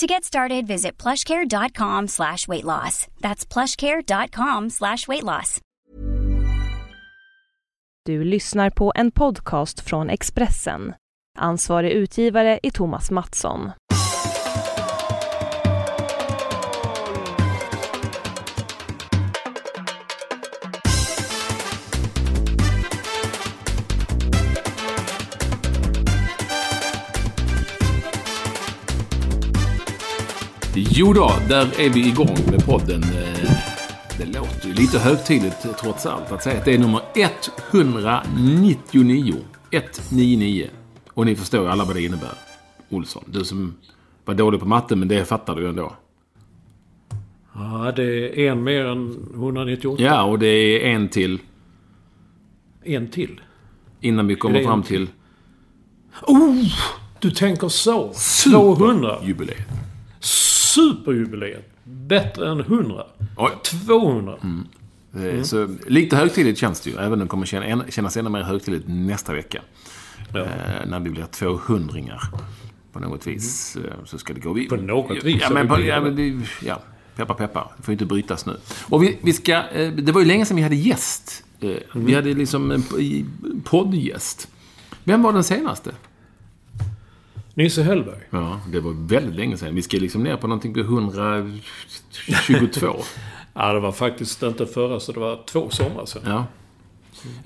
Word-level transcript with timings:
To 0.00 0.06
get 0.06 0.24
started, 0.24 0.66
visit 0.66 1.02
plushcare.com 1.02 2.08
slash 2.08 2.48
weight 2.48 2.64
loss. 2.64 3.06
That's 3.20 3.54
plushcare.com 3.54 4.70
slash 4.70 5.08
weight 5.08 5.24
loss. 5.24 5.60
Du 8.06 8.24
lyssnar 8.24 8.70
på 8.70 8.92
en 8.94 9.10
podcast 9.10 9.80
från 9.80 10.10
Expressen. 10.10 10.94
Ansvarig 11.38 11.90
utgivare 11.90 12.60
är 12.62 12.70
Thomas 12.70 13.10
Mattsson. 13.10 13.70
Jo 30.90 31.12
då, 31.12 31.30
där 31.48 31.80
är 31.80 31.90
vi 31.90 32.08
igång 32.08 32.36
med 32.50 32.64
podden. 32.66 33.02
Eh, 33.02 33.50
Det 34.18 34.24
låter 34.38 34.68
ju 34.68 34.74
lite 34.74 34.98
högtidligt 34.98 35.64
eh, 35.64 35.72
trots 35.72 36.06
allt 36.06 36.32
att 36.32 36.42
säga 36.42 36.58
att 36.58 36.64
det 36.64 36.74
är 36.74 36.78
nummer 36.78 37.00
199. 37.70 39.34
199. 39.70 40.66
Och 41.14 41.26
ni 41.26 41.36
förstår 41.36 41.60
ju 41.62 41.68
alla 41.68 41.84
vad 41.84 41.96
det 41.96 42.02
innebär. 42.02 42.32
Olsson, 42.88 43.24
du 43.26 43.44
som 43.44 43.74
var 44.24 44.34
dålig 44.34 44.60
på 44.60 44.66
matte, 44.66 44.96
men 44.96 45.08
det 45.08 45.24
fattar 45.24 45.54
du 45.56 45.62
ju 45.62 45.68
ändå. 45.68 45.92
Ja, 47.54 47.92
det 47.96 48.40
är 48.46 48.50
en 48.52 48.64
mer 48.64 48.84
än 48.84 49.28
198. 49.34 50.02
Ja, 50.02 50.22
och 50.22 50.38
det 50.38 50.46
är 50.48 50.94
en 50.94 51.08
till 51.08 51.38
En 52.84 53.08
till. 53.10 53.40
innan 54.00 54.26
vi 54.26 54.34
kommer 54.34 54.62
fram 54.64 54.78
en 54.80 54.86
till 54.86 55.08
Oh! 56.22 56.64
Du 57.20 57.30
tänker 57.30 57.68
så. 57.68 58.12
200. 58.44 59.16
jubileet. 59.22 59.66
Superjubileet. 60.74 61.64
Bättre 61.84 62.50
än 62.50 62.60
100. 62.60 63.04
Oj. 63.36 63.50
200. 63.86 64.34
Eh, 65.14 65.42
Så 65.42 65.68
lite 65.86 66.16
högtidligt 66.16 66.58
känns 66.58 66.80
det 66.80 66.90
ju, 66.90 66.96
även 66.96 67.12
om 67.12 67.18
det 67.18 67.26
kommer 67.26 67.46
känna- 67.46 67.66
än- 67.66 67.82
kännas 67.90 68.16
ännu 68.16 68.30
mer 68.30 68.42
högtidligt 68.42 68.84
nästa 68.88 69.32
vecka. 69.34 69.62
Ja. 70.34 70.40
Eh, 70.40 70.86
när 70.88 71.00
vi 71.00 71.10
blir 71.10 71.24
200 71.24 72.18
På 72.92 72.98
något 73.00 73.26
vis 73.26 73.76
eh, 73.76 73.82
så 74.04 74.18
ska 74.18 74.34
det 74.34 74.40
gå. 74.40 74.52
Vi, 74.52 74.68
På 74.68 74.76
något 74.76 75.24
vis, 75.24 75.40
Ja, 75.42 75.50
men, 75.50 75.68
på, 75.68 75.80
ja, 75.80 76.00
men 76.00 76.16
det, 76.16 76.40
ja, 76.66 76.82
peppar 77.16 77.34
peppar. 77.34 77.72
Det 77.76 77.82
får 77.82 77.92
ju 77.92 77.94
inte 77.94 78.06
brytas 78.06 78.46
nu. 78.46 78.56
Och 78.82 79.02
vi, 79.02 79.18
vi 79.22 79.32
ska, 79.32 79.52
eh, 79.68 79.92
det 79.92 80.12
var 80.12 80.20
ju 80.20 80.26
länge 80.26 80.46
sedan 80.46 80.56
vi 80.56 80.62
hade 80.62 80.76
gäst. 80.76 81.44
Eh, 81.60 81.70
Vi 81.94 82.14
hade 82.14 82.34
liksom 82.34 82.70
en 82.70 82.82
poddgäst. 83.64 84.48
Vem 85.04 85.22
var 85.22 85.32
den 85.32 85.44
senaste? 85.44 85.90
Nisse 87.58 87.82
Hellberg. 87.82 88.20
Ja, 88.30 88.60
det 88.72 88.80
var 88.80 88.92
väldigt 89.08 89.34
länge 89.34 89.56
sedan. 89.56 89.74
Vi 89.74 89.82
ska 89.82 89.96
liksom 89.96 90.22
ner 90.22 90.36
på 90.36 90.46
någonting 90.46 90.74
på 90.74 90.80
122. 90.80 92.96
Ja, 93.54 93.72
det 93.72 93.80
var 93.80 93.92
faktiskt 93.92 94.42
inte 94.42 94.66
förra, 94.66 95.00
så 95.00 95.12
det 95.12 95.20
var 95.20 95.40
två 95.46 95.70
somrar 95.70 96.06
sedan. 96.06 96.22
Ja. 96.26 96.46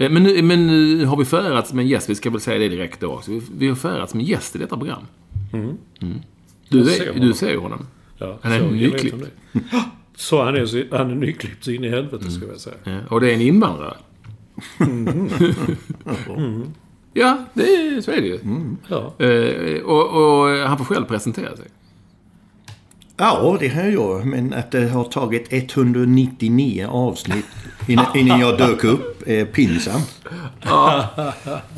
Eh, 0.05 0.11
Men 0.11 0.23
nu, 0.23 0.43
men 0.43 0.67
nu 0.67 1.05
har 1.05 1.17
vi 1.17 1.25
förärats 1.25 1.73
med 1.73 1.83
en 1.83 1.89
gäst, 1.89 2.11
vi 2.11 2.15
ska 2.15 2.31
väl 2.31 2.41
säga 2.41 2.59
det 2.59 2.69
direkt 2.69 3.01
då. 3.01 3.21
Så 3.23 3.31
vi, 3.33 3.43
vi 3.59 3.69
har 3.69 3.75
förärats 3.75 4.15
med 4.15 4.21
en 4.23 4.27
gäst 4.29 4.57
i 4.57 4.59
detta 4.59 4.77
program. 4.77 5.03
Mm. 5.53 5.77
Du, 6.69 6.79
Jag 6.79 6.87
ser 6.89 7.15
du 7.21 7.33
ser 7.33 7.51
ju 7.51 7.59
honom. 7.59 7.87
Ja, 8.19 8.39
Han 8.43 8.53
är 8.53 8.59
så 8.61 8.67
nyklippt. 8.71 9.25
Så 10.17 10.45
han 10.45 10.57
är, 10.57 10.67
så- 10.67 10.85
han 10.91 11.11
är 11.11 11.15
nyklippt 11.15 11.69
in 11.69 11.85
i 11.85 11.89
helvete, 11.89 12.31
ska 12.31 12.47
jag 12.47 12.61
säga. 12.61 12.77
Ja, 12.85 12.99
Och 13.09 13.21
det 13.21 13.31
är 13.31 13.35
en 13.35 13.41
invandrare. 13.41 13.97
ja, 17.13 17.45
det 17.55 17.63
är, 17.63 18.01
så 18.01 18.11
är 18.11 18.21
det 18.21 18.27
ju. 18.27 18.39
Ja. 18.89 19.13
Eh, 19.27 19.83
och, 19.83 20.07
och 20.43 20.49
han 20.69 20.79
får 20.79 20.85
själv 20.85 21.05
presentera 21.05 21.57
sig. 21.57 21.67
Ja, 23.17 23.57
det 23.61 23.69
har 23.69 23.83
jag. 23.83 24.27
Men 24.27 24.53
att 24.53 24.71
det 24.71 24.89
har 24.89 25.05
tagit 25.05 25.47
199 25.51 26.87
avsnitt 26.91 27.45
innan, 27.89 28.07
innan 28.17 28.41
jag 28.41 28.59
dök 28.59 28.85
upp 28.85 29.23
är 29.29 29.45
pinsamt. 29.45 30.21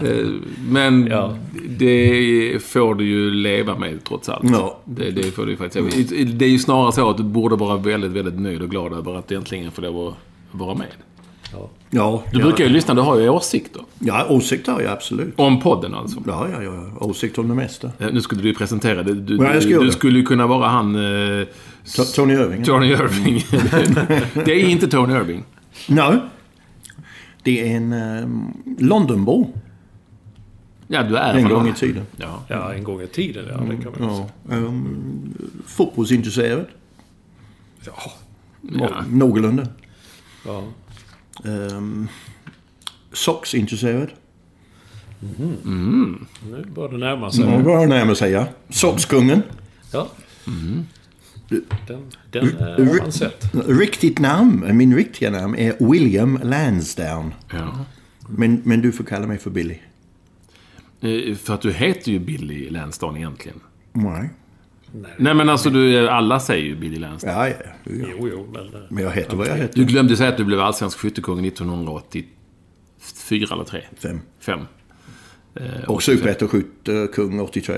Eh, 0.02 0.26
Men 0.68 1.06
Ja. 1.06 1.36
det 1.68 2.62
får 2.64 2.94
du 2.94 3.04
ju 3.04 3.30
leva 3.30 3.78
med 3.78 4.04
trots 4.04 4.28
allt. 4.28 4.50
Ja. 4.52 4.78
Det, 4.84 5.10
det 5.10 5.22
får 5.22 5.46
du 5.46 5.56
faktiskt. 5.56 6.08
Det 6.38 6.44
är 6.44 6.48
ju 6.48 6.58
snarare 6.58 6.92
så 6.92 7.10
att 7.10 7.16
du 7.16 7.22
borde 7.22 7.56
vara 7.56 7.76
väldigt, 7.76 8.10
väldigt 8.12 8.40
nöjd 8.40 8.62
och 8.62 8.70
glad 8.70 8.92
över 8.92 9.14
att 9.14 9.32
äntligen 9.32 9.70
få 9.70 9.80
lov 9.80 10.08
att 10.08 10.14
vara 10.60 10.74
med. 10.74 10.86
Ja, 11.90 12.22
Du 12.32 12.38
ja, 12.38 12.44
brukar 12.44 12.64
ju 12.64 12.70
lyssna, 12.70 12.94
du 12.94 13.00
har 13.00 13.18
ju 13.18 13.28
åsikter. 13.28 13.82
ja 13.98 14.26
åsikt 14.28 14.66
har 14.66 14.80
jag 14.80 14.92
absolut. 14.92 15.34
Om 15.36 15.60
podden 15.60 15.94
alltså. 15.94 16.22
Ja, 16.26 16.48
ja, 16.52 16.62
ja. 16.62 16.86
Åsikt 17.00 17.38
om 17.38 17.48
det 17.48 17.54
mesta. 17.54 17.90
Eh, 17.98 18.08
Nu 18.12 18.20
skulle 18.20 18.42
du 18.42 18.48
ju 18.48 18.54
presentera 18.54 19.02
det. 19.02 19.14
Du, 19.14 19.36
Ja, 19.36 19.60
ska 19.60 19.80
du, 19.80 19.90
skulle 19.92 20.18
ju 20.18 20.24
kunna 20.24 20.46
vara 20.46 20.68
han... 20.68 20.94
Eh, 20.94 21.46
To- 21.84 22.14
Tony 22.14 22.34
Irving. 22.34 22.64
Tony 22.64 22.86
Irving. 22.86 23.44
det 24.44 24.52
är 24.62 24.68
inte 24.68 24.88
Tony 24.88 25.14
Irving. 25.14 25.44
Nej. 25.88 26.18
Det 27.42 27.60
är 27.72 27.76
en 27.76 27.92
um, 27.92 28.52
Londonbo. 28.78 29.50
Ja, 30.88 31.02
du 31.02 31.16
är 31.16 31.34
En 31.34 31.48
gång 31.48 31.68
i 31.68 31.72
tiden. 31.72 32.06
Ja. 32.16 32.42
ja, 32.48 32.72
en 32.74 32.84
gång 32.84 33.00
i 33.02 33.06
tiden, 33.06 33.44
ja. 33.48 33.60
Det 33.76 33.82
kan 33.82 33.92
man 34.08 34.26
Ja. 34.50 34.56
Um, 34.56 35.34
fotbollsintresserad. 35.66 36.66
ja. 37.86 37.92
Ja. 38.72 38.88
Någorlunda. 39.10 39.66
ja. 40.46 40.62
Um, 41.44 42.08
Socksintresserad. 43.12 44.10
Nu 45.64 46.64
börjar 46.74 46.90
det 46.90 46.98
närma 46.98 47.30
sig. 47.32 47.44
Ja, 47.44 47.58
vad 47.58 47.88
närmar 47.88 48.14
sig 48.14 48.32
ja. 48.32 48.46
Sockskungen. 48.70 49.42
Ja. 49.92 50.08
Den, 51.48 51.64
den 52.30 52.48
eh, 52.58 52.66
har 52.66 52.98
man 53.02 53.12
sett. 53.12 53.44
Riktigt 53.66 54.18
namn, 54.18 54.76
min 54.76 54.96
riktiga 54.96 55.30
namn 55.30 55.54
är 55.56 55.90
William 55.90 56.38
Lansdowne. 56.42 57.30
ja. 57.52 57.84
Men, 58.28 58.62
men 58.64 58.80
du 58.80 58.92
får 58.92 59.04
kalla 59.04 59.26
mig 59.26 59.38
för 59.38 59.50
Billy. 59.50 59.78
Eh, 61.00 61.34
För 61.36 61.54
att 61.54 61.60
du 61.60 61.72
heter 61.72 62.12
ju 62.12 62.18
Billy 62.18 62.70
Lansdowne 62.70 63.18
egentligen. 63.18 63.60
Nej. 63.92 64.30
Nej 65.16 65.34
men 65.34 65.48
alltså, 65.48 65.70
du, 65.70 66.08
alla 66.08 66.40
säger 66.40 66.64
ju 66.64 66.76
Billy 66.76 66.98
Lansdowne. 66.98 67.34
Ja, 67.36 67.48
ja. 67.48 67.54
ja. 67.84 67.92
Jo, 68.10 68.28
jo, 68.32 68.46
men... 68.52 68.66
eh, 68.74 68.80
Men 68.90 69.04
jag 69.04 69.10
heter 69.10 69.36
vad 69.36 69.46
jag 69.48 69.56
Du 69.56 69.62
heter. 69.62 69.82
glömde 69.84 70.16
säga 70.16 70.28
att 70.30 70.36
du 70.36 70.44
blev 70.44 70.60
allsvensk 70.60 70.98
skyttekung 70.98 71.46
1984 71.46 72.26
eller 73.52 73.64
3? 73.64 73.82
Fem. 73.96 74.20
5. 74.40 74.60
Eh, 75.54 75.84
Och 75.88 76.02
superettan-skyttekung 76.02 77.40
83. 77.40 77.74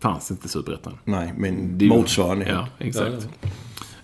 fanns 0.00 0.30
inte 0.30 0.48
Superettan. 0.48 0.98
Nej, 1.04 1.32
men 1.36 1.78
Det 1.78 1.86
motsvarande. 1.86 2.48
Ja, 2.48 2.68
exakt. 2.78 3.28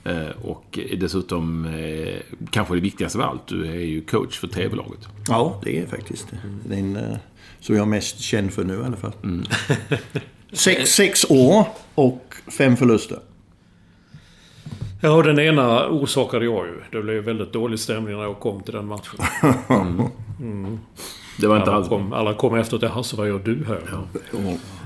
Eh, 0.05 0.29
Och 0.43 0.79
dessutom, 0.99 1.65
eh, 1.65 2.15
kanske 2.51 2.75
det 2.75 2.81
viktigaste 2.81 3.19
av 3.19 3.25
allt, 3.25 3.49
du 3.49 3.67
är 3.67 3.75
ju 3.81 4.01
coach 4.01 4.39
för 4.39 4.47
TV-laget. 4.49 5.09
Ja, 5.29 5.61
det 5.65 5.79
är 5.79 5.87
faktiskt 5.87 6.29
det. 6.31 6.39
Den 6.77 6.97
eh, 6.97 7.17
som 7.61 7.75
jag 7.77 7.83
är 7.83 7.87
mest 7.89 8.19
känd 8.21 8.53
för 8.53 8.65
nu 8.65 8.75
i 8.75 8.85
alla 8.85 8.97
fall. 8.97 9.13
sex, 10.53 10.91
sex 10.91 11.25
år 11.31 11.67
och 11.95 12.35
fem 12.59 12.77
förluster. 12.77 13.19
Ja, 15.03 15.13
och 15.13 15.23
den 15.25 15.39
ena 15.39 15.89
orsakade 15.89 16.45
jag 16.45 16.67
ju. 16.67 16.75
Det 16.93 17.03
blev 17.03 17.25
väldigt 17.25 17.53
dålig 17.53 17.79
stämning 17.81 18.17
när 18.17 18.23
jag 18.23 18.41
kom 18.41 18.63
till 18.63 18.75
den 18.75 18.87
matchen. 18.87 19.19
Det 21.41 21.47
var 21.47 21.57
inte 21.57 21.71
Alla 21.71 21.77
alls 21.79 21.89
kom, 21.89 22.13
alla 22.13 22.35
kom 22.35 22.55
efter 22.55 22.79
till 22.79 22.89
Hasse, 22.89 23.17
vad 23.17 23.29
gör 23.29 23.39
du 23.39 23.65
här? 23.65 23.99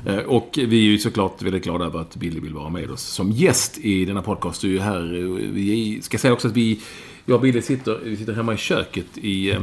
Eh, 0.07 0.19
Och 0.19 0.51
vi 0.55 0.77
är 0.79 0.91
ju 0.91 0.99
såklart 0.99 1.43
väldigt 1.43 1.65
glada 1.65 1.85
över 1.85 2.01
att 2.01 2.17
Billy 2.17 2.41
vill 2.41 2.55
vara 2.55 2.69
med 2.69 2.91
oss 2.91 3.03
som 3.03 3.31
gäst 3.31 3.79
i 3.79 4.05
denna 4.05 4.23
podcast. 4.23 4.61
Du 4.63 4.69
är 4.69 4.73
ju 4.73 4.81
här. 4.81 5.15
eh, 5.19 5.51
Vi 5.53 5.99
ska 6.03 6.19
säga 6.19 6.33
också 6.33 6.49
att 6.49 6.55
vi 6.57 6.81
Jag 7.27 7.35
och 7.35 7.41
Billy 7.41 7.63
sitter, 7.63 7.99
vi 8.05 8.17
sitter 8.17 8.33
hemma 8.33 8.55
i 8.55 8.57
köket 8.57 9.07
i, 9.15 9.51
eh, 9.51 9.61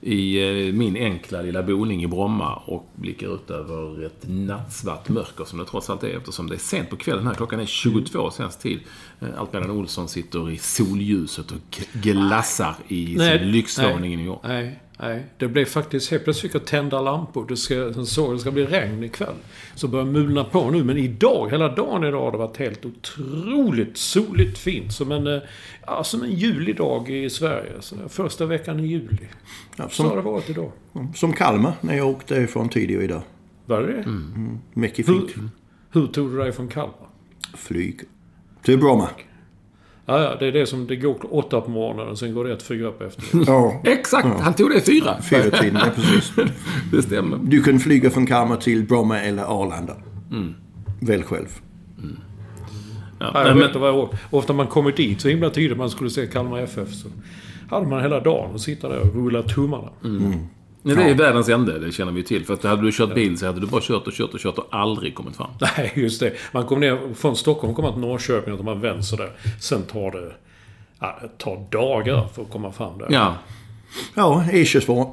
i 0.00 0.42
eh, 0.68 0.74
min 0.74 0.96
enkla 0.96 1.42
lilla 1.42 1.62
boning 1.62 2.02
i 2.02 2.06
Bromma 2.06 2.54
och 2.54 2.90
blickar 2.94 3.34
ut 3.34 3.50
över 3.50 4.04
ett 4.06 4.24
nattsvart 4.26 5.08
mörker 5.08 5.44
som 5.44 5.58
det 5.58 5.64
trots 5.64 5.90
allt 5.90 6.04
är 6.04 6.16
eftersom 6.16 6.48
det 6.48 6.54
är 6.54 6.58
sent 6.58 6.90
på 6.90 6.96
kvällen 6.96 7.26
här. 7.26 7.34
Klockan 7.34 7.60
är 7.60 7.66
22 7.66 8.30
svensk 8.30 8.58
tid. 8.58 8.80
Allt 9.36 9.52
medan 9.52 9.70
Olsson 9.70 10.08
sitter 10.08 10.50
i 10.50 10.58
solljuset 10.58 11.50
och 11.50 11.80
glassar 11.92 12.74
i 12.88 13.18
sin 13.18 13.50
lyxvåning 13.50 14.12
i 14.12 14.16
New 14.16 14.26
York. 14.26 14.40
Nej, 14.42 14.80
nej. 15.00 15.26
Det 15.36 15.48
blev 15.48 15.64
faktiskt 15.64 16.10
helt 16.10 16.24
plötsligt 16.24 16.52
fick 16.52 16.60
jag 16.60 16.66
tända 16.66 17.00
lampor. 17.00 17.46
Det 17.48 17.56
ska, 17.56 17.92
sen 17.94 18.06
såg 18.06 18.34
det 18.34 18.38
ska 18.38 18.50
bli 18.50 18.66
regn 18.66 19.04
ikväll. 19.04 19.34
Så 19.74 19.88
börjar 19.88 20.06
mulna 20.06 20.44
på 20.44 20.70
nu. 20.70 20.84
Men 20.84 20.96
idag, 20.98 21.48
hela 21.50 21.68
dagen 21.68 22.04
idag 22.04 22.20
har 22.20 22.32
det 22.32 22.38
varit 22.38 22.56
helt 22.56 22.84
otroligt 22.84 23.96
soligt 23.96 24.58
fint. 24.58 24.92
Som 24.92 25.12
en, 25.12 25.26
eh, 25.26 25.40
ja, 25.86 26.04
som 26.04 26.22
en 26.22 26.30
julidag 26.32 27.10
i 27.10 27.30
Sverige. 27.30 27.72
Så 27.80 27.96
första 28.08 28.46
veckan 28.46 28.80
i 28.80 28.86
juli. 28.86 29.28
Ja, 29.76 29.88
Så 29.88 30.02
har 30.02 30.16
det 30.16 30.22
som, 30.22 30.32
varit 30.32 30.50
idag. 30.50 30.72
som 31.14 31.32
Kalmar 31.32 31.72
när 31.80 31.96
jag 31.96 32.08
åkte 32.08 32.34
ifrån 32.34 32.68
tidigare 32.68 33.04
idag. 33.04 33.22
Var 33.66 33.80
det 33.82 33.86
det? 33.92 34.04
Mycket 34.80 35.08
Hur, 35.08 35.14
fint. 35.20 35.52
hur 35.92 36.06
tog 36.06 36.30
du 36.30 36.38
dig 36.38 36.52
från 36.52 36.68
Kalmar? 36.68 37.08
Flyg. 37.56 38.00
Till 38.62 38.78
Bromma. 38.78 39.08
Ja, 40.10 40.22
ja, 40.22 40.36
det 40.38 40.46
är 40.46 40.52
det 40.52 40.66
som 40.66 40.86
det 40.86 40.96
går 40.96 41.16
åtta 41.34 41.60
på 41.60 41.70
morgonen 41.70 42.08
och 42.08 42.18
sen 42.18 42.34
går 42.34 42.44
det 42.44 42.52
ett 42.52 42.62
fyra 42.62 42.90
på 42.90 43.04
efter. 43.04 43.24
Ja, 43.46 43.80
Exakt! 43.84 44.40
Han 44.40 44.54
tog 44.54 44.70
det 44.70 44.80
fyra. 44.80 45.22
fyra 45.22 45.50
tiden. 45.50 45.78
Ja, 45.84 45.90
precis. 45.94 46.32
Det 46.92 47.02
stämmer. 47.02 47.38
Du 47.42 47.62
kan 47.62 47.78
flyga 47.78 48.10
från 48.10 48.26
Kalmar 48.26 48.56
till 48.56 48.84
Bromma 48.84 49.20
eller 49.20 49.42
Arlanda. 49.42 49.96
Välj 51.00 51.22
själv. 51.22 51.46
Ja, 51.96 52.04
Ja, 53.20 53.30
nej, 53.34 53.42
jag 53.42 53.48
men, 53.48 53.58
vet 53.58 53.66
inte 53.66 53.78
vad 53.78 53.88
jag, 53.90 54.08
ofta 54.30 54.52
man 54.52 54.66
kommer 54.66 54.92
dit 54.92 55.20
så 55.20 55.28
himla 55.28 55.50
tidigt 55.50 55.78
man 55.78 55.90
skulle 55.90 56.10
se 56.10 56.26
Kalmar 56.26 56.58
FF 56.58 56.94
så 56.94 57.08
hade 57.70 57.86
man 57.86 58.02
hela 58.02 58.20
dagen 58.20 58.50
och 58.54 58.60
sitta 58.60 58.88
där 58.88 59.00
och 59.00 59.14
rulla 59.14 59.42
tummarna. 59.42 59.88
Nej, 60.94 61.04
det 61.04 61.10
är 61.10 61.14
världens 61.14 61.48
ände, 61.48 61.78
det 61.78 61.92
känner 61.92 62.12
vi 62.12 62.22
till. 62.22 62.44
För 62.44 62.54
att 62.54 62.64
hade 62.64 62.82
du 62.82 62.92
kört 62.92 63.14
bil 63.14 63.38
så 63.38 63.46
hade 63.46 63.60
du 63.60 63.66
bara 63.66 63.80
kört 63.84 64.06
och 64.06 64.12
kört 64.12 64.34
och 64.34 64.40
kört 64.40 64.58
och 64.58 64.66
aldrig 64.70 65.14
kommit 65.14 65.36
fram. 65.36 65.50
Nej, 65.76 65.92
just 65.96 66.20
det. 66.20 66.32
Man 66.52 66.66
kommer 66.66 66.80
ner 66.80 67.14
från 67.14 67.36
Stockholm 67.36 67.74
kommer 67.74 67.92
till 67.92 68.00
Norrköping 68.00 68.54
och 68.54 68.64
man 68.64 68.80
vänster 68.80 69.16
där. 69.16 69.32
Sen 69.60 69.82
tar 69.82 70.10
det... 70.10 70.32
Ja, 71.00 71.18
det 71.22 71.44
tar 71.44 71.66
dagar 71.70 72.26
för 72.34 72.42
att 72.42 72.50
komma 72.50 72.72
fram 72.72 72.98
där. 72.98 73.06
Ja, 73.10 73.34
Ja, 74.14 74.44
E22. 74.52 75.12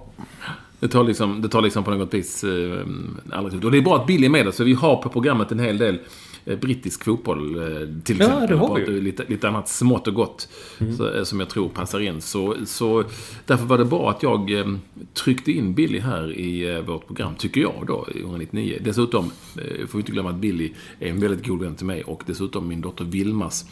Det 0.80 0.88
tar 0.88 1.04
liksom, 1.04 1.42
det 1.42 1.50
tar 1.50 1.62
liksom 1.62 1.84
på 1.84 1.92
något 1.92 2.14
vis 2.14 2.44
eh, 2.44 2.86
aldrig 3.32 3.52
slut. 3.52 3.64
Och 3.64 3.72
det 3.72 3.78
är 3.78 3.82
bra 3.82 3.96
att 3.96 4.08
Billy 4.08 4.26
är 4.26 4.30
med 4.30 4.48
oss, 4.48 4.58
för 4.58 4.64
vi 4.64 4.74
har 4.74 4.96
på 4.96 5.10
programmet 5.10 5.52
en 5.52 5.60
hel 5.60 5.78
del 5.78 6.00
brittisk 6.46 7.04
fotboll 7.04 7.56
eh, 7.56 7.64
till 8.04 8.20
Ja, 8.20 8.26
exempel. 8.26 8.50
det 8.50 8.56
har 8.56 8.70
Och 8.70 8.78
vi 8.78 8.82
ju. 8.82 8.90
Mm. 8.92 9.04
Lite, 9.04 9.26
lite 9.28 9.48
annat 9.48 9.70
smått 9.70 10.08
och 10.08 10.14
gott 10.14 10.50
så, 10.98 11.14
eh, 11.14 11.24
som 11.24 11.40
jag 11.40 11.50
tror 11.50 11.70
passar 11.70 12.00
in. 12.00 12.22
Så, 12.22 12.56
så 12.66 13.04
därför 13.46 13.66
var 13.66 13.78
det 13.78 13.86
bra 13.86 14.10
att 14.10 14.24
jag 14.24 14.52
eh, 14.60 14.66
tryckte 15.14 15.52
in 15.52 15.74
Billy 15.74 16.00
här 16.00 16.32
i 16.40 16.76
eh, 16.76 16.80
vårt 16.82 17.08
program, 17.08 17.36
tycker 17.36 17.62
jag 17.62 17.84
då, 17.88 18.08
i 18.16 18.20
199. 18.20 18.78
Dessutom 18.82 19.26
eh, 19.56 19.88
får 19.88 19.98
vi 19.98 20.02
inte 20.02 20.12
glömma 20.12 20.30
att 20.30 20.36
Billy 20.36 20.72
är 21.00 21.10
en 21.10 21.20
väldigt 21.20 21.48
god 21.48 21.62
vän 21.62 21.76
till 21.76 21.86
mig 21.86 22.04
och 22.04 22.24
dessutom 22.26 22.68
min 22.68 22.82
dotter 22.82 23.06
Vilmas 23.06 23.66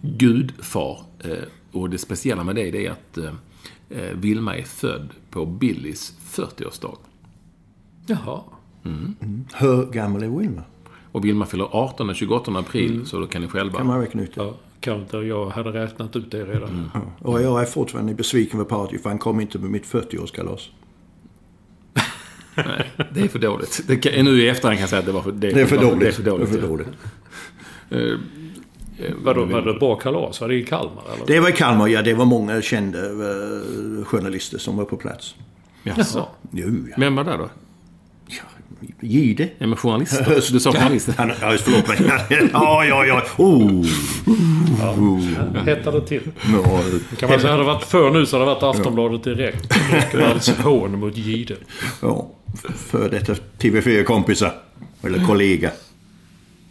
gudfar. 0.00 0.98
Eh, 1.24 1.30
och 1.72 1.90
det 1.90 1.98
speciella 1.98 2.44
med 2.44 2.54
det, 2.56 2.70
det 2.70 2.86
är 2.86 2.90
att 2.90 3.18
eh, 3.18 3.32
eh, 3.90 4.12
Vilma 4.16 4.56
är 4.56 4.62
född 4.62 5.08
på 5.30 5.46
Billys 5.46 6.14
40-årsdag. 6.30 6.96
Jaha. 8.06 8.40
Hur 9.54 9.92
gammal 9.92 10.22
är 10.22 10.28
Wilma? 10.28 10.62
Och 11.14 11.24
Vilma 11.24 11.46
fyller 11.46 11.68
18 11.72 12.06
den 12.06 12.16
28 12.16 12.52
april, 12.58 13.06
så 13.06 13.20
då 13.20 13.26
kan 13.26 13.42
ni 13.42 13.48
själva... 13.48 13.78
Kan 13.78 13.86
man 13.86 14.00
räkna 14.00 14.22
ut 14.22 14.34
det? 14.34 14.40
Ja, 14.40 14.54
kan 14.80 15.00
inte. 15.00 15.16
Jag 15.16 15.46
hade 15.50 15.70
räknat 15.70 16.16
ut 16.16 16.30
det 16.30 16.44
redan. 16.44 16.90
Och 17.18 17.42
jag 17.42 17.62
är 17.62 17.64
fortfarande 17.66 18.14
besviken 18.14 18.58
på 18.58 18.64
Party 18.64 18.98
för 18.98 19.08
han 19.08 19.18
kom 19.18 19.40
inte 19.40 19.58
på 19.58 19.64
mitt 19.64 19.84
40-årskalas. 19.84 20.60
Det 23.14 23.20
är 23.20 23.28
för 23.28 23.38
dåligt. 23.38 23.82
Det 23.86 23.96
kan, 23.96 24.24
nu 24.24 24.42
i 24.42 24.48
efterhand 24.48 24.76
kan 24.76 24.80
jag 24.80 24.88
säga 24.90 25.00
att 25.00 25.06
det 25.06 25.12
var 25.12 25.22
för, 25.22 25.32
Det 25.32 25.60
är 25.60 25.66
för 25.66 25.76
dåligt. 25.76 26.00
Det 26.00 26.06
är 26.08 26.12
för 26.12 26.22
dåligt. 26.22 26.50
Det 26.50 26.56
är 26.56 26.60
för 26.60 26.68
dåligt. 26.68 26.88
Vadå, 29.22 29.44
var 29.44 29.62
det 29.62 29.70
ett 29.70 29.78
bra 29.78 29.96
kalas? 29.96 30.40
Var 30.40 30.48
det 30.48 30.54
i 30.54 30.62
Kalmar 30.62 31.02
eller? 31.14 31.26
Det 31.26 31.40
var 31.40 31.48
i 31.48 31.52
Kalmar, 31.52 31.88
ja. 31.88 32.02
Det 32.02 32.14
var 32.14 32.24
många 32.24 32.62
kända 32.62 32.98
eh, 32.98 34.04
journalister 34.04 34.58
som 34.58 34.76
var 34.76 34.84
på 34.84 34.96
plats. 34.96 35.34
Jaså? 35.82 36.28
Jo, 36.50 36.86
ja. 36.90 36.94
Vem 36.98 37.16
var 37.16 37.24
där 37.24 37.38
då? 37.38 37.48
Gide. 39.00 39.48
Ja, 39.58 39.66
men 39.66 39.76
journalister. 39.76 40.40
Du 40.52 40.60
sa 40.60 40.72
journalister. 40.72 41.14
Han, 41.18 41.28
ja, 41.40 41.56
förlåt 41.60 41.88
mig. 41.88 41.98
Ja, 42.52 42.84
ja, 42.84 43.04
ja. 43.04 43.22
Oh. 43.36 43.86
Hettar 45.66 45.92
det 45.92 46.00
till? 46.06 46.22
Ja, 46.52 46.80
Kan 47.18 47.30
man 47.30 47.40
säga, 47.40 47.50
hade 47.52 47.62
det 47.62 47.66
varit 47.66 47.84
för 47.84 48.10
nu 48.10 48.26
så 48.26 48.36
hade 48.38 48.50
det 48.50 48.54
varit 48.54 48.76
Aftonbladet 48.76 49.24
direkt. 49.24 49.72
Alltså 50.14 50.52
hån 50.62 50.98
mot 50.98 51.16
Gide. 51.16 51.56
ja. 52.02 52.30
För 52.76 53.10
detta 53.10 53.34
TV4-kompisar. 53.58 54.52
Eller 55.02 55.24
kollega. 55.24 55.70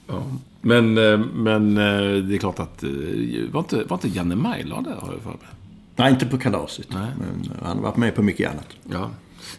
Ja. 0.07 0.23
Men, 0.61 0.97
eh, 0.97 1.17
men 1.33 1.77
eh, 1.77 2.23
det 2.23 2.35
är 2.35 2.37
klart 2.37 2.59
att... 2.59 2.83
eh, 2.83 2.89
Var 3.51 3.59
inte, 3.59 3.83
var 3.83 3.95
inte 3.97 4.07
Janne 4.07 4.35
Majlar 4.35 4.81
där, 4.81 4.91
har 4.99 5.11
jag 5.13 5.21
för 5.21 5.29
mig? 5.29 5.37
Nej, 5.95 6.11
inte 6.11 6.25
på 6.25 6.37
kalaset. 6.37 6.87
Men 6.93 7.05
han 7.63 7.77
har 7.77 7.83
varit 7.83 7.97
med 7.97 8.15
på 8.15 8.21
mycket 8.21 8.51
annat. 8.51 8.67
Ja. 8.91 9.09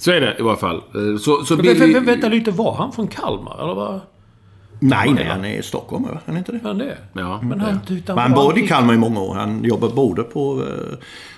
Så 0.05 0.11
är 0.11 0.21
det 0.21 0.37
i 0.39 0.43
alla 0.43 0.57
fall. 0.57 0.77
Eh, 0.77 1.17
Så, 1.19 1.45
så 1.45 1.57
Men, 1.57 1.65
vä- 1.67 1.79
Billy... 1.81 1.95
vä- 1.95 2.05
vänta 2.05 2.29
lite, 2.29 2.51
var 2.51 2.75
han 2.75 2.93
från 2.93 3.09
Kalmar? 3.09 3.63
Eller 3.65 3.75
vad? 3.75 4.01
Nej, 4.81 5.13
nej, 5.13 5.25
han 5.25 5.45
är 5.45 5.59
i 5.59 5.63
Stockholm, 5.63 6.03
va? 6.05 6.19
Han 6.27 6.35
är 6.35 6.39
inte 6.39 6.53
det? 6.53 6.61
Han 6.63 6.79
det? 6.79 6.99
Ja. 7.13 7.41
Men 7.43 7.61
han, 7.61 7.79
utan 7.91 8.15
Men 8.17 8.23
han 8.23 8.33
bodde 8.33 8.61
i 8.61 8.67
Kalmar 8.67 8.95
i 8.95 8.99
många 8.99 9.21
år. 9.21 9.35
Han 9.35 9.65
jobbar 9.65 9.89
både 9.89 10.23
på 10.23 10.55
uh, 10.57 10.65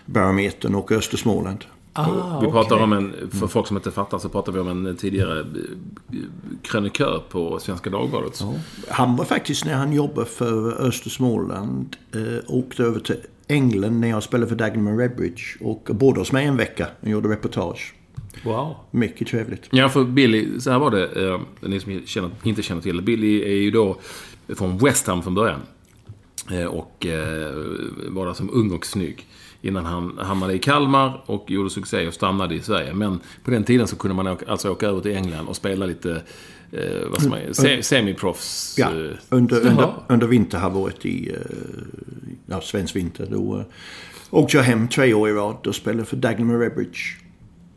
Barometern 0.07 0.75
och 0.75 0.93
Östersmåland. 0.93 1.65
Ah, 1.93 2.41
Vi 2.41 2.47
pratar 2.51 2.75
okej. 2.77 2.85
om 2.85 2.93
en, 2.93 3.13
för 3.31 3.47
folk 3.47 3.67
som 3.67 3.77
inte 3.77 3.91
fattar 3.91 4.19
så 4.19 4.29
pratar 4.29 4.53
vi 4.53 4.61
om 4.61 4.69
en 4.87 4.97
tidigare 4.97 5.41
eh, 5.41 5.45
krönikör 6.63 7.23
på 7.31 7.59
Svenska 7.59 7.91
Dagbladet. 7.91 8.43
Han 8.89 9.17
var 9.17 9.25
faktiskt, 9.25 9.65
när 9.65 9.75
han 9.75 9.93
jobbade 9.93 10.27
för 10.27 10.87
Östersmåland, 10.87 11.97
eh, 12.15 12.55
åkte 12.55 12.83
över 12.83 13.01
till 13.01 13.17
England 13.49 14.01
när 14.01 14.09
jag 14.09 14.23
spelade 14.23 14.49
för 14.49 14.57
Dagmar 14.57 14.97
Redbridge. 14.97 15.43
Och 15.61 15.89
bodde 15.93 16.21
hos 16.21 16.33
mig 16.33 16.47
en 16.47 16.57
vecka 16.57 16.87
och 17.01 17.09
gjorde 17.09 17.29
reportage. 17.29 17.95
Wow. 18.45 18.77
Mycket 18.91 19.29
trevligt. 19.29 19.69
Ja, 19.71 19.89
för 19.89 20.05
Billy, 20.05 20.61
så 20.61 20.71
här 20.71 20.79
var 20.79 20.91
det, 20.91 21.29
eh, 21.29 21.41
ni 21.61 21.81
som 21.81 22.01
känner, 22.07 22.31
inte 22.43 22.63
känner 22.63 22.83
till. 22.83 23.03
Billy 23.03 23.43
är 23.43 23.57
ju 23.57 23.71
då 23.71 23.97
från 24.49 24.79
West 24.79 25.07
Ham 25.07 25.23
från 25.23 25.35
början. 25.35 25.61
Eh, 26.51 26.65
och 26.65 27.07
eh, 27.07 27.55
var 28.09 28.27
där 28.27 28.35
som 28.35 28.51
ung 28.53 28.73
och 28.73 28.87
snygg. 28.87 29.27
Innan 29.61 29.85
han 29.85 30.19
hamnade 30.19 30.55
i 30.55 30.59
Kalmar 30.59 31.23
och 31.27 31.51
gjorde 31.51 31.71
succé 31.71 32.09
och 32.09 32.15
stannade 32.15 32.55
i 32.55 32.61
Sverige. 32.61 32.95
Men 32.95 33.21
på 33.45 33.51
den 33.51 33.65
tiden 33.65 33.87
så 33.87 33.97
kunde 33.97 34.15
man 34.15 34.27
åka, 34.27 34.51
alltså 34.51 34.71
åka 34.71 34.87
över 34.87 35.01
till 35.01 35.17
England 35.17 35.49
och 35.49 35.57
spela 35.57 35.87
lite, 35.87 36.23
eh, 36.73 37.09
vad 37.11 37.29
man 37.29 37.55
se, 37.55 37.83
semiproffs. 37.83 38.75
Ja, 38.79 38.87
eh, 38.87 39.11
under, 39.29 39.67
under, 39.67 39.95
under 40.09 40.27
vinterhalvåret 40.27 41.07
i 41.07 41.31
eh, 41.31 41.37
ja, 42.47 42.61
svensk 42.61 42.97
vinter. 42.97 43.27
Då 43.31 43.57
eh, 43.59 43.65
åkte 44.31 44.57
jag 44.57 44.65
hem 44.65 44.89
tre 44.89 45.15
år 45.15 45.29
i 45.29 45.33
rad 45.33 45.67
och 45.67 45.75
spelade 45.75 46.05
för 46.05 46.17
Dagmar 46.17 46.59
Redbridge. 46.59 47.01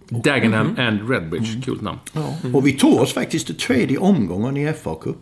Dagenham 0.10 0.76
and 0.78 1.10
Redbridge, 1.10 1.62
coolt 1.66 1.82
namn. 1.82 2.00
Ja. 2.14 2.36
Och 2.54 2.68
vi 2.68 2.72
tog 2.74 3.00
oss 3.00 3.14
faktiskt 3.14 3.46
till 3.46 3.58
tredje 3.58 3.98
omgången 3.98 4.58
i 4.58 4.74
FA-cup. 4.74 5.16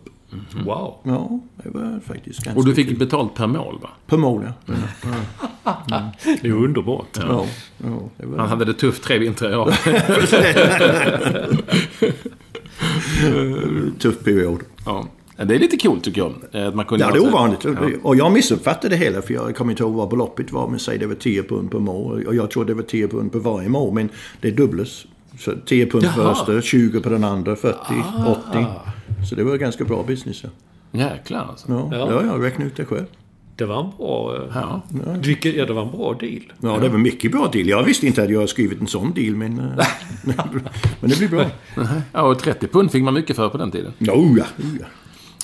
Wow. 0.64 0.94
Ja, 1.02 1.40
det 1.62 1.70
var 1.70 2.00
faktiskt 2.06 2.44
ganska 2.44 2.60
Och 2.60 2.66
du 2.66 2.74
fick 2.74 2.88
kul. 2.88 2.98
betalt 2.98 3.34
per 3.34 3.46
mål 3.46 3.78
va? 3.82 3.88
Per 4.06 4.16
mål, 4.16 4.44
ja. 4.44 4.52
Det 6.42 6.48
är 6.48 6.52
underbart. 6.52 7.06
ja. 7.14 7.46
ja 7.78 8.00
det 8.16 8.26
var... 8.26 8.38
Han 8.38 8.48
hade 8.48 8.64
det 8.64 8.74
tufft 8.74 9.02
tre 9.02 9.18
vintrar 9.18 9.50
i 9.50 9.54
rad. 9.54 9.74
Tuff 13.98 14.24
period. 14.24 14.60
ja. 14.84 15.06
Det 15.46 15.54
är 15.54 15.58
lite 15.58 15.76
coolt 15.76 16.04
tycker 16.04 16.20
jag. 16.20 16.62
Att 16.66 16.74
man 16.74 16.84
kunde 16.84 17.04
Ja, 17.04 17.10
det 17.10 17.18
är 17.18 17.28
ovanligt. 17.28 17.64
Och 18.02 18.16
jag 18.16 18.32
missuppfattade 18.32 18.88
det 18.88 18.96
hela 18.96 19.22
för 19.22 19.34
jag 19.34 19.56
kommer 19.56 19.72
inte 19.72 19.82
ihåg 19.82 19.94
vad 19.94 20.08
beloppet 20.08 20.52
var. 20.52 20.68
Men 20.68 20.78
säg 20.78 20.98
det 20.98 21.06
var 21.06 21.14
10 21.14 21.42
pund 21.42 21.70
per 21.70 21.78
mål. 21.78 22.26
Och 22.26 22.34
jag 22.34 22.50
trodde 22.50 22.70
det 22.70 22.74
var 22.76 22.82
10 22.82 23.08
pund 23.08 23.32
på 23.32 23.38
varje 23.38 23.68
mål. 23.68 23.94
Men 23.94 24.08
det 24.40 24.50
dubblas. 24.50 25.06
Så 25.38 25.52
10 25.66 25.86
pund 25.86 26.04
Jaha. 26.04 26.34
första, 26.34 26.62
20 26.62 27.00
på 27.00 27.08
den 27.08 27.24
andra, 27.24 27.56
40, 27.56 27.76
80. 28.50 28.66
Så 29.28 29.34
det 29.34 29.44
var 29.44 29.56
ganska 29.56 29.84
bra 29.84 30.04
business. 30.06 30.42
Ja, 30.42 30.50
Jäklar 30.90 31.46
alltså. 31.48 31.66
ja, 31.72 31.88
Ja. 31.92 32.08
ja 32.10 32.24
jag 32.26 32.44
räknade 32.44 32.70
ut 32.70 32.76
det 32.76 32.84
själv. 32.84 33.06
Det 33.56 33.64
var 33.64 33.80
en 33.80 33.90
bra... 33.96 34.48
Ja. 34.54 34.82
Vilket, 35.22 35.54
ja, 35.56 35.66
det 35.66 35.72
var 35.72 35.82
en 35.82 35.90
bra 35.90 36.14
deal. 36.20 36.52
Ja, 36.60 36.78
det 36.78 36.88
var 36.88 36.98
mycket 36.98 37.32
bra 37.32 37.48
deal. 37.52 37.68
Jag 37.68 37.82
visste 37.82 38.06
inte 38.06 38.22
att 38.22 38.30
jag 38.30 38.36
hade 38.36 38.48
skrivit 38.48 38.80
en 38.80 38.86
sån 38.86 39.12
deal. 39.14 39.36
Men, 39.36 39.58
eh, 39.58 39.86
men 41.00 41.10
det 41.10 41.18
blir 41.18 41.28
bra. 41.28 41.44
ja, 42.12 42.22
och 42.22 42.38
30 42.38 42.66
pund 42.66 42.92
fick 42.92 43.02
man 43.02 43.14
mycket 43.14 43.36
för 43.36 43.48
på 43.48 43.58
den 43.58 43.70
tiden. 43.70 43.92
Oh, 44.00 44.06
ja, 44.06 44.14
oh, 44.14 44.38
ja. 44.80 44.86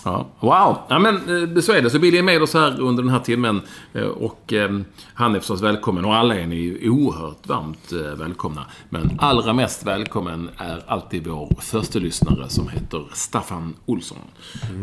Ja. 0.05 0.27
Wow! 0.41 0.77
Ja, 0.89 0.99
men 0.99 1.15
eh, 1.55 1.61
så 1.61 1.73
är 1.73 1.83
det. 1.83 1.91
Så 1.91 1.99
Billy 1.99 2.19
är 2.19 2.23
med 2.23 2.43
oss 2.43 2.55
här 2.55 2.81
under 2.81 3.03
den 3.03 3.13
här 3.13 3.21
timmen. 3.21 3.61
Eh, 3.93 4.03
Och 4.03 4.53
eh, 4.53 4.79
han 5.15 5.35
är 5.35 5.39
förstås 5.39 5.63
välkommen. 5.63 6.05
Och 6.05 6.15
alla 6.15 6.35
är 6.37 6.47
ni 6.47 6.89
oerhört 6.89 7.47
varmt 7.49 7.93
välkomna. 8.17 8.67
Men 8.89 9.11
allra 9.19 9.53
mest 9.53 9.87
välkommen 9.87 10.51
är 10.57 10.83
alltid 10.87 11.27
vår 11.27 11.57
första 11.61 11.99
lyssnare 11.99 12.49
som 12.49 12.69
heter 12.69 13.05
Staffan 13.13 13.75
Olsson. 13.87 14.19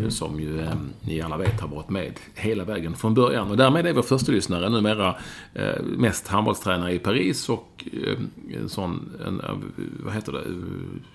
Som 0.09 0.39
ju 0.39 0.61
eh, 0.61 0.73
ni 1.01 1.21
alla 1.21 1.37
vet 1.37 1.61
har 1.61 1.67
varit 1.67 1.89
med 1.89 2.13
hela 2.35 2.63
vägen 2.63 2.95
från 2.95 3.13
början. 3.13 3.51
Och 3.51 3.57
därmed 3.57 3.85
är 3.87 3.93
vår 3.93 4.01
första 4.01 4.31
lyssnare 4.31 4.69
numera 4.69 5.15
eh, 5.53 5.83
mest 5.83 6.27
handbollstränare 6.27 6.93
i 6.93 6.99
Paris 6.99 7.49
och 7.49 7.87
en 8.53 8.69
sån, 8.69 9.11
en, 9.27 9.41
vad 10.03 10.13
heter 10.13 10.31
det, 10.31 10.43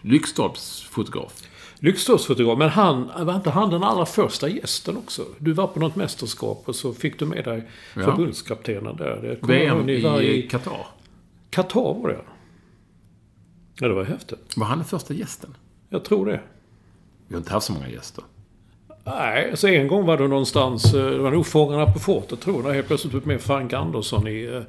Lyckstorpsfotograf. 0.08 1.32
Lyxtorpsfotograf. 1.80 2.58
Men 2.58 2.68
han, 2.68 3.10
var 3.26 3.34
inte 3.36 3.50
han 3.50 3.70
den 3.70 3.82
allra 3.82 4.06
första 4.06 4.48
gästen 4.48 4.96
också? 4.96 5.22
Du 5.38 5.52
var 5.52 5.66
på 5.66 5.80
något 5.80 5.96
mästerskap 5.96 6.62
och 6.66 6.74
så 6.76 6.92
fick 6.94 7.18
du 7.18 7.24
med 7.26 7.44
dig 7.44 7.68
Ja. 7.94 8.02
förbundskaptenen 8.02 8.96
där. 8.96 9.38
Det 9.42 9.48
VM 9.52 9.88
i 10.20 10.42
Qatar. 10.50 10.86
Qatar 11.50 11.94
var 12.02 12.08
det 12.08 12.18
Ja, 13.80 13.88
det 13.88 13.94
var 13.94 14.04
häftigt. 14.04 14.56
Var 14.56 14.66
han 14.66 14.78
den 14.78 14.86
första 14.86 15.14
gästen? 15.14 15.54
Jag 15.88 16.04
tror 16.04 16.26
det. 16.26 16.40
Vi 17.28 17.34
har 17.34 17.40
inte 17.40 17.52
haft 17.52 17.66
så 17.66 17.72
många 17.72 17.88
gäster. 17.88 18.24
Nej, 19.04 19.50
alltså 19.50 19.68
en 19.68 19.88
gång 19.88 20.06
var 20.06 20.18
det 20.18 20.28
någonstans, 20.28 20.94
eh, 20.94 21.10
det 21.10 21.18
var 21.18 21.30
nog 21.30 21.46
Fångarna 21.46 21.86
på 21.92 21.98
fortet 21.98 22.40
tror 22.40 22.64
jag. 22.66 22.72
Helt 22.74 22.86
plötsligt 22.86 23.14
upp 23.14 23.24
med 23.24 23.40
Frank 23.40 23.72
Andersson 23.72 24.28
i, 24.28 24.44
eh, 24.44 24.62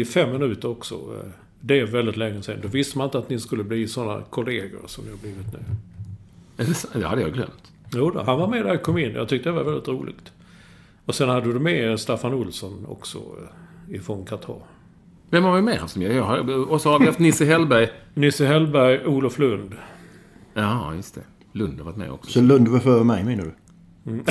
i 0.00 0.04
fem 0.04 0.32
minuter 0.32 0.68
också. 0.68 0.94
Eh, 0.94 1.30
Det 1.60 1.78
är 1.80 1.84
väldigt 1.86 2.16
länge 2.16 2.42
sedan. 2.42 2.58
Då 2.62 2.68
visste 2.68 2.98
man 2.98 3.04
inte 3.04 3.18
att 3.18 3.28
ni 3.28 3.38
skulle 3.40 3.64
bli 3.64 3.88
sådana 3.88 4.22
kollegor 4.30 4.80
som 4.86 5.04
ni 5.04 5.10
har 5.10 5.18
blivit 5.18 5.52
nu. 5.52 5.58
Det 6.92 7.06
hade 7.06 7.22
jag 7.22 7.32
glömt. 7.32 7.72
Jo 7.94 8.10
då, 8.10 8.22
han 8.22 8.38
var 8.38 8.48
med 8.48 8.64
där 8.64 8.70
jag 8.70 8.82
kom 8.82 8.98
in. 8.98 9.12
Jag 9.14 9.28
tyckte 9.28 9.48
det 9.48 9.52
var 9.52 9.64
väldigt 9.64 9.88
roligt. 9.88 10.32
Och 11.06 11.14
sen 11.14 11.28
hade 11.28 11.52
du 11.52 11.58
med 11.58 12.00
Staffan 12.00 12.34
Olsson 12.34 12.86
också 12.88 13.18
eh, 13.18 13.94
ifrån 13.96 14.24
Qatar. 14.24 14.56
Vem 15.30 15.44
har 15.44 15.56
vi 15.56 15.62
mer 15.62 15.78
haft 15.78 15.96
med? 15.96 16.12
Jag 16.16 16.22
har, 16.24 16.70
och 16.70 16.80
så 16.80 16.90
har 16.90 16.98
vi 16.98 17.06
haft 17.06 17.18
Nisse 17.18 17.44
Hellberg. 17.44 17.88
Nisse 18.14 18.46
Hellberg, 18.46 19.06
Olof 19.06 19.38
Lund. 19.38 19.74
Ja, 20.54 20.94
just 20.94 21.14
det. 21.14 21.20
Lund 21.52 21.78
har 21.78 21.84
varit 21.84 21.96
med 21.96 22.10
också. 22.10 22.30
Så 22.30 22.40
Lund 22.40 22.68
var 22.68 22.78
före 22.78 23.04
mig 23.04 23.24
menar 23.24 23.44
du? 23.44 23.52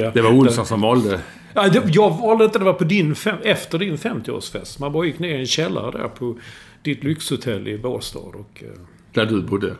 Ja. 0.00 0.10
Det 0.14 0.20
var 0.22 0.32
Olsson 0.32 0.66
som 0.66 0.80
valde. 0.80 1.20
Ja, 1.54 1.68
det, 1.68 1.82
jag 1.94 2.10
valde 2.20 2.44
inte, 2.44 2.58
det 2.58 2.64
var 2.64 2.72
på 2.72 2.84
din 2.84 3.14
fem, 3.14 3.36
efter 3.42 3.78
din 3.78 3.96
50-årsfest. 3.96 4.80
Man 4.80 4.92
bara 4.92 5.06
gick 5.06 5.18
ner 5.18 5.36
i 5.36 5.40
en 5.40 5.46
källare 5.46 5.90
där 5.98 6.08
på 6.08 6.38
ditt 6.82 7.04
lyxhotell 7.04 7.68
i 7.68 7.78
Båstad 7.78 8.18
och... 8.18 8.62
eh, 8.66 8.80
Där 9.12 9.26
du 9.26 9.42
bodde. 9.42 9.74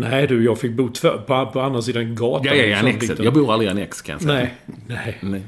Nej 0.00 0.26
du, 0.26 0.44
jag 0.44 0.58
fick 0.58 0.72
bo 0.72 0.88
två, 0.88 1.08
på, 1.26 1.46
på 1.52 1.60
andra 1.60 1.82
sidan 1.82 2.14
gatan. 2.14 2.46
Ja, 2.46 2.54
ja, 2.54 2.62
i 2.64 2.72
En 2.72 2.78
sån 2.78 2.86
annexet. 2.88 3.10
liten- 3.10 3.24
Jag 3.24 3.34
bor 3.34 3.52
aldrig 3.52 3.68
i 3.68 3.70
annex 3.70 4.02
kan 4.02 4.12
jag 4.12 4.22
säga. 4.22 4.32
Nej, 4.34 4.54
nej. 4.86 5.18
Nej, 5.20 5.42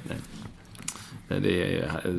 nej. 1.28 1.40
Det 1.42 1.62
är 1.62 1.82
eh, 2.04 2.12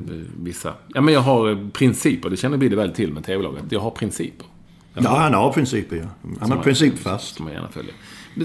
vissa... 0.43 0.73
Ja, 0.93 1.01
men 1.01 1.13
jag 1.13 1.21
har 1.21 1.49
eh, 1.51 1.57
principer. 1.73 2.29
Det 2.29 2.37
känner 2.37 2.57
Billy 2.57 2.75
väl 2.75 2.91
till 2.91 3.13
med 3.13 3.25
TV-laget. 3.25 3.63
Jag 3.69 3.79
har 3.79 3.91
principer. 3.91 4.45
Ja, 4.93 5.09
han 5.09 5.33
har 5.33 5.53
principer 5.53 5.95
ja. 5.95 6.29
Han 6.39 6.51
är 6.51 6.57
principfast. 6.63 7.35
Som 7.35 7.45
man 7.45 7.53
gärna 7.53 7.67
följer. 7.67 7.93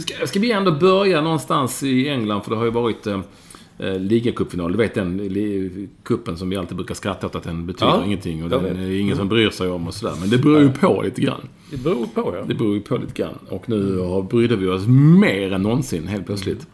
Ska, 0.01 0.27
ska 0.27 0.41
vi 0.41 0.53
ändå 0.53 0.73
börja 0.73 1.21
någonstans 1.21 1.83
i 1.83 2.09
England? 2.09 2.43
För 2.43 2.51
det 2.51 2.57
har 2.57 2.65
ju 2.65 2.71
varit 2.71 3.07
eh, 3.07 3.21
eh, 3.79 3.99
ligacupfinal. 4.01 4.73
Du 4.73 4.79
vet 4.79 4.95
den 4.95 5.89
kuppen 6.03 6.37
som 6.39 6.49
vi 6.51 6.57
alltid 6.57 6.77
brukar 6.77 6.95
skratta 6.95 7.27
åt 7.27 7.35
att 7.35 7.43
den 7.43 7.67
betyder 7.67 7.87
Ja, 7.93 8.05
ingenting. 8.05 8.45
Och 8.45 8.53
jag 8.53 8.63
den 8.63 8.77
är 8.81 9.01
ingen 9.01 9.17
som 9.17 9.29
bryr 9.29 9.51
sig 9.51 9.69
om 9.69 9.87
och 9.89 9.95
sådär. 9.95 10.15
Men 10.21 10.31
det 10.31 10.39
beror 10.39 10.61
ju 10.61 10.73
på 10.73 11.03
lite 11.03 11.21
grann. 11.21 11.49
Det 11.71 11.77
beror 11.77 12.07
på 12.07 12.35
ja. 12.37 12.45
Det 12.49 12.55
beror 12.55 12.75
ju 12.75 12.81
på 12.81 12.97
lite 12.97 13.23
grann. 13.23 13.39
Och 13.49 13.69
nu 13.69 14.13
brydde 14.31 14.57
vi 14.57 14.69
oss 14.69 14.87
mer 15.21 15.53
än 15.53 15.63
någonsin 15.63 16.07
helt 16.07 16.27
plötsligt. 16.27 16.67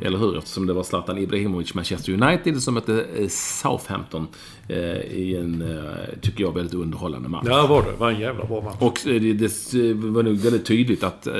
Eller 0.00 0.18
hur? 0.18 0.38
Eftersom 0.38 0.66
det 0.66 0.72
var 0.72 0.82
Zlatan 0.82 1.18
Ibrahimovic 1.18 1.74
Manchester 1.74 2.12
United 2.12 2.62
som 2.62 2.74
mötte 2.74 3.06
eh, 3.16 3.28
Southampton 3.28 4.26
eh, 4.68 5.00
i 5.00 5.36
en, 5.36 5.62
eh, 5.62 6.20
tycker 6.20 6.44
jag, 6.44 6.54
väldigt 6.54 6.74
underhållande 6.74 7.28
match. 7.28 7.46
Ja, 7.48 7.66
var 7.66 7.82
det. 7.82 7.90
Det 7.90 7.96
var 7.96 8.10
en 8.10 8.20
jävla 8.20 8.44
bra 8.44 8.60
match. 8.60 8.76
Och 8.78 9.06
eh, 9.06 9.22
det, 9.22 9.72
det 9.72 9.94
var 9.94 10.22
nog 10.22 10.36
väldigt 10.36 10.66
tydligt 10.66 11.04
att 11.04 11.26
eh, 11.26 11.34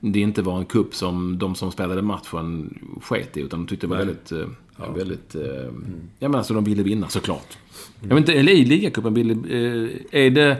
det 0.00 0.20
inte 0.20 0.42
var 0.42 0.58
en 0.58 0.64
kupp 0.64 0.94
som 0.94 1.38
de 1.38 1.54
som 1.54 1.72
spelade 1.72 2.02
matchen 2.02 2.78
sket 3.02 3.36
i. 3.36 3.40
Utan 3.40 3.60
de 3.60 3.66
tyckte 3.66 3.86
det 3.86 3.90
var 3.90 3.96
väldigt... 3.96 4.32
Eh, 4.32 4.94
väldigt 4.96 5.34
eh, 5.34 5.42
Ja, 6.18 6.28
men 6.28 6.34
alltså 6.34 6.54
de 6.54 6.64
ville 6.64 6.82
vinna 6.82 7.08
såklart. 7.08 7.58
Jag 8.00 8.08
vet 8.08 8.18
inte, 8.18 8.32
eller 8.32 8.52
i 8.52 8.64
ligacupen. 8.64 9.16
Eh, 9.30 10.24
är 10.24 10.30
det... 10.30 10.56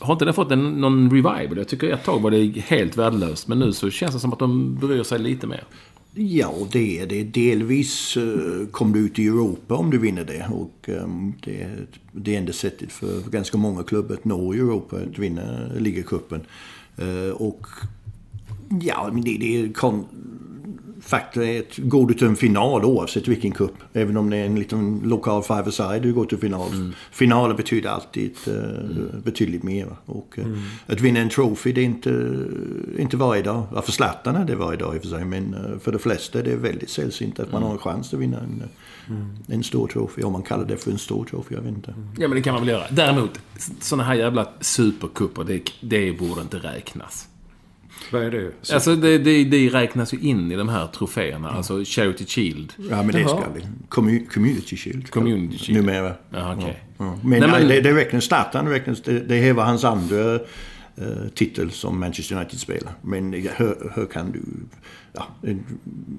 Har 0.00 0.12
inte 0.12 0.24
den 0.24 0.34
fått 0.34 0.50
en, 0.50 0.80
någon 0.80 1.10
revival? 1.10 1.56
Jag 1.56 1.68
tycker 1.68 1.92
ett 1.92 2.04
tag 2.04 2.20
var 2.20 2.30
det 2.30 2.60
helt 2.60 2.96
värdelöst. 2.96 3.48
Men 3.48 3.58
nu 3.58 3.72
så 3.72 3.90
känns 3.90 4.14
det 4.14 4.20
som 4.20 4.32
att 4.32 4.38
de 4.38 4.74
bryr 4.74 5.02
sig 5.02 5.18
lite 5.18 5.46
mer. 5.46 5.64
Ja, 6.14 6.54
det 6.72 6.98
är 6.98 7.06
det. 7.06 7.22
Delvis 7.22 8.16
uh, 8.16 8.66
kom 8.66 8.92
du 8.92 8.98
ut 8.98 9.18
i 9.18 9.26
Europa 9.26 9.74
om 9.74 9.90
du 9.90 9.98
vinner 9.98 10.24
det. 10.24 10.50
Och 10.52 10.88
ehm, 10.88 11.32
det 11.44 11.62
är 11.62 11.86
det 12.12 12.36
enda 12.36 12.52
sättet 12.52 12.92
för 12.92 13.30
ganska 13.30 13.58
många 13.58 13.82
klubbar 13.82 14.14
att 14.14 14.24
nå 14.24 14.52
Europa, 14.52 14.96
att 14.96 15.18
vinna 15.18 15.42
ligacupen. 15.78 16.40
Uh, 17.02 17.30
och 17.30 17.66
ja, 18.82 19.10
det, 19.24 19.36
det 19.40 19.72
Faktum 21.02 21.42
är 21.42 21.60
att 21.60 21.78
går 21.78 22.06
du 22.06 22.14
till 22.14 22.26
en 22.26 22.36
final 22.36 22.84
oavsett 22.84 23.28
vilken 23.28 23.52
cup, 23.52 23.72
även 23.92 24.16
om 24.16 24.30
det 24.30 24.36
är 24.36 24.44
en 24.44 24.58
liten 24.58 25.00
lokal 25.04 25.42
five-a-side 25.42 26.02
du 26.02 26.12
går 26.12 26.24
till 26.24 26.38
final. 26.38 26.94
Finaler 27.10 27.54
betyder 27.54 27.90
alltid 27.90 28.36
uh, 28.48 29.20
betydligt 29.24 29.62
mer. 29.62 29.86
Och 30.04 30.38
uh, 30.38 30.58
att 30.86 31.00
vinna 31.00 31.20
en 31.20 31.28
trophy, 31.28 31.72
det 31.72 31.80
är 31.80 31.84
inte, 31.84 32.36
inte 32.98 33.16
varje 33.16 33.42
dag. 33.42 33.66
Ja, 33.74 33.82
för 33.82 33.92
Zlatan 33.92 34.36
är 34.36 34.44
det 34.44 34.56
varje 34.56 34.78
dag 34.78 34.94
i 34.94 34.98
och 34.98 35.02
för 35.02 35.08
sig, 35.08 35.24
men 35.24 35.54
uh, 35.54 35.78
för 35.78 35.92
de 35.92 35.98
flesta 35.98 36.38
är 36.38 36.42
det 36.42 36.56
väldigt 36.56 36.90
sällsynt 36.90 37.40
att 37.40 37.52
man 37.52 37.62
har 37.62 37.72
en 37.72 37.78
chans 37.78 38.14
att 38.14 38.20
vinna 38.20 38.38
en, 38.38 38.62
uh, 39.10 39.26
en 39.48 39.62
stor 39.62 39.88
trophy. 39.88 40.22
Om 40.22 40.32
man 40.32 40.42
kallar 40.42 40.64
det 40.64 40.76
för 40.76 40.90
en 40.90 40.98
stor 40.98 41.24
trophy, 41.24 41.54
jag 41.54 41.62
vet 41.62 41.74
inte. 41.74 41.94
Ja, 42.18 42.28
men 42.28 42.30
det 42.30 42.42
kan 42.42 42.54
man 42.54 42.62
väl 42.62 42.70
göra. 42.70 42.84
Däremot, 42.90 43.40
sådana 43.80 44.04
här 44.04 44.14
jävla 44.14 44.48
supercuper, 44.60 45.44
det, 45.44 45.62
det 45.80 46.18
borde 46.18 46.40
inte 46.40 46.56
räknas. 46.56 47.26
Vad 48.12 48.22
är 48.22 48.30
det? 48.30 48.50
Så, 48.62 48.74
Alltså 48.74 48.96
det, 48.96 49.18
det, 49.18 49.44
det 49.44 49.68
räknas 49.68 50.14
ju 50.14 50.18
in 50.18 50.52
i 50.52 50.56
de 50.56 50.68
här 50.68 50.86
troféerna. 50.86 51.50
Alltså 51.50 51.84
Charity 51.84 52.24
Shield. 52.26 52.72
Ja, 52.90 53.02
men 53.02 53.06
det 53.12 53.24
ska 53.28 53.42
vi. 53.54 53.60
Commu- 53.88 54.26
community 54.28 54.76
Shield. 54.76 55.10
Community 55.10 55.58
Shield. 55.58 55.80
Numera. 55.86 56.14
Ja, 56.30 56.54
okej. 56.58 56.82
Ja. 56.98 57.18
Men, 57.22 57.40
Nej, 57.40 57.48
men- 57.50 57.68
det, 57.68 57.80
det 57.80 57.92
räknas, 57.94 58.24
Zlatan 58.24 58.68
räknas, 58.68 59.02
det, 59.02 59.20
det 59.20 59.36
här 59.36 59.52
var 59.52 59.64
hans 59.64 59.84
andra 59.84 60.38
titel 61.34 61.70
som 61.70 62.00
Manchester 62.00 62.36
United-spelare. 62.36 62.94
Men 63.02 63.32
hur, 63.32 63.92
hur 63.94 64.06
kan 64.06 64.32
du... 64.32 64.42
Ja, 65.12 65.26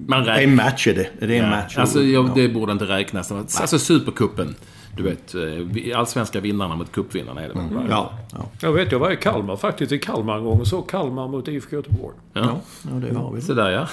Man 0.06 0.18
räknar- 0.24 0.42
en 0.42 0.54
match 0.56 0.86
är 0.86 0.94
det. 0.94 1.08
Det 1.18 1.24
är 1.24 1.30
en 1.42 1.50
Ja, 1.50 1.50
match. 1.50 1.78
alltså, 1.78 2.02
jag, 2.02 2.28
Ja. 2.28 2.32
det 2.34 2.48
borde 2.48 2.72
inte 2.72 2.84
räknas. 2.84 3.32
Alltså 3.32 3.78
Supercupen. 3.78 4.54
Du 4.96 5.02
vet, 5.02 5.34
eh, 5.34 5.98
allsvenska 5.98 6.40
vinnarna 6.40 6.76
mot 6.76 6.92
cupvinnarna 6.92 7.40
är 7.40 7.48
det 7.48 7.54
va? 7.54 7.86
Ja, 7.90 8.18
ja. 8.32 8.48
jag 8.60 8.72
vet, 8.72 8.92
jag 8.92 8.98
var 8.98 9.10
i 9.10 9.16
Kalmar 9.16 9.56
faktiskt. 9.56 9.92
I 9.92 9.98
Kalmar 9.98 10.38
en 10.38 10.44
gång 10.44 10.60
och 10.60 10.66
så 10.66 10.82
Kalmar 10.82 11.28
mot 11.28 11.48
IFK 11.48 11.76
Göteborg. 11.76 12.14
Ja. 12.32 12.60
ja, 12.82 12.90
det 12.90 13.14
har 13.14 13.32
vi. 13.32 13.40
Så 13.40 13.54
där 13.54 13.70
ja. 13.70 13.88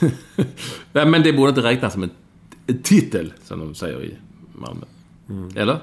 Nej, 0.92 1.06
men 1.06 1.22
det 1.22 1.32
borde 1.32 1.48
inte 1.48 1.62
räknas 1.62 1.92
som 1.92 2.02
en 2.02 2.10
titel, 2.82 3.32
som 3.44 3.58
de 3.58 3.74
säger 3.74 4.04
i 4.04 4.14
Malmö. 4.52 4.84
Eller? 5.56 5.78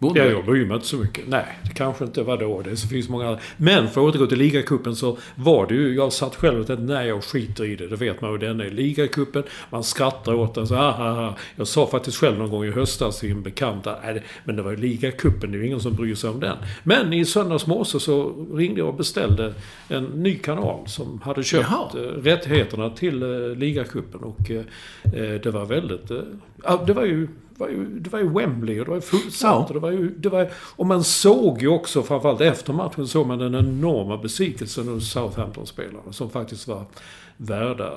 Ja, 0.00 0.24
jag 0.24 0.44
bryr 0.44 0.66
mig 0.66 0.74
inte 0.74 0.86
så 0.86 0.96
mycket. 0.96 1.28
Nej, 1.28 1.44
det 1.62 1.74
kanske 1.74 2.04
inte 2.04 2.22
var 2.22 2.36
då. 2.36 2.62
Det 2.62 2.76
finns 2.76 3.08
många 3.08 3.28
andra. 3.28 3.40
Men 3.56 3.88
för 3.88 4.00
att 4.00 4.14
återgå 4.14 4.26
till 4.26 4.38
ligacupen 4.38 4.96
så 4.96 5.18
var 5.34 5.66
det 5.66 5.74
ju... 5.74 5.94
Jag 5.94 6.12
satt 6.12 6.36
själv 6.36 6.60
och 6.60 6.66
tänkte 6.66 6.84
nej, 6.84 7.08
jag 7.08 7.24
skiter 7.24 7.64
i 7.64 7.76
det. 7.76 7.86
Det 7.88 7.96
vet 7.96 8.20
man 8.20 8.32
ju. 8.32 8.38
Den 8.38 8.60
är 8.60 8.70
ligacupen. 8.70 9.42
Man 9.70 9.84
skrattar 9.84 10.34
åt 10.34 10.54
den. 10.54 10.66
Så, 10.66 10.74
ah, 10.74 10.94
ah, 10.98 11.26
ah. 11.26 11.36
Jag 11.56 11.66
sa 11.66 11.86
faktiskt 11.86 12.16
själv 12.16 12.38
någon 12.38 12.50
gång 12.50 12.64
i 12.64 12.70
höstas 12.70 13.20
till 13.20 13.30
en 13.30 13.42
bekant 13.42 13.86
nej, 14.02 14.22
men 14.44 14.56
det 14.56 14.62
var 14.62 14.70
ju 14.70 14.76
ligacupen. 14.76 15.50
Det 15.50 15.58
är 15.58 15.60
ju 15.60 15.66
ingen 15.66 15.80
som 15.80 15.94
bryr 15.94 16.14
sig 16.14 16.30
om 16.30 16.40
den. 16.40 16.56
Men 16.82 17.12
i 17.12 17.24
söndags 17.24 17.66
morse 17.66 18.00
så 18.00 18.46
ringde 18.54 18.80
jag 18.80 18.88
och 18.88 18.94
beställde 18.94 19.54
en 19.88 20.04
ny 20.04 20.34
kanal 20.34 20.88
som 20.88 21.20
hade 21.24 21.42
köpt 21.42 21.66
Jaha. 21.70 21.88
eh, 21.94 22.22
rättigheterna 22.22 22.90
till 22.90 23.22
eh, 23.22 23.56
ligacupen. 23.56 24.20
Och 24.20 24.50
eh, 24.50 24.62
det 25.42 25.50
var 25.50 25.64
väldigt... 25.64 26.08
Det 26.86 26.92
var 26.92 27.04
ju... 27.04 27.28
Det 27.60 27.64
var, 27.66 27.72
ju, 27.72 27.84
det 28.00 28.10
var 28.12 28.18
ju 28.18 28.28
Wembley 28.28 28.80
och 28.80 28.84
det 28.84 28.90
var 28.90 28.96
ju 28.96 29.00
fullsatt. 29.02 29.50
Ja. 29.50 29.66
Och, 29.68 29.74
det 29.74 29.80
var 29.80 29.90
ju, 29.90 30.10
det 30.16 30.28
var, 30.28 30.50
och 30.76 30.86
man 30.86 31.04
såg 31.04 31.62
ju 31.62 31.68
också, 31.68 32.02
framförallt 32.02 32.40
efter 32.40 32.72
matchen, 32.72 33.08
såg 33.08 33.26
man 33.26 33.38
den 33.38 33.54
enorma 33.54 34.16
besvikelsen 34.16 34.88
hos 34.88 35.12
Southampton-spelarna. 35.12 36.12
Som 36.12 36.30
faktiskt 36.30 36.68
var 36.68 36.84
värda, 37.36 37.92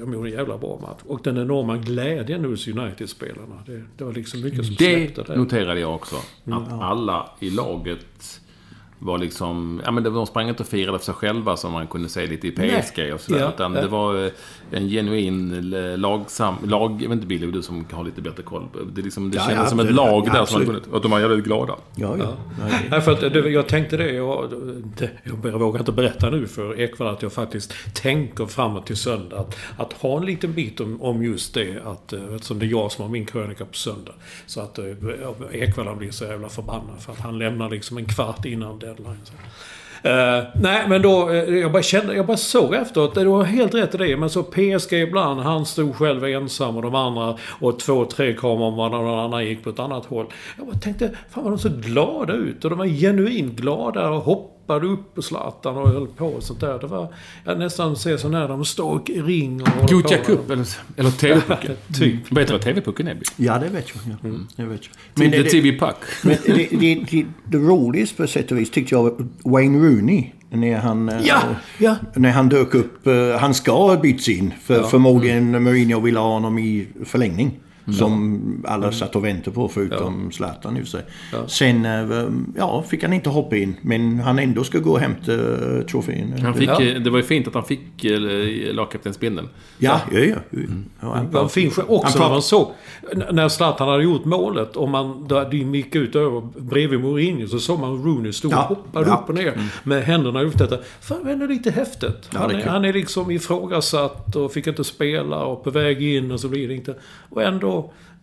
de 0.00 0.12
gjorde 0.12 0.28
en 0.28 0.34
jävla 0.34 0.58
bra 0.58 0.78
match. 0.82 1.00
Och 1.06 1.20
den 1.22 1.36
enorma 1.36 1.76
glädjen 1.76 2.44
hos 2.44 2.68
United-spelarna. 2.68 3.62
Det, 3.66 3.82
det 3.96 4.04
var 4.04 4.12
liksom 4.12 4.40
mycket 4.40 4.66
som 4.66 4.74
Det 4.78 4.94
släppte 4.94 5.22
där. 5.22 5.36
noterade 5.36 5.80
jag 5.80 5.94
också. 5.94 6.16
Att 6.44 6.72
alla 6.72 7.30
i 7.40 7.50
laget 7.50 8.40
var 8.98 9.18
liksom... 9.18 9.80
Ja, 9.84 9.90
men 9.90 10.02
de 10.02 10.26
sprang 10.26 10.48
inte 10.48 10.62
och 10.62 10.68
firade 10.68 10.98
för 10.98 11.04
sig 11.04 11.14
själva 11.14 11.56
som 11.56 11.72
man 11.72 11.86
kunde 11.86 12.08
se 12.08 12.26
lite 12.26 12.46
i 12.46 12.50
PSG 12.50 13.14
och 13.14 13.20
sådär. 13.20 13.40
Ja, 13.40 13.48
utan 13.48 13.74
ja. 13.74 13.80
det 13.80 13.88
var 13.88 14.30
en 14.70 14.88
genuin 14.88 15.74
eh, 15.74 15.98
lagsam... 15.98 16.54
Lag... 16.64 16.92
Jag 17.02 17.08
vet 17.08 17.16
inte, 17.16 17.26
Billy, 17.26 17.50
du 17.50 17.62
som 17.62 17.86
har 17.92 18.04
lite 18.04 18.22
bättre 18.22 18.42
koll. 18.42 18.68
Det, 18.92 19.02
liksom, 19.02 19.30
det 19.30 19.36
Ja, 19.36 19.42
kändes 19.42 19.64
ja, 19.64 19.70
som 19.70 19.80
ett 19.80 19.92
lag 19.92 20.24
ja, 20.26 20.32
där 20.32 20.32
som 20.32 20.40
absolut. 20.40 20.68
vunnit. 20.68 20.86
Och 20.86 21.02
de 21.02 21.10
var 21.10 21.20
jävligt 21.20 21.44
glada. 21.44 21.74
Ja, 21.94 22.16
ja. 22.18 22.36
Nej, 22.90 23.00
för 23.00 23.12
att 23.12 23.20
det, 23.20 23.50
jag 23.50 23.68
tänkte 23.68 23.96
det. 23.96 24.12
Jag, 24.12 24.50
det, 24.98 25.10
jag 25.24 25.58
vågar 25.58 25.80
inte 25.80 25.92
berätta 25.92 26.30
nu 26.30 26.46
för 26.46 26.80
Ekwall 26.80 27.14
att 27.14 27.22
jag 27.22 27.32
faktiskt 27.32 27.74
tänker 27.94 28.46
framåt 28.46 28.86
till 28.86 28.96
söndag. 28.96 29.38
Att, 29.38 29.56
att 29.76 29.92
ha 29.92 30.16
en 30.16 30.26
liten 30.26 30.52
bit 30.52 30.80
om, 30.80 31.02
om 31.02 31.22
just 31.22 31.54
det. 31.54 31.82
Att, 31.84 32.12
eh, 32.12 32.34
eftersom 32.34 32.58
det 32.58 32.66
är 32.66 32.70
jag 32.70 32.92
som 32.92 33.02
har 33.02 33.10
min 33.10 33.26
krönika 33.26 33.64
på 33.64 33.74
söndag. 33.74 34.12
Så 34.46 34.60
att 34.60 34.78
eh, 34.78 34.84
Ekwall 35.52 35.86
han 35.86 35.98
blir 35.98 36.10
så 36.10 36.24
jävla 36.24 36.48
förbannad. 36.48 37.00
För 37.00 37.12
att 37.12 37.20
han 37.20 37.38
lämnar 37.38 37.70
liksom 37.70 37.98
en 37.98 38.06
kvart 38.06 38.44
innan 38.44 38.78
deadline. 38.78 39.20
Så. 39.24 39.32
Uh, 40.04 40.44
nej, 40.54 40.84
men 40.88 41.02
då... 41.02 41.30
Eh, 41.30 41.58
jag, 41.58 41.72
bara 41.72 41.82
kände, 41.82 42.14
jag 42.14 42.26
bara 42.26 42.36
såg 42.36 42.74
efteråt. 42.74 43.14
Det 43.14 43.24
var 43.24 43.44
helt 43.44 43.74
rätt 43.74 43.94
i 43.94 43.98
det. 43.98 44.16
Men 44.16 44.30
så 44.30 44.42
PSG 44.42 44.92
ibland. 44.92 45.40
Han 45.40 45.66
stod 45.66 45.96
själv 45.96 46.24
ensam 46.24 46.76
och 46.76 46.82
de 46.82 46.94
andra 46.94 47.36
och 47.60 47.78
två, 47.78 48.04
tre 48.04 48.34
kameror 48.34 48.94
och 48.94 49.04
någon 49.04 49.18
annan 49.18 49.46
gick 49.46 49.64
på 49.64 49.70
ett 49.70 49.78
annat 49.78 50.06
håll. 50.06 50.26
Jag 50.56 50.66
bara 50.66 50.78
tänkte, 50.78 51.10
fan 51.30 51.44
vad 51.44 51.52
de 51.52 51.58
så 51.58 51.68
glada 51.68 52.32
ut. 52.32 52.64
Och 52.64 52.70
de 52.70 52.78
var 52.78 52.86
genuint 52.86 53.56
glada 53.56 54.10
och 54.10 54.22
hoppade 54.22 54.57
upp 54.76 55.14
på 55.14 55.22
Zlatan 55.22 55.76
och 55.76 55.88
höll 55.88 56.06
på 56.06 56.26
och 56.26 56.42
sånt 56.42 56.60
där. 56.60 56.78
Det 56.78 56.86
var... 56.86 57.14
Jag 57.44 57.58
nästan 57.58 57.96
ser 57.96 58.16
sån 58.16 58.34
här, 58.34 58.48
de 58.48 58.64
står 58.64 59.10
i 59.10 59.20
ring 59.20 59.62
och 59.62 59.88
Gothia. 59.88 60.18
Cup, 60.18 60.50
eller, 60.50 60.66
eller 60.96 61.10
TV-pucken. 61.10 61.76
Typ. 61.98 62.32
Vet 62.32 62.46
du 62.46 62.52
vad 62.52 62.62
TV-pucken 62.62 63.08
är, 63.08 63.18
ja, 63.36 63.58
det 63.58 63.68
vet 63.68 63.86
jag. 63.94 64.14
Ja. 64.22 64.28
Mm. 64.28 64.46
Det 64.56 64.64
vet 64.64 64.80
jag. 64.84 65.22
Men 65.22 65.30
det, 65.30 65.50
TV 65.50 65.78
Puck. 65.78 65.96
men 66.24 66.36
det, 66.46 66.68
det, 66.70 66.94
det, 67.10 67.26
det 67.44 67.58
roligaste 67.58 68.16
på 68.16 68.26
sätt 68.26 68.52
och 68.52 68.58
vis 68.58 68.70
tyckte 68.70 68.94
jag 68.94 69.28
Wayne 69.44 69.78
Rooney. 69.78 70.32
När 70.50 70.76
han, 70.76 71.08
eh, 71.08 71.20
Ja, 71.26 71.40
ja. 71.78 71.96
när 72.14 72.30
han 72.30 72.48
dök 72.48 72.74
upp. 72.74 73.06
eh, 73.06 73.38
Han 73.38 73.54
ska 73.54 73.72
ha 73.72 73.96
bytts 73.96 74.28
in. 74.28 74.54
För 74.64 74.82
förmodligen 74.82 75.62
Mourinho 75.62 76.00
ville 76.00 76.18
ha 76.18 76.32
honom 76.32 76.58
i 76.58 76.86
förlängning. 77.04 77.60
Som 77.92 78.40
alla 78.68 78.92
satt 78.92 79.16
och 79.16 79.24
väntade 79.24 79.54
på 79.54 79.68
förutom 79.68 80.32
Zlatan 80.32 80.76
i 80.76 80.82
och 80.82 80.86
för 80.86 80.90
sig. 80.90 81.04
Sen 81.46 81.84
eh, 81.84 82.28
ja, 82.56 82.82
fick 82.88 83.02
han 83.02 83.12
inte 83.12 83.30
hoppa 83.30 83.56
in. 83.56 83.76
Men 83.82 84.20
han 84.20 84.38
ändå 84.38 84.64
ska 84.64 84.78
gå 84.78 84.90
och 84.90 85.00
hämta 85.00 85.32
eh, 85.32 85.82
trofén. 85.90 86.34
Han 86.42 86.54
fick, 86.54 86.68
Ja. 86.68 86.82
eh, 86.82 87.00
Det 87.02 87.10
var 87.10 87.18
ju 87.18 87.24
fint 87.24 87.48
att 87.48 87.54
han 87.54 87.64
fick 87.64 88.04
eh, 88.04 88.20
lagkaptensbindeln. 88.74 89.48
Ja, 89.78 90.00
ja, 90.12 90.18
ja. 90.18 90.36
ja. 90.50 90.60
ja 91.00 91.14
han, 91.14 91.30
var 91.30 91.48
fin 91.48 91.70
också 91.88 92.18
Han 92.22 92.30
man 92.32 92.42
såg 92.42 92.68
när 93.32 93.48
Zlatan 93.48 93.88
hade 93.88 94.02
gjort 94.02 94.24
målet 94.24 94.76
och 94.76 94.88
man, 94.88 95.28
där 95.28 95.50
de 95.50 95.74
gick 95.74 95.94
ut 95.94 96.16
över 96.16 96.40
bredvid 96.60 97.00
Mourinho 97.00 97.46
så 97.46 97.58
såg 97.58 97.80
man 97.80 98.04
Rooney 98.04 98.32
stå 98.32 98.48
och 98.48 98.54
Ja, 98.54 98.58
hoppade 98.68 99.08
ja. 99.08 99.14
upp 99.22 99.28
och 99.28 99.34
ner 99.34 99.58
med 99.84 100.02
händerna 100.04 100.42
upp 100.42 100.58
detta. 100.58 100.78
Fan, 101.00 101.24
det 101.24 101.44
är 101.44 101.48
lite 101.48 101.70
häftigt. 101.70 102.28
Ja, 102.32 102.38
Han 102.38 102.50
är 102.50 102.66
han 102.66 102.84
är 102.84 102.92
liksom 102.92 103.30
ifrågasatt 103.30 104.36
och 104.36 104.52
fick 104.52 104.66
inte 104.66 104.84
spela 104.84 105.44
och 105.44 105.64
på 105.64 105.70
väg 105.70 106.02
in 106.02 106.30
och 106.32 106.40
så 106.40 106.48
blir 106.48 106.68
det 106.68 106.74
inte. 106.74 106.94
Och 107.30 107.42
ändå 107.42 107.77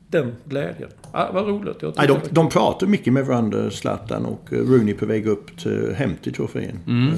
den 0.08 0.36
glädjen. 0.46 0.90
Ja, 1.14 1.30
vad 1.34 1.48
roligt. 1.48 1.78
Jag 1.82 1.94
Nej, 1.98 2.08
de, 2.08 2.14
det- 2.14 2.30
de 2.32 2.50
pratar 2.50 2.88
mycket 2.88 3.14
med 3.14 3.26
varandra, 3.26 3.72
Zlatan 3.72 4.26
och 4.26 4.54
eh, 4.54 4.58
Rooney 4.58 4.94
på 4.94 5.06
väg 5.06 5.28
upp 5.28 5.58
till, 5.58 5.94
hem 5.96 6.12
till 6.24 6.34
trofén. 6.34 6.80
Mm. 6.88 7.14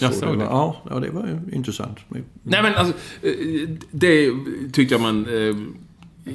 Jag 0.00 0.14
såg 0.14 0.38
det. 0.38 0.44
Ja, 0.44 0.76
ja, 0.90 0.98
det 1.00 1.10
var 1.10 1.26
ju 1.26 1.56
intressant. 1.56 1.98
Nej 2.08 2.62
men 2.62 2.74
alltså, 2.74 2.94
eh, 3.22 3.32
det 3.90 4.30
tyckte 4.72 4.94
jag 4.94 5.00
man... 5.00 5.26
eh, 5.26 5.56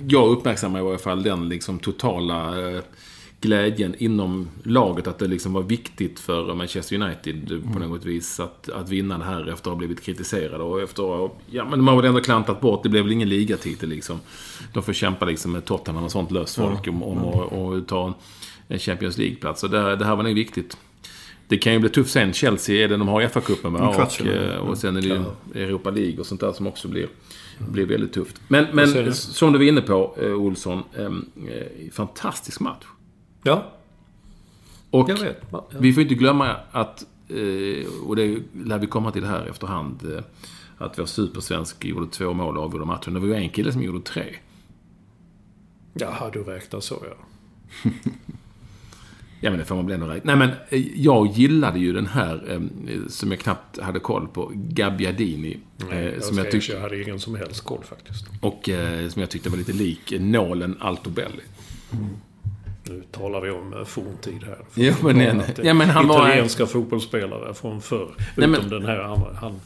Jag 0.08 0.30
uppmärksammade 0.30 0.84
i 0.84 0.86
varje 0.86 0.98
fall 0.98 1.24
den 1.24 1.50
liksom 1.50 1.80
totala 1.80 2.70
eh, 2.70 2.80
glädjen 3.42 3.96
inom 3.98 4.48
laget. 4.64 5.08
Att 5.08 5.20
det 5.20 5.28
liksom 5.28 5.54
var 5.54 5.62
viktigt 5.62 6.20
för 6.20 6.54
Manchester 6.56 6.96
United 7.02 7.64
på 7.74 7.80
något 7.80 8.06
vis 8.06 8.40
att, 8.40 8.70
att 8.70 8.90
vinna 8.90 9.18
det 9.18 9.24
här 9.24 9.42
efter 9.42 9.54
att 9.54 9.66
ha 9.66 9.76
blivit 9.76 10.02
kritiserade. 10.02 10.64
Och 10.64 10.82
efter 10.82 11.26
att 11.26 11.32
Ja, 11.52 11.66
men 11.70 11.80
de 11.80 11.88
har 11.88 11.96
väl 11.96 12.06
ändå 12.06 12.22
klantat 12.22 12.62
bort. 12.62 12.84
Det 12.84 12.90
blev 12.90 13.04
väl 13.04 13.12
ingen 13.12 13.30
ligatitel 13.30 13.90
liksom. 13.90 14.20
De 14.74 14.84
får 14.84 14.94
kämpa 14.94 15.26
liksom 15.26 15.52
med 15.52 15.66
Tottenham 15.66 16.04
och 16.04 16.12
sånt 16.12 16.32
löst 16.32 16.56
folk 16.56 16.88
om, 16.88 17.04
om 17.04 17.18
att 17.18 17.52
och 17.52 17.88
ta 17.88 18.08
en- 18.08 18.14
Champions 18.80 19.18
League-plats. 19.18 19.62
Så 19.62 19.68
det, 19.68 19.96
det 19.96 20.06
här 20.06 20.16
var 20.16 20.24
nog 20.24 20.34
viktigt. 20.36 20.78
Det 21.48 21.58
kan 21.58 21.74
ju 21.74 21.80
bli 21.80 21.90
tufft 21.90 22.12
sen. 22.12 22.34
Chelsea 22.34 22.84
är 22.84 22.88
det 22.88 22.98
de 22.98 23.08
har 23.08 23.22
FA-cupen? 23.22 23.68
En 23.68 23.76
Och, 23.76 24.26
eh, 24.26 24.58
och 24.58 24.78
sen 24.78 24.98
är 24.98 25.02
det 25.02 25.08
ju 25.08 25.22
Europa 25.64 25.90
League 25.90 26.20
och 26.20 26.26
sånt 26.26 26.42
där 26.42 26.52
som 26.52 26.68
också 26.68 26.88
blir, 26.88 27.08
blir 27.60 27.86
väldigt 27.86 28.14
tufft. 28.14 28.42
Men, 28.48 28.66
men 28.74 29.14
som 29.14 29.52
du 29.54 29.60
var 29.60 29.66
inne 29.66 29.82
på, 29.82 30.16
eh, 30.22 30.32
Olsson. 30.32 30.84
Eh, 30.98 31.06
eh, 31.06 31.12
fantastisk 31.92 32.60
match. 32.60 32.84
Ja, 33.44 33.72
Och 34.90 35.10
jag 35.10 35.18
vet. 35.20 35.42
Ja. 35.52 35.68
vi 35.80 35.94
får 35.94 36.04
inte 36.04 36.16
glömma 36.16 36.56
att, 36.72 37.06
eh, 37.30 37.88
och 38.08 38.16
det 38.16 38.40
lär 38.66 38.80
vi 38.80 38.88
komma 38.88 39.12
till 39.12 39.26
här 39.26 39.46
efterhand, 39.46 40.14
eh, 40.16 40.24
att 40.78 41.00
vår 41.00 41.06
supersvensk 41.06 41.86
gjorde 41.86 42.12
två 42.12 42.34
mål 42.34 42.58
och 42.58 42.64
avgjorde 42.64 42.86
matchen. 42.86 43.14
Det 43.14 43.20
var 43.20 43.28
ju 43.28 43.34
en 43.36 43.50
kille 43.50 43.72
som 43.72 43.82
gjorde 43.84 44.02
tre. 44.02 44.36
Jaha, 45.94 46.30
du 46.34 46.44
räknar 46.44 46.80
så 46.80 47.04
ja. 47.10 47.16
Ja, 49.42 49.50
men 49.50 49.60
det 49.60 49.66
får 49.66 49.76
man 49.76 49.86
väl 49.86 49.94
ändå 49.94 50.08
räkna. 50.08 50.36
Nej, 50.36 50.48
men 50.48 50.58
eh, 50.70 51.02
jag 51.02 51.28
gillade 51.28 51.80
ju 51.80 51.94
den 51.94 52.08
här, 52.08 52.62
som 53.10 53.32
jag 53.32 53.40
knappt 53.40 53.80
hade 53.80 54.00
koll 54.00 54.28
på, 54.28 54.52
Gabbiadini. 54.56 55.60
Eh, 55.92 56.00
Jag, 56.06 56.24
som 56.24 56.38
jag 56.38 56.52
tyckte... 56.52 56.72
jag 56.74 56.82
hade 56.82 57.02
ingen 57.02 57.20
som 57.20 57.36
helst 57.36 57.64
koll 57.64 57.84
faktiskt. 57.84 58.26
Och 58.42 58.70
som 59.10 59.22
jag 59.22 59.30
tyckte 59.30 59.50
var 59.50 59.58
lite 59.58 59.74
lik 59.74 60.14
nålen 60.20 60.78
Altobelli. 60.80 61.42
Nu 62.90 63.04
talar 63.12 63.42
vi 63.42 63.52
om 63.52 63.74
eh, 63.74 63.84
forntid 63.86 64.44
här. 64.46 64.58
Ja, 64.84 64.94
men- 65.02 65.40
att 65.40 65.56
det- 65.56 65.64
ja, 65.64 65.74
men 65.74 65.90
han 65.90 66.08
var- 66.08 66.28
Italienska 66.28 66.66
fotbollsspelare 66.66 67.54
från 67.54 67.82
förr. 67.82 68.08
Nej, 68.18 68.28
utom 68.38 68.52
men- 68.52 68.70
den 68.70 68.86
här 68.86 69.00
andra. 69.00 69.28
Han... 69.42 69.60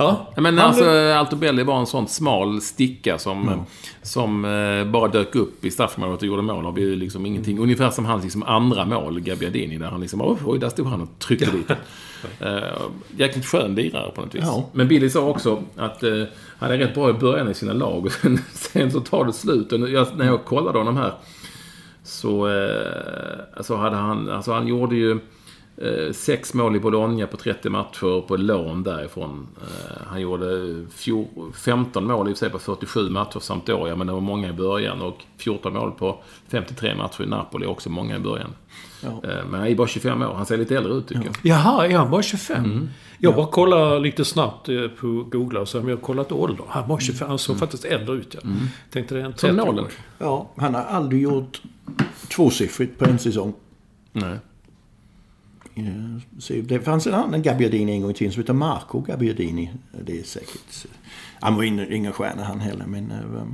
Ja, 0.00 0.26
Ja, 0.34 0.40
men 0.42 0.58
han 0.58 0.66
alltså, 0.68 0.84
blev- 0.84 1.16
Altobelli 1.16 1.62
var 1.62 1.78
en 1.80 1.86
sån 1.86 2.08
smal 2.08 2.60
sticka 2.60 3.18
som, 3.18 3.64
som 4.02 4.44
eh, 4.44 4.84
bara 4.92 5.08
dök 5.08 5.34
upp 5.34 5.64
i 5.64 5.70
straffområdet 5.70 6.20
och 6.22 6.26
gjorde 6.26 6.42
mål. 6.42 6.64
Det 6.64 6.72
blev 6.72 6.88
liksom 6.98 7.26
ingenting. 7.26 7.58
Ungefär 7.58 7.90
som 7.90 8.04
hans 8.04 8.22
liksom, 8.24 8.42
andra 8.42 8.84
mål, 8.84 9.20
Gabbiadini, 9.20 9.78
där 9.78 9.86
han 9.86 10.00
liksom, 10.00 10.20
oj, 10.22 10.36
oj, 10.44 10.58
där 10.58 10.68
stod 10.68 10.86
han 10.86 11.00
och 11.00 11.08
tryckte 11.18 11.50
dit 11.50 11.68
den. 11.68 12.52
uh, 12.54 12.62
Jäkligt 13.16 13.46
skön 13.46 13.74
lirare 13.74 14.10
på 14.10 14.20
något 14.20 14.34
vis. 14.34 14.42
Ja. 14.44 14.64
Men 14.72 14.88
Billy 14.88 15.10
sa 15.10 15.20
också 15.28 15.62
att 15.76 16.02
uh, 16.04 16.24
han 16.58 16.70
är 16.70 16.78
rätt 16.78 16.94
bra 16.94 17.10
i 17.10 17.12
början 17.12 17.50
i 17.50 17.54
sina 17.54 17.72
lag 17.72 18.06
och 18.06 18.12
sen, 18.12 18.38
sen 18.52 18.90
så 18.92 19.00
tar 19.00 19.24
det 19.24 19.32
slut. 19.32 19.72
Och 19.72 19.88
jag, 19.90 20.06
när 20.16 20.26
jag 20.26 20.44
kollade 20.44 20.78
honom 20.78 20.96
här 20.96 21.12
så 22.08 22.48
eh, 22.48 23.38
alltså 23.56 23.76
hade 23.76 23.96
han, 23.96 24.30
alltså 24.30 24.52
han 24.52 24.66
gjorde 24.66 24.96
ju 24.96 25.18
eh, 25.76 26.12
sex 26.12 26.54
mål 26.54 26.76
i 26.76 26.80
Bologna 26.80 27.26
på 27.26 27.36
30 27.36 27.70
matcher 27.70 28.20
på 28.20 28.36
lån 28.36 28.82
därifrån. 28.82 29.46
Eh, 29.60 30.02
han 30.06 30.20
gjorde 30.20 30.46
fjor, 30.94 31.26
15 31.54 32.06
mål 32.06 32.28
i 32.28 32.32
och 32.32 32.36
för 32.36 32.38
sig 32.38 32.50
på 32.50 32.58
47 32.58 33.10
matcher 33.10 33.38
Sampdoria, 33.40 33.96
men 33.96 34.06
det 34.06 34.12
var 34.12 34.20
många 34.20 34.48
i 34.48 34.52
början. 34.52 35.02
Och 35.02 35.24
14 35.36 35.72
mål 35.72 35.92
på 35.92 36.22
53 36.48 36.94
matcher 36.94 37.22
i 37.22 37.26
Napoli, 37.26 37.66
också 37.66 37.90
många 37.90 38.16
i 38.16 38.20
början. 38.20 38.50
Ja. 39.00 39.20
Men 39.22 39.60
han 39.60 39.68
är 39.68 39.74
bara 39.74 39.88
25 39.88 40.22
år, 40.22 40.34
han 40.34 40.46
ser 40.46 40.56
lite 40.56 40.76
äldre 40.76 40.92
ut 40.92 41.08
tycker 41.08 41.24
jag. 41.24 41.34
Jaha, 41.42 41.86
är 41.86 41.96
han 41.96 42.10
bara 42.10 42.22
25? 42.22 42.64
Mm. 42.64 42.88
Jag 43.18 43.34
bara 43.34 43.46
kollar 43.46 44.00
lite 44.00 44.24
snabbt 44.24 44.66
på 45.00 45.06
Google 45.30 45.58
och 45.58 45.68
så 45.68 45.80
har 45.80 45.90
jag 45.90 46.02
kollat 46.02 46.32
ålder. 46.32 46.64
Han 46.68 46.88
var 46.88 46.98
25, 46.98 47.28
han 47.28 47.38
såg 47.38 47.58
faktiskt 47.58 47.84
äldre 47.84 48.16
ut 48.16 48.34
ja. 48.34 48.50
Tänkte 48.90 49.14
det 49.14 49.20
är 49.20 49.24
en 49.24 49.36
Som 49.36 49.56
30 49.56 49.66
nålen. 49.66 49.84
Ja, 50.18 50.50
han 50.56 50.74
har 50.74 50.82
aldrig 50.82 51.22
gjort 51.22 51.60
tvåsiffrigt 52.28 52.98
på 52.98 53.04
en 53.04 53.18
säsong. 53.18 53.52
Nej. 54.12 54.38
Eh, 55.74 56.38
så 56.38 56.52
Det 56.62 56.80
fanns 56.80 57.06
en 57.06 57.14
annan 57.14 57.42
Gabbiadini 57.42 57.92
en 57.92 58.02
gång 58.02 58.10
i 58.10 58.14
tiden 58.14 58.32
som 58.32 58.42
heter 58.42 58.52
Marco 58.52 59.00
Gabbiadini. 59.00 59.70
Det 60.04 60.20
är 60.20 60.22
säkert... 60.24 60.86
Han 61.40 61.56
var 61.56 61.62
ingen, 61.62 62.12
stjärna 62.12 62.44
han 62.44 62.60
heller, 62.60 62.86
men... 62.86 63.10
eh, 63.10 63.46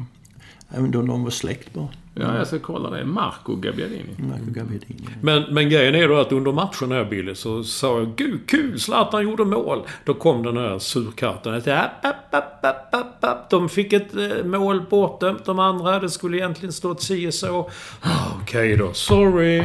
Även 0.76 0.90
då 0.90 1.02
de 1.02 1.22
var 1.24 1.30
släkt 1.30 1.74
bara. 1.74 1.88
Ja, 2.14 2.36
jag 2.36 2.46
ska 2.46 2.58
kolla 2.58 2.90
det. 2.90 3.04
Marco 3.04 3.56
Gabbiadini. 3.56 4.10
Marco 4.18 4.44
Gabbiadini. 4.46 5.08
Men, 5.20 5.42
men 5.54 5.68
grejen 5.68 5.94
är 5.94 6.08
då 6.08 6.16
att 6.16 6.32
under 6.32 6.52
matchen 6.52 6.92
här 6.92 7.04
Billy 7.04 7.34
så 7.34 7.64
sa 7.64 7.98
jag 7.98 8.16
Gud 8.16 8.40
kul, 8.46 8.80
Zlatan 8.80 9.22
gjorde 9.22 9.44
mål. 9.44 9.82
Då 10.04 10.14
kom 10.14 10.42
den 10.42 10.56
här 10.56 10.78
surkatten. 10.78 11.54
Att, 11.54 11.68
app, 11.68 12.04
app, 12.04 12.34
app, 12.34 12.64
app, 12.64 12.94
app, 13.24 13.38
app. 13.38 13.50
De 13.50 13.68
fick 13.68 13.92
ett 13.92 14.14
eh, 14.16 14.44
mål 14.44 14.82
bortdömt. 14.90 15.44
De 15.44 15.58
andra, 15.58 16.00
det 16.00 16.10
skulle 16.10 16.36
egentligen 16.36 16.72
stått 16.72 17.02
si 17.02 17.28
och 17.28 17.34
så. 17.34 17.70
Ah, 18.00 18.08
Okej 18.42 18.76
då, 18.76 18.92
sorry. 18.92 19.62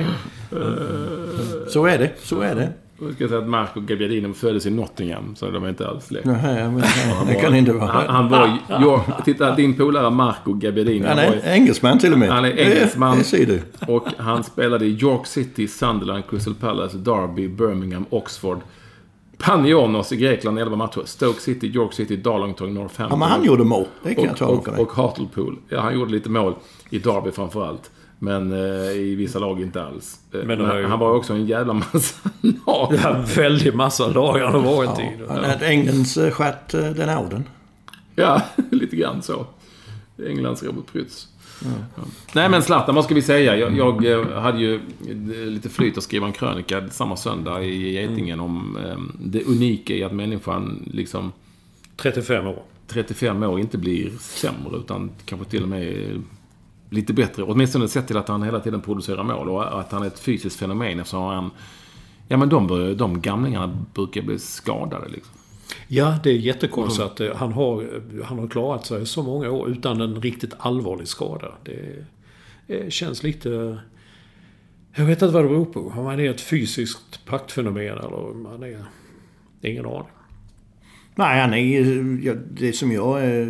Så 1.67 1.85
är 1.85 1.97
det, 1.97 2.11
så 2.23 2.41
är 2.41 2.55
det. 2.55 2.73
Jag 3.01 3.13
ska 3.15 3.27
säga 3.27 3.39
att 3.39 3.47
Marco 3.47 3.79
Gabbiadini 3.79 4.33
föddes 4.33 4.65
i 4.65 4.69
Nottingham, 4.69 5.35
så 5.35 5.51
de 5.51 5.63
är 5.63 5.69
inte 5.69 5.87
alls 5.87 6.05
släkt. 6.05 6.25
Nej, 6.25 6.69
men, 6.69 6.83
det 7.27 7.33
kan 7.33 7.55
inte 7.55 7.71
Han, 7.71 7.79
vara. 7.79 8.11
han 8.11 8.29
var 8.29 8.47
ju... 8.47 9.23
Titta, 9.25 9.55
din 9.55 9.77
polare 9.77 10.09
Marco 10.09 10.53
Gabbiadini. 10.53 11.07
Han 11.07 11.17
var 11.17 11.23
är 11.23 11.53
engelsman 11.53 11.99
till 11.99 12.13
och 12.13 12.19
med. 12.19 12.29
Han 12.29 12.45
är 12.45 12.59
engelsman. 12.59 13.11
Det, 13.11 13.17
det 13.17 13.23
ser 13.23 13.45
du. 13.45 13.61
Och 13.87 14.07
han 14.17 14.43
spelade 14.43 14.85
i 14.85 14.89
York 14.89 15.27
City, 15.27 15.67
Sunderland, 15.67 16.23
Crystal 16.29 16.55
Palace, 16.55 16.97
Derby, 16.97 17.47
Birmingham, 17.47 18.05
Oxford. 18.09 18.59
Panionios 19.39 20.11
i 20.11 20.15
Grekland 20.17 20.59
11 20.59 20.75
matcher. 20.75 21.01
Stoke 21.05 21.41
City, 21.41 21.67
York 21.67 21.93
City, 21.93 22.15
Darlington, 22.15 22.73
Northampton. 22.73 23.07
Ja, 23.09 23.15
men 23.15 23.29
han 23.29 23.43
gjorde 23.45 23.63
mål. 23.63 23.85
Det 24.03 24.15
kan 24.15 24.23
jag 24.23 24.31
och, 24.33 24.37
tala 24.37 24.51
om 24.51 24.59
och, 24.59 24.79
och 24.79 24.91
Hartlepool. 24.91 25.57
Ja, 25.69 25.81
han 25.81 25.93
gjorde 25.99 26.11
lite 26.11 26.29
mål 26.29 26.53
i 26.89 26.99
Derby 26.99 27.31
framförallt. 27.31 27.91
Men 28.21 28.51
eh, 28.51 28.91
i 28.91 29.15
vissa 29.15 29.39
lag 29.39 29.61
inte 29.61 29.83
alls. 29.83 30.19
Eh, 30.33 30.39
Men 30.43 30.61
har 30.65 30.77
ju- 30.77 30.85
han 30.87 30.99
var 30.99 31.11
också 31.15 31.33
en 31.33 31.45
jävla 31.45 31.73
massa 31.73 32.29
lag. 32.65 32.87
Det 32.91 32.97
är 32.97 33.15
en 33.15 33.25
väldig 33.25 33.75
massa 33.75 34.07
lag 34.07 34.39
han 34.39 34.53
har 34.63 34.75
varit 34.75 34.99
i. 34.99 35.11
Han 35.29 35.37
är 35.43 35.63
Englands 35.63 36.17
eh, 36.17 36.31
stjärt 36.31 36.73
eh, 36.73 36.81
den 36.89 37.09
Auden. 37.09 37.43
Ja, 38.15 38.41
lite 38.71 38.95
grann 38.95 39.21
så. 39.21 39.45
Englands 40.27 40.63
Robert 40.63 40.91
Prytz. 40.91 41.27
Ja. 41.61 42.03
Nej 42.33 42.49
men 42.49 42.63
Zlatan, 42.63 42.95
vad 42.95 43.03
ska 43.03 43.15
vi 43.15 43.21
säga? 43.21 43.55
Jag, 43.55 43.77
jag 43.77 44.05
eh, 44.05 44.41
hade 44.41 44.59
ju 44.59 44.75
eh, 44.75 45.45
lite 45.45 45.69
flyt 45.69 45.97
att 45.97 46.03
skriva 46.03 46.27
en 46.27 46.33
krönika 46.33 46.89
samma 46.89 47.15
söndag 47.15 47.63
i 47.63 47.93
Getingen 47.93 48.39
om 48.39 48.77
eh, 48.77 48.97
det 49.19 49.43
unika 49.43 49.93
i 49.93 50.03
att 50.03 50.13
människan 50.13 50.89
liksom 50.91 51.31
35 51.97 52.47
år. 52.47 52.63
35 52.87 53.43
år 53.43 53.59
inte 53.59 53.77
blir 53.77 54.11
sämre 54.19 54.77
utan 54.77 55.11
kanske 55.25 55.49
till 55.49 55.63
och 55.63 55.69
med 55.69 56.21
lite 56.89 57.13
bättre. 57.13 57.43
Åtminstone 57.43 57.87
sett 57.87 58.07
till 58.07 58.17
att 58.17 58.27
han 58.27 58.43
hela 58.43 58.59
tiden 58.59 58.81
producerar 58.81 59.23
mål 59.23 59.49
och 59.49 59.79
att 59.79 59.91
han 59.91 60.03
är 60.03 60.07
ett 60.07 60.19
fysiskt 60.19 60.59
fenomen 60.59 60.99
eftersom 60.99 61.23
han... 61.23 61.51
Ja 62.27 62.37
men 62.37 62.49
de, 62.49 62.97
de 62.97 63.21
gamlingarna 63.21 63.85
brukar 63.93 64.21
bli 64.21 64.39
skadade 64.39 65.09
liksom. 65.09 65.38
Ja, 65.87 66.19
det 66.23 66.29
är 66.29 66.37
jättekonstigt 66.37 67.05
att 67.05 67.19
eh, 67.19 67.35
han 67.35 67.53
har, 67.53 68.01
han 68.23 68.39
har 68.39 68.47
klarat 68.47 68.85
sig 68.85 69.05
så 69.05 69.23
många 69.23 69.51
år 69.51 69.69
utan 69.69 70.01
en 70.01 70.21
riktigt 70.21 70.53
allvarlig 70.57 71.07
skada. 71.07 71.53
Det 71.63 72.05
eh, 72.67 72.89
känns 72.89 73.23
lite... 73.23 73.79
Jag 74.95 75.05
vet 75.05 75.21
inte 75.21 75.33
vad 75.33 75.43
det 75.43 75.49
beror 75.49 75.65
på. 75.65 75.79
Om 75.79 76.05
han 76.05 76.19
är 76.19 76.29
ett 76.29 76.41
fysiskt 76.41 77.25
praktfenomen 77.25 77.83
eller 77.83 78.13
om 78.13 78.45
han 78.51 78.63
är... 78.63 78.85
Ingen 79.61 79.85
aning. 79.85 80.07
Nej, 81.19 81.41
han 81.41 81.53
är 81.53 82.33
det 82.61 82.73
som 82.73 82.91
jag 82.91 83.25
är 83.25 83.45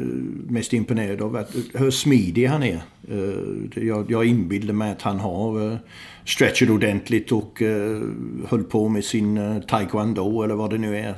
mest 0.49 0.73
imponerad 0.73 1.21
av. 1.21 1.35
Att, 1.35 1.55
hur 1.73 1.91
smidig 1.91 2.45
han 2.45 2.63
är. 2.63 2.81
Eh, 3.11 3.83
Jag, 3.87 4.11
jag 4.11 4.25
inbillar 4.25 4.73
mig 4.73 4.91
att 4.91 5.01
han 5.01 5.19
har 5.19 5.71
eh, 5.71 5.77
stretchat 6.25 6.69
ordentligt 6.69 7.31
och 7.31 7.61
eh, 7.61 8.01
höll 8.47 8.63
på 8.63 8.89
med 8.89 9.03
sin 9.05 9.61
taekwondo 9.67 10.41
eller 10.43 10.55
vad 10.55 10.69
det 10.69 10.77
nu 10.77 10.97
är. 10.97 11.15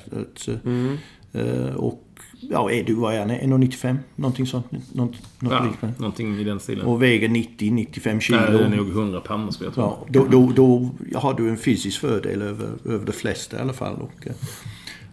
Eh, 1.34 1.76
och 1.76 2.04
ja, 2.50 2.72
är 2.72 2.84
du, 2.84 2.94
vad 2.94 3.14
är 3.14 3.20
han? 3.20 3.32
1,95? 3.32 3.98
Någonting 4.16 4.48
sånt? 4.48 4.66
Något, 4.72 4.92
något 4.94 5.52
Ja, 5.54 5.64
liknande. 5.72 5.96
någonting 6.00 6.40
i 6.40 6.44
den 6.44 6.60
stilen. 6.60 6.86
Och 6.86 7.02
väger 7.04 7.28
90-95 7.28 8.20
kilo. 8.20 8.40
Nej, 8.40 8.52
det 8.52 8.64
är 8.64 8.70
nog 8.70 8.90
100 8.90 9.22
pannor 9.22 9.52
skulle 9.52 9.68
jag 9.68 9.74
tro. 9.74 9.84
Ja, 9.84 10.06
då, 10.10 10.26
då, 10.26 10.52
då 10.56 10.90
har 11.20 11.34
du 11.34 11.50
en 11.50 11.58
fysisk 11.58 12.00
fördel 12.00 12.42
över, 12.42 12.70
över 12.86 13.06
de 13.06 13.12
flesta 13.12 13.58
i 13.58 13.60
alla 13.60 13.74
fall. 13.74 13.96
Och, 13.96 14.28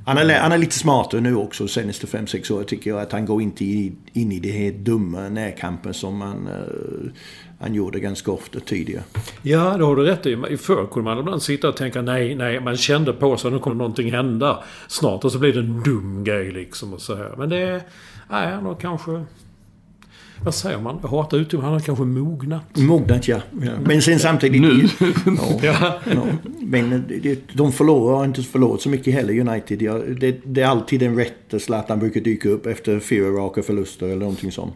han, 0.09 0.31
är, 0.31 0.39
han 0.41 0.53
är 0.53 0.59
lite 0.59 0.79
smartare 0.79 1.21
nu 1.21 1.37
också 1.37 1.69
senaste 1.69 2.07
5-6 2.07 2.53
år 2.53 2.63
tycker 2.65 2.91
jag. 2.91 3.01
Att 3.01 3.13
han 3.13 3.27
går 3.27 3.43
inte 3.43 3.65
in 3.65 4.33
i 4.33 4.41
det 4.41 4.51
här 4.51 4.73
dumma 4.73 5.29
närkampen 5.29 5.95
som 5.95 6.21
han, 6.21 6.47
eh, 6.47 7.11
han 7.61 7.75
gjorde 7.75 8.01
ganska 8.01 8.31
ofta 8.33 8.61
tidigare. 8.61 9.03
Ja, 9.43 9.77
det 9.77 9.85
har 9.85 9.97
du 9.97 10.03
rätt 10.05 10.27
i. 10.27 10.57
Förr 10.57 10.87
kunde 10.93 11.11
man 11.11 11.19
ibland 11.19 11.43
sitta 11.43 11.69
och 11.69 11.77
tänka 11.77 12.03
nej, 12.03 12.35
nej. 12.35 12.61
Man 12.61 12.77
kände 12.77 13.13
på 13.13 13.37
sig 13.37 13.49
att 13.49 13.53
nu 13.55 13.59
kommer 13.61 13.77
någonting 13.77 14.13
hända 14.13 14.65
snart. 14.89 15.25
Och 15.25 15.33
så 15.33 15.39
blir 15.39 15.53
det 15.53 15.59
en 15.61 15.83
dum 15.83 16.25
grej 16.25 16.51
liksom 16.53 16.93
och 16.93 17.01
så 17.01 17.15
här. 17.17 17.35
Men 17.39 17.49
det... 17.49 17.57
är- 17.59 17.83
Nej, 18.31 18.53
han 18.55 18.65
har 18.67 18.75
kanske... 18.75 19.25
Vad 20.45 20.55
säger 20.55 20.79
man? 20.79 20.99
Jag 21.03 21.09
hatar 21.09 21.37
uttrycket. 21.39 21.65
Han 21.65 21.73
har 21.73 21.81
kanske 21.81 22.05
mognat. 22.05 22.77
Mognat 22.77 23.29
ja. 23.29 23.41
ja. 23.63 23.71
Men 23.85 24.03
sen 24.03 24.19
samtidigt... 24.19 24.61
Nu. 24.61 24.89
Ja, 25.27 25.59
Ja. 25.63 25.99
ja. 26.15 26.23
Men 26.61 27.05
de 27.53 27.73
förlorar 27.73 28.17
har 28.17 28.25
inte 28.25 28.43
förlorat 28.43 28.81
så 28.81 28.89
mycket 28.89 29.15
heller 29.15 29.41
United. 29.41 29.83
Ja, 29.83 29.99
det, 30.21 30.41
det 30.45 30.61
är 30.63 30.67
alltid 30.67 31.03
en 31.03 31.17
rätt 31.17 31.35
Zlatan 31.59 31.99
brukar 31.99 32.21
dyka 32.21 32.49
upp 32.49 32.67
efter 32.67 33.01
fyra 33.01 33.29
raka 33.29 33.63
förluster 33.63 34.07
eller 34.07 34.17
någonting 34.17 34.53
sånt. 34.53 34.75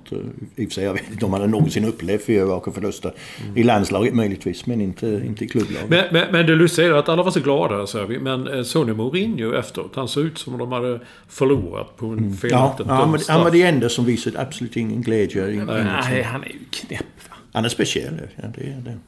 I 0.57 0.64
och 0.64 0.68
för 0.68 0.75
sig, 0.75 0.85
jag 0.85 0.92
vet 0.92 1.11
inte 1.12 1.25
om 1.25 1.33
han 1.33 1.51
någonsin 1.51 1.85
upplevt 1.85 2.25
fyra 2.25 2.44
raka 2.44 2.70
förluster. 2.70 3.12
I 3.55 3.62
landslaget 3.62 4.14
möjligtvis, 4.14 4.66
men 4.66 4.81
inte, 4.81 5.22
inte 5.27 5.44
i 5.44 5.48
klubblaget. 5.48 5.88
Men, 5.90 6.05
men, 6.12 6.33
men 6.33 6.46
det 6.46 6.55
lustiga 6.55 6.87
är 6.87 6.92
att 6.92 7.09
alla 7.09 7.22
var 7.22 7.31
så 7.31 7.40
glada, 7.40 7.87
säger 7.87 8.07
vi. 8.07 8.18
Men 8.18 8.46
eh, 8.48 8.85
ni 8.87 8.92
Mourinho 8.92 9.55
efteråt? 9.55 9.92
Han 9.94 10.09
såg 10.09 10.25
ut 10.25 10.38
som 10.38 10.53
om 10.53 10.59
de 10.59 10.72
hade 10.72 11.01
förlorat 11.29 11.96
på 11.96 12.07
en 12.07 12.22
Mm. 12.22 12.33
Ja, 12.33 12.37
felaktig 12.48 12.85
ja, 12.88 12.88
men, 12.88 12.98
dömd 12.98 12.98
han 12.98 13.11
var 13.11 13.18
straff. 13.18 13.53
det 13.53 13.62
enda 13.62 13.88
som 13.88 14.05
visade 14.05 14.40
absolut 14.40 14.77
ingen 14.77 15.03
glädje. 15.03 15.52
In- 15.55 15.65
Nej, 15.67 16.23
han 16.23 16.43
är 16.45 16.49
ju 16.49 16.59
knäpp. 16.71 17.01
va? 17.31 17.37
Han 17.53 17.65
är 17.65 17.69
speciell. 17.69 18.21
Ja, 18.37 18.43
det 18.57 18.62
är 18.67 18.81
det. 18.85 18.99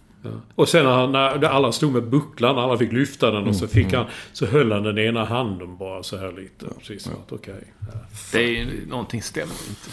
Och 0.55 0.69
sen 0.69 0.85
när, 0.85 0.93
han, 0.93 1.13
när 1.13 1.45
alla 1.45 1.73
stod 1.73 1.93
med 1.93 2.09
bucklan, 2.09 2.59
alla 2.59 2.79
fick 2.79 2.93
lyfta 2.93 3.31
den 3.31 3.45
och 3.49 3.57
så 3.57 3.69
fick 3.69 3.93
han... 3.93 4.07
Så 4.33 4.47
höll 4.47 4.73
han 4.73 4.83
den 4.83 4.99
ena 4.99 5.25
handen 5.25 5.77
bara 5.77 6.03
så 6.03 6.17
här 6.19 6.33
lite. 6.33 6.67
Precis 6.79 7.03
som 7.03 7.13
att 7.13 7.33
okej. 7.33 7.65
ja. 7.81 7.99
Det 8.33 8.39
är 8.39 8.49
ju, 8.49 8.87
någonting 8.89 9.23
stämmer 9.23 9.55
inte. 9.69 9.91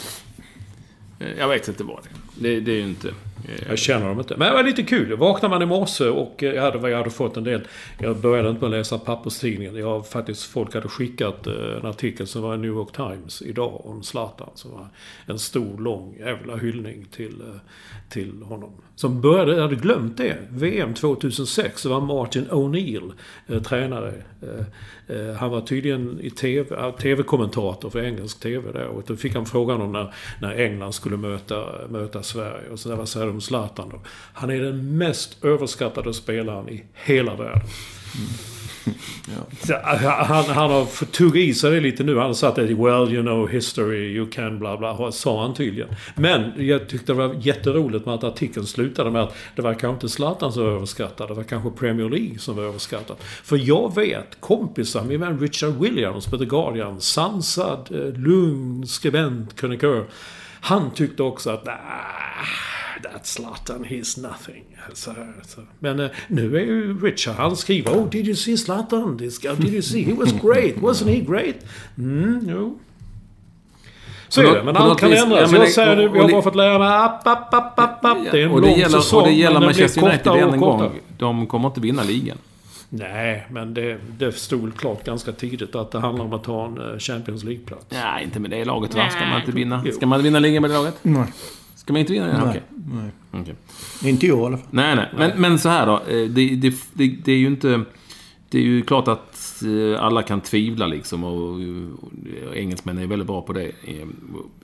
Jag 1.39 1.47
vet 1.47 1.67
inte 1.67 1.83
vad 1.83 1.99
det 2.03 2.09
är. 2.09 2.53
Det, 2.53 2.59
det 2.59 2.71
är 2.71 2.75
ju 2.75 2.83
inte... 2.83 3.13
Eh, 3.49 3.69
jag 3.69 3.79
känner 3.79 4.07
dem 4.07 4.19
inte. 4.19 4.37
Men 4.37 4.47
det 4.47 4.53
var 4.53 4.63
lite 4.63 4.83
kul. 4.83 5.17
Vaknade 5.17 5.49
man 5.49 5.61
i 5.61 5.65
morse 5.65 6.05
och 6.05 6.43
eh, 6.43 6.53
jag 6.53 6.61
hade, 6.61 6.89
jag 6.89 6.97
hade 6.97 7.09
fått 7.09 7.37
en 7.37 7.43
del... 7.43 7.61
Jag 7.99 8.17
började 8.17 8.49
inte 8.49 8.61
med 8.61 8.67
att 8.67 8.71
läsa 8.71 8.99
papperstidningen. 8.99 9.75
Jag 9.75 9.87
har 9.87 10.01
faktiskt... 10.01 10.43
Folk 10.43 10.73
hade 10.73 10.87
skickat 10.87 11.47
eh, 11.47 11.53
en 11.81 11.85
artikel 11.85 12.27
som 12.27 12.41
var 12.41 12.55
i 12.55 12.57
New 12.57 12.71
York 12.71 12.91
Times 12.91 13.41
idag 13.41 13.85
om 13.85 14.03
Zlatan. 14.03 14.49
Som 14.55 14.71
var 14.71 14.87
en 15.25 15.39
stor, 15.39 15.77
lång 15.77 16.15
jävla 16.19 16.55
hyllning 16.55 17.05
till, 17.11 17.43
till 18.09 18.41
honom. 18.43 18.71
Som 18.95 19.21
började... 19.21 19.55
Jag 19.55 19.61
hade 19.61 19.75
glömt 19.75 20.17
det. 20.17 20.37
VM 20.49 20.93
2006 20.93 21.81
så 21.81 21.89
var 21.89 22.01
Martin 22.01 22.45
O'Neill 22.49 23.11
eh, 23.47 23.61
tränare. 23.61 24.13
Eh, 24.41 25.17
eh, 25.17 25.35
han 25.35 25.51
var 25.51 25.61
tydligen 25.61 26.19
i 26.21 26.29
TV, 26.29 26.91
TV-kommentator 26.91 27.89
för 27.89 27.99
engelsk 28.03 28.39
TV 28.39 28.71
där. 28.71 28.85
Och 28.85 29.03
då 29.07 29.15
fick 29.15 29.35
han 29.35 29.45
frågan 29.45 29.81
om 29.81 29.91
när, 29.91 30.13
när 30.41 30.51
England 30.51 30.93
skulle 30.93 31.17
möta, 31.17 31.65
möta 31.89 32.23
Sverige. 32.23 32.69
Och 32.69 32.79
så 32.79 32.89
där, 32.89 32.95
vad 32.95 33.09
säger 33.09 33.27
om 33.31 33.41
Zlatan 33.41 33.89
då? 33.89 34.01
Han 34.33 34.49
är 34.49 34.59
den 34.59 34.97
mest 34.97 35.43
överskattade 35.43 36.13
spelaren 36.13 36.69
i 36.69 36.83
hela 36.93 37.35
världen. 37.35 37.61
Så, 39.65 39.73
eh, 39.73 39.79
han, 40.05 40.45
han 40.45 40.71
har 40.71 41.05
tugga 41.05 41.41
i 41.41 41.53
sig 41.53 41.71
det 41.71 41.79
lite 41.79 42.03
nu. 42.03 42.17
Han 42.17 42.25
har 42.25 42.33
sagt 42.33 42.57
att 42.57 42.69
well 42.69 43.13
you 43.13 43.21
know 43.21 43.47
history, 43.49 44.15
you 44.15 44.29
can 44.31 44.59
bla 44.59 44.77
bla. 44.77 45.11
Sa 45.11 45.41
han 45.41 45.53
tydligen. 45.53 45.89
Men 46.15 46.51
jag 46.57 46.89
tyckte 46.89 47.13
det 47.13 47.17
var 47.17 47.35
jätteroligt 47.39 48.05
med 48.05 48.15
att 48.15 48.23
artikeln 48.23 48.65
slutade 48.65 49.11
med 49.11 49.21
att 49.21 49.35
det 49.55 49.61
var 49.61 49.73
kanske 49.73 49.89
inte 49.89 50.09
Zlatan 50.09 50.53
som 50.53 50.63
var 50.63 50.71
överskattad. 50.71 51.27
Det 51.27 51.33
var 51.33 51.43
kanske 51.43 51.69
Premier 51.69 52.09
League 52.09 52.39
som 52.39 52.55
var 52.55 52.63
överskattad. 52.63 53.17
För 53.43 53.57
jag 53.57 53.95
vet 53.95 54.37
kompisar, 54.39 55.03
min 55.03 55.19
vän 55.19 55.39
Richard 55.39 55.73
Williams 55.73 56.25
på 56.25 56.37
The 56.37 56.45
Guardian. 56.45 57.01
Sansad, 57.01 57.89
eh, 57.91 58.19
lugn 58.19 58.87
skribent, 58.87 59.55
krönikör. 59.55 60.05
Han 60.61 60.91
tyckte 60.91 61.23
också 61.23 61.49
att 61.49 61.65
nah, 61.65 61.75
That 63.03 63.25
Zlatan, 63.27 63.85
he's 63.85 64.21
nothing. 64.21 64.63
Så 64.93 65.11
här, 65.11 65.33
så. 65.47 65.61
Men 65.79 65.99
eh, 65.99 66.09
nu 66.27 66.55
är 66.57 66.61
ju 66.61 66.99
Richard, 67.05 67.35
han 67.35 67.55
skriver 67.55 67.91
Oh, 67.91 68.09
did 68.09 68.25
you 68.27 68.35
see 68.35 68.57
Zlatan? 68.57 69.17
This 69.17 69.37
guy, 69.39 69.55
did 69.55 69.73
you 69.73 69.81
see? 69.81 70.03
He 70.03 70.13
was 70.13 70.31
great. 70.31 70.75
Wasn't 70.75 71.09
he 71.09 71.19
great? 71.19 71.55
Mm, 71.97 72.45
jo. 72.49 72.79
Så 74.29 74.41
är 74.41 74.55
det, 74.55 74.63
men 74.63 74.77
allt 74.77 74.99
kan 74.99 75.09
vis- 75.09 75.23
ändras. 75.23 75.39
ja, 75.41 75.47
men 75.47 75.55
jag 75.59 75.67
det- 75.69 75.71
säger 75.71 75.95
nu, 75.95 76.01
jag 76.03 76.21
har 76.23 76.29
bara 76.31 76.41
fått 76.41 76.55
lära 76.55 76.79
mig 76.79 76.87
app, 76.87 77.27
app, 77.27 77.53
app, 77.53 77.79
app, 77.79 78.05
app. 78.05 78.17
Det 78.31 78.41
är 78.41 78.45
en 78.45 78.51
och 78.51 78.61
det 78.61 78.67
lång 78.67 78.79
gäller, 78.79 78.97
säsong, 78.99 79.21
och 79.21 79.27
det 79.27 79.33
gäller 79.33 79.53
men 79.59 79.61
den 79.61 79.67
Manchester 79.67 80.01
blir 80.01 80.09
United 80.09 80.23
kortare 80.31 80.41
än 80.41 80.47
och 80.47 80.53
en 80.53 80.59
kortare. 80.59 80.87
gång. 80.87 80.99
De 81.17 81.47
kommer 81.47 81.67
inte 81.67 81.81
vinna 81.81 82.03
ligan. 82.03 82.37
Nej, 82.89 83.47
men 83.51 83.73
det, 83.73 83.97
det 84.17 84.31
stod 84.31 84.75
klart 84.77 85.03
ganska 85.03 85.31
tidigt 85.31 85.75
att 85.75 85.91
det 85.91 85.99
handlar 85.99 86.25
om 86.25 86.33
att 86.33 86.43
ta 86.43 86.65
en 86.65 86.77
eh, 86.93 86.97
Champions 86.99 87.43
League-plats. 87.43 87.85
Nej, 87.89 88.23
inte 88.23 88.39
med 88.39 88.49
det 88.51 88.65
laget 88.65 88.95
va? 88.95 89.09
Ska 89.09 89.19
man 89.25 89.39
inte 89.39 89.51
vinna? 89.51 89.83
Ska 89.95 90.05
man 90.05 90.23
vinna 90.23 90.39
ligan 90.39 90.61
med 90.61 90.69
det 90.71 90.77
laget? 90.77 90.95
Nej. 91.01 91.25
Ska 91.81 91.93
man 91.93 91.99
inte 91.99 92.13
vinna? 92.13 92.27
Ja, 92.27 92.37
Nej. 92.37 92.47
okej. 92.49 92.61
Nej. 93.31 93.41
Okej. 93.41 93.55
Inte 94.11 94.27
jag 94.27 94.37
i 94.39 94.41
alla 94.45 94.57
fall. 94.57 94.67
Nej, 94.71 94.95
nej. 94.95 95.09
Men, 95.17 95.41
men 95.41 95.59
så 95.59 95.69
här 95.69 95.85
då. 95.85 95.93
eh, 95.93 96.29
Det, 96.29 96.55
det, 96.55 96.73
det, 96.93 97.07
det 97.07 97.31
är 97.31 97.37
ju 97.37 97.47
inte... 97.47 97.83
Det 98.49 98.57
är 98.57 98.61
ju 98.63 98.81
klart 98.81 99.07
att 99.07 99.63
eh, 99.63 100.03
alla 100.03 100.23
kan 100.23 100.41
tvivla 100.41 100.87
liksom 100.87 101.23
och, 101.23 101.49
och 102.49 102.55
engelsmän 102.55 102.97
är 102.97 103.07
väldigt 103.07 103.27
bra 103.27 103.41
på 103.41 103.53
det. 103.53 103.65
Eh, 103.83 104.07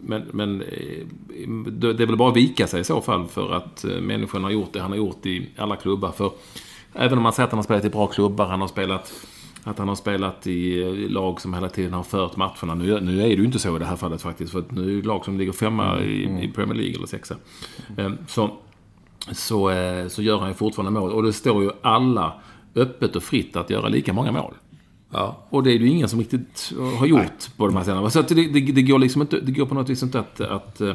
Men, 0.01 0.23
men 0.34 0.58
det 1.80 1.88
är 1.88 2.06
väl 2.06 2.17
bara 2.17 2.30
att 2.32 2.38
vika 2.38 2.67
sig 2.67 2.82
i 2.82 2.84
så 2.84 3.01
fall 3.01 3.27
för 3.27 3.53
att 3.53 3.86
människan 4.01 4.43
har 4.43 4.51
gjort 4.51 4.73
det 4.73 4.80
han 4.82 4.91
har 4.91 4.97
gjort 4.97 5.25
i 5.25 5.45
alla 5.58 5.75
klubbar. 5.75 6.12
För 6.12 6.32
även 6.93 7.17
om 7.17 7.23
man 7.23 7.34
säger 7.34 7.45
att 7.47 7.51
han 7.51 7.58
har 7.58 7.63
spelat 7.63 7.86
i 7.86 7.89
bra 7.89 8.08
klubbar, 8.08 8.45
han 8.47 8.62
har 8.62 8.67
spelat 8.67 9.13
att 9.67 9.77
han 9.77 9.88
har 9.88 9.95
spelat 9.95 10.47
i 10.47 10.82
eh, 10.82 11.12
lag 11.12 11.41
som 11.41 11.53
hela 11.53 11.69
tiden 11.69 11.93
har 11.93 12.03
fört 12.03 12.36
matcherna. 12.36 12.75
Nu, 12.75 12.99
nu 12.99 13.21
är 13.21 13.27
det 13.27 13.34
ju 13.34 13.45
inte 13.45 13.60
så 13.60 13.75
i 13.75 13.80
det 13.80 13.86
här 13.86 13.95
fallet 13.95 14.21
faktiskt. 14.21 14.51
För 14.51 14.60
att 14.60 14.71
nu 14.71 14.97
är 14.97 15.01
det 15.01 15.08
lag 15.08 15.25
som 15.25 15.38
ligger 15.38 15.51
femma 15.51 15.99
i, 15.99 16.43
i 16.43 16.51
Premier 16.56 16.75
League 16.75 16.95
eller 16.95 17.08
sexa. 17.08 17.36
Eh, 17.97 18.12
Så, 18.27 18.49
så, 19.32 19.69
eh, 19.69 20.08
så 20.08 20.21
gör 20.21 20.38
han 20.38 20.47
ju 20.47 20.53
fortfarande 20.53 20.99
mål. 20.99 21.12
Och 21.12 21.23
det 21.23 21.34
står 21.34 21.63
ju 21.63 21.71
alla 21.82 22.34
öppet 22.75 23.15
och 23.15 23.23
fritt 23.23 23.56
att 23.56 23.69
göra 23.69 23.88
lika 23.88 24.13
många 24.13 24.32
mål. 24.32 24.53
Ja. 25.12 25.47
Och 25.49 25.63
det 25.63 25.71
är 25.71 25.80
ju 25.80 25.88
ingen 25.88 26.10
som 26.10 26.19
riktigt 26.19 26.73
har 26.97 27.06
gjort 27.06 27.58
på 27.58 27.65
de 27.67 27.75
här 27.75 27.84
scenerna. 27.84 28.10
Så 28.10 28.21
det, 28.21 28.34
det, 28.34 28.60
det, 28.60 28.82
går 28.82 28.99
liksom 28.99 29.21
inte, 29.21 29.39
det 29.39 29.51
går 29.51 29.65
på 29.65 29.75
något 29.75 29.89
vis 29.89 30.03
inte 30.03 30.19
att, 30.19 30.41
att, 30.41 30.82
eh, 30.82 30.93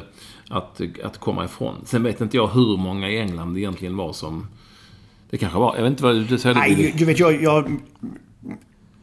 att, 0.48 0.80
att 1.04 1.18
komma 1.18 1.44
ifrån. 1.44 1.74
Sen 1.84 2.02
vet 2.02 2.20
inte 2.20 2.36
jag 2.36 2.48
hur 2.48 2.76
många 2.76 3.10
i 3.10 3.18
England 3.18 3.54
det 3.54 3.60
egentligen 3.60 3.96
var 3.96 4.12
som... 4.12 4.46
Det 5.30 5.38
kanske 5.38 5.58
var... 5.58 5.76
Jag 5.76 5.82
vet 5.82 5.90
inte 5.90 6.02
vad 6.02 6.16
du 6.16 6.38
säger. 6.38 6.54
Nej, 6.54 6.94
du 6.98 7.04
vet 7.04 7.18
jag... 7.18 7.42
jag 7.42 7.78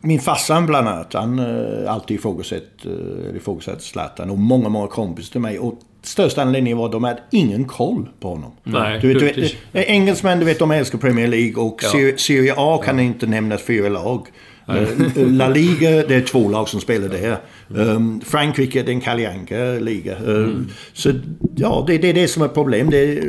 min 0.02 0.20
farsan 0.20 0.66
bland 0.66 0.88
annat, 0.88 1.14
han 1.14 1.40
uh, 1.40 1.92
alltid 1.92 2.18
ifrågasatt, 2.18 2.64
uh, 2.86 3.36
ifrågasatt 3.38 3.82
Zlatan 3.82 4.30
och 4.30 4.38
många, 4.38 4.70
många 4.70 4.88
kompisar 4.88 5.32
till 5.32 5.42
mig. 5.42 5.60
Och 5.60 5.80
största 6.02 6.42
anledningen 6.42 6.78
var 6.78 6.86
att 6.86 6.92
de 6.92 7.04
hade 7.04 7.20
ingen 7.32 7.66
koll 7.66 8.10
på 8.20 8.30
honom. 8.30 8.52
Nej, 8.64 9.00
Du 9.02 9.08
vet, 9.08 9.20
du- 9.36 9.42
vet, 9.42 9.56
eh, 9.74 9.82
engelsmän, 9.92 10.40
du 10.40 10.46
vet, 10.46 10.60
de 10.60 10.72
älskar 10.72 10.98
Premier 11.00 11.28
League 11.28 11.64
och 11.64 11.82
Ja. 11.84 11.90
Serie- 12.18 12.54
A 12.58 12.82
kan 12.86 13.00
inte 13.00 13.26
nämnas 13.28 13.62
fyra 13.62 13.90
lag. 13.90 14.28
Eh, 14.70 15.28
La 15.32 15.50
Liga, 15.50 15.90
det 15.90 16.16
är 16.16 16.22
två 16.22 16.50
lag 16.50 16.70
som 16.70 16.82
spelar 16.82 17.10
där. 17.10 17.38
Um, 17.68 18.22
Frankrike, 18.22 18.84
det 18.84 18.92
är 18.92 18.94
en 18.94 19.02
Kalle 19.02 19.32
Anka-liga. 19.32 20.18
Um, 20.26 20.68
Så 20.94 21.12
ja, 21.56 21.84
det, 21.88 21.98
det 21.98 22.10
är 22.10 22.14
det 22.14 22.28
som 22.28 22.44
är 22.44 22.48
problem. 22.48 22.90
Det 22.90 23.24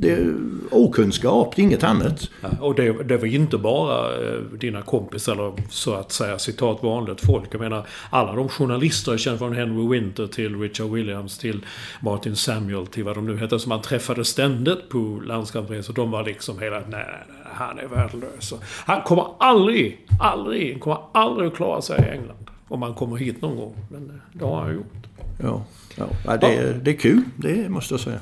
det 0.00 0.10
är 0.10 0.34
okunskap, 0.70 1.56
det 1.56 1.62
är 1.62 1.64
inget 1.64 1.84
annat. 1.84 2.30
Ja, 2.40 2.48
Och 2.60 2.74
det, 2.74 3.02
det 3.02 3.16
var 3.16 3.26
ju 3.26 3.36
inte 3.36 3.58
bara 3.58 4.28
eh, 4.28 4.40
dina 4.60 4.82
kompisar, 4.82 5.32
eller 5.32 5.52
så 5.70 5.94
att 5.94 6.12
säga 6.12 6.38
citat 6.38 6.82
vanligt 6.82 7.20
folk. 7.20 7.48
Jag 7.50 7.60
menar, 7.60 7.86
alla 8.10 8.34
de 8.34 8.48
journalister 8.48 9.12
jag 9.12 9.20
känner 9.20 9.38
från 9.38 9.54
Henry 9.54 9.88
Winter 9.88 10.26
till 10.26 10.60
Richard 10.60 10.90
Williams 10.90 11.38
till 11.38 11.66
Martin 12.00 12.36
Samuel 12.36 12.86
till 12.86 13.04
vad 13.04 13.14
de 13.14 13.26
nu 13.26 13.38
heter, 13.38 13.58
som 13.58 13.68
man 13.68 13.82
träffade 13.82 14.24
ständigt 14.24 14.88
på 14.88 15.22
landskampsresor. 15.26 15.94
De 15.94 16.10
var 16.10 16.24
liksom 16.24 16.58
hela, 16.58 16.76
nej, 16.76 16.84
nej, 16.88 17.04
nej, 17.28 17.49
han 17.52 17.78
är 17.78 17.86
värdelös. 17.86 18.54
Han 18.62 19.02
kommer 19.02 19.26
aldrig, 19.38 20.06
aldrig, 20.20 20.80
kommer 20.80 20.98
aldrig 21.12 21.48
att 21.48 21.56
klara 21.56 21.82
sig 21.82 22.00
i 22.00 22.08
England. 22.16 22.50
Om 22.68 22.82
han 22.82 22.94
kommer 22.94 23.16
hit 23.16 23.42
någon 23.42 23.56
gång. 23.56 23.74
Men 23.90 24.10
eh, 24.10 24.38
det 24.38 24.44
har 24.44 24.60
han 24.60 24.74
gjort. 24.74 25.06
Ja, 25.42 25.64
ja. 25.96 26.06
Ja, 26.26 26.36
det, 26.36 26.56
är, 26.56 26.74
det 26.74 26.90
är 26.90 26.96
kul, 26.96 27.22
det 27.36 27.68
måste 27.68 27.94
jag 27.94 28.00
säga. 28.00 28.20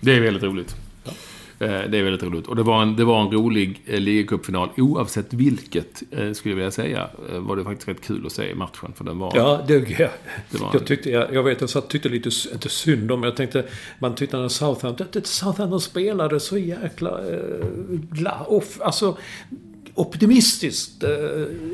Det 0.00 0.16
är 0.16 0.20
väldigt 0.20 0.42
roligt. 0.42 0.76
Eh, 1.04 1.12
Det 1.58 1.98
är 1.98 2.02
väldigt 2.02 2.22
roligt. 2.22 2.46
Och 2.46 2.56
det 2.56 2.62
var 2.62 2.82
en, 2.82 2.96
det 2.96 3.04
var 3.04 3.20
en 3.20 3.30
rolig 3.32 3.82
eh, 3.86 4.00
ligacupfinal. 4.00 4.68
Oavsett 4.76 5.32
vilket, 5.34 6.02
eh, 6.10 6.32
skulle 6.32 6.52
jag 6.52 6.56
vilja 6.56 6.70
säga, 6.70 7.08
eh, 7.32 7.38
var 7.38 7.56
det 7.56 7.64
faktiskt 7.64 7.88
rätt 7.88 8.00
kul 8.06 8.26
att 8.26 8.32
se 8.32 8.54
matchen. 8.54 8.92
För 8.94 9.04
den 9.04 9.18
var... 9.18 9.32
Ja, 9.34 9.60
det, 9.68 9.74
jag, 9.74 10.10
Det 10.50 10.58
var- 10.60 10.70
jag 10.72 10.86
tyckte, 10.86 11.10
jag, 11.10 11.34
jag 11.34 11.42
vet, 11.42 11.60
jag 11.60 11.70
satt, 11.70 11.88
tyckte 11.90 12.08
lite, 12.08 12.30
inte 12.52 12.68
synd 12.68 13.12
om, 13.12 13.22
jag 13.22 13.36
tänkte, 13.36 13.64
man 13.98 14.14
tyckte 14.14 14.36
när 14.36 14.48
Southampton, 14.48 15.06
Southampton 15.24 15.80
spelade 15.80 16.40
så 16.40 16.58
jäkla, 16.58 17.10
eh, 17.32 18.52
off, 18.52 18.80
alltså 18.80 19.16
optimistiskt. 19.94 21.02
Eh, 21.04 21.10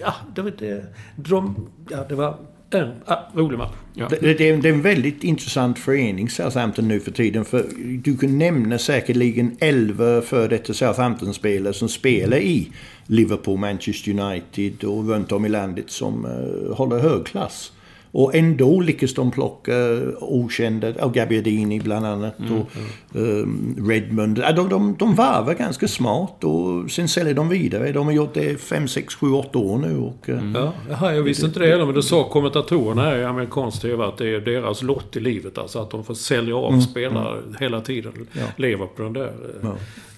ja, 0.00 0.14
det, 0.34 0.42
det, 0.58 0.84
de, 1.16 1.68
ja, 1.90 2.04
det 2.08 2.14
var 2.14 2.36
en 2.74 2.92
ah, 3.06 3.16
rolig 3.34 3.58
match. 3.58 3.72
Ja. 3.94 4.08
Det, 4.08 4.34
det, 4.34 4.48
är, 4.48 4.56
det 4.56 4.68
är 4.68 4.72
en 4.72 4.82
väldigt 4.82 5.24
intressant 5.24 5.78
förening, 5.78 6.30
Southampton, 6.30 6.88
nu 6.88 7.00
för 7.00 7.10
tiden. 7.10 7.44
För 7.44 7.66
du 8.04 8.16
kan 8.16 8.38
nämna 8.38 8.78
säkerligen 8.78 9.56
11 9.60 10.22
för 10.22 10.48
detta 10.48 10.74
Southampton-spelare 10.74 11.72
som 11.72 11.88
spelar 11.88 12.36
i 12.36 12.68
Liverpool, 13.06 13.58
Manchester 13.58 14.10
United 14.20 14.84
och 14.84 15.08
runt 15.08 15.32
om 15.32 15.46
i 15.46 15.48
landet 15.48 15.90
som 15.90 16.24
uh, 16.24 16.74
håller 16.74 16.98
hög 16.98 17.26
klass. 17.26 17.72
Och 18.14 18.34
ändå 18.34 18.80
lyckas 18.80 19.14
de 19.14 19.30
plocka 19.30 19.72
okända, 20.20 21.04
och 21.04 21.14
Gabbiadini 21.14 21.80
bland 21.80 22.06
annat, 22.06 22.34
och 22.38 22.76
ehm, 23.20 23.76
Redmond. 23.88 24.38
Ja, 24.38 24.52
de, 24.52 24.68
de, 24.68 24.96
de 24.98 25.14
varvar 25.14 25.54
ganska 25.54 25.88
smart 25.88 26.44
och 26.44 26.90
sen 26.90 27.08
säljer 27.08 27.34
de 27.34 27.48
vidare. 27.48 27.92
De 27.92 28.06
har 28.06 28.12
gjort 28.12 28.34
det 28.34 28.60
5, 28.60 28.88
6, 28.88 29.14
7, 29.14 29.30
8 29.32 29.58
år 29.58 29.78
nu. 29.78 29.98
Och, 29.98 30.28
eh, 30.28 30.40
Ja, 30.54 30.72
jaha, 30.90 31.14
jag 31.14 31.22
visste 31.22 31.46
inte 31.46 31.60
det 31.60 31.66
heller, 31.66 31.86
men 31.86 31.94
det 31.94 32.02
sa 32.02 32.28
kommentatorerna 32.28 33.02
här 33.02 33.18
i 33.18 33.24
amerikansk 33.24 33.82
TV 33.82 34.04
att 34.04 34.18
det 34.18 34.28
är 34.28 34.40
deras 34.40 34.82
lott 34.82 35.16
i 35.16 35.20
livet. 35.20 35.58
Alltså 35.58 35.78
att 35.78 35.90
de 35.90 36.04
får 36.04 36.14
sälja 36.14 36.56
av 36.56 36.80
spelare 36.80 37.38
hela 37.60 37.80
tiden. 37.80 38.12
Leva 38.56 38.86
på 38.86 39.02
den 39.02 39.12
där. 39.12 39.32
eh, 39.62 39.68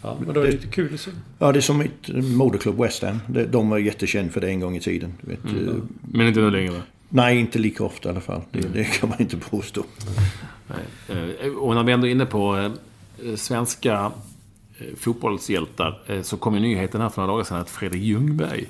Ja, 0.02 0.16
men 0.24 0.34
det 0.34 0.40
var 0.40 0.46
lite 0.46 0.66
kul 0.66 0.94
att 0.94 1.00
se. 1.00 1.10
Ja, 1.38 1.52
det 1.52 1.58
är 1.58 1.60
som 1.60 1.78
mitt 1.78 2.08
moderklubb 2.36 2.80
West 2.80 3.02
Ham. 3.02 3.18
De- 3.50 3.70
var 3.70 3.78
jättekända 3.78 4.32
för 4.32 4.40
det 4.40 4.48
en 4.48 4.60
gång 4.60 4.76
i 4.76 4.80
tiden. 4.80 5.12
Vet. 5.20 5.44
eh, 5.44 5.74
Men 6.12 6.26
inte 6.26 6.40
nu 6.40 6.50
längre. 6.50 6.80
Nej, 7.16 7.38
inte 7.40 7.58
lika 7.58 7.84
ofta 7.84 8.08
i 8.08 8.12
alla 8.12 8.20
fall. 8.20 8.42
Det, 8.50 8.60
det 8.60 8.84
kan 8.84 9.08
man 9.08 9.20
inte 9.20 9.36
påstå. 9.36 9.84
Nej. 10.66 11.18
Eh, 11.40 11.52
Och 11.52 11.74
när 11.74 11.82
vi 11.82 11.92
ändå 11.92 12.06
är 12.06 12.10
inne 12.10 12.26
på 12.26 12.56
eh, 13.24 13.34
svenska 13.36 14.12
eh, 14.78 14.86
fotbollshjältar 14.96 16.22
så 16.22 16.36
kom 16.36 16.54
ju 16.54 16.60
nyheten 16.60 17.00
här 17.00 17.08
för 17.08 17.22
några 17.22 17.32
dagar 17.32 17.44
sedan 17.44 17.58
att 17.60 17.70
Fredrik 17.70 18.02
Ljungberg, 18.02 18.64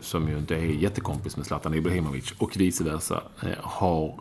som 0.00 0.28
ju 0.28 0.38
inte 0.38 0.54
är 0.54 0.60
jättekompis 0.64 1.36
med 1.36 1.46
Zlatan 1.46 1.74
Ibrahimovic 1.74 2.34
och 2.38 2.56
vice 2.56 2.84
versa, 2.84 3.22
har 3.60 4.14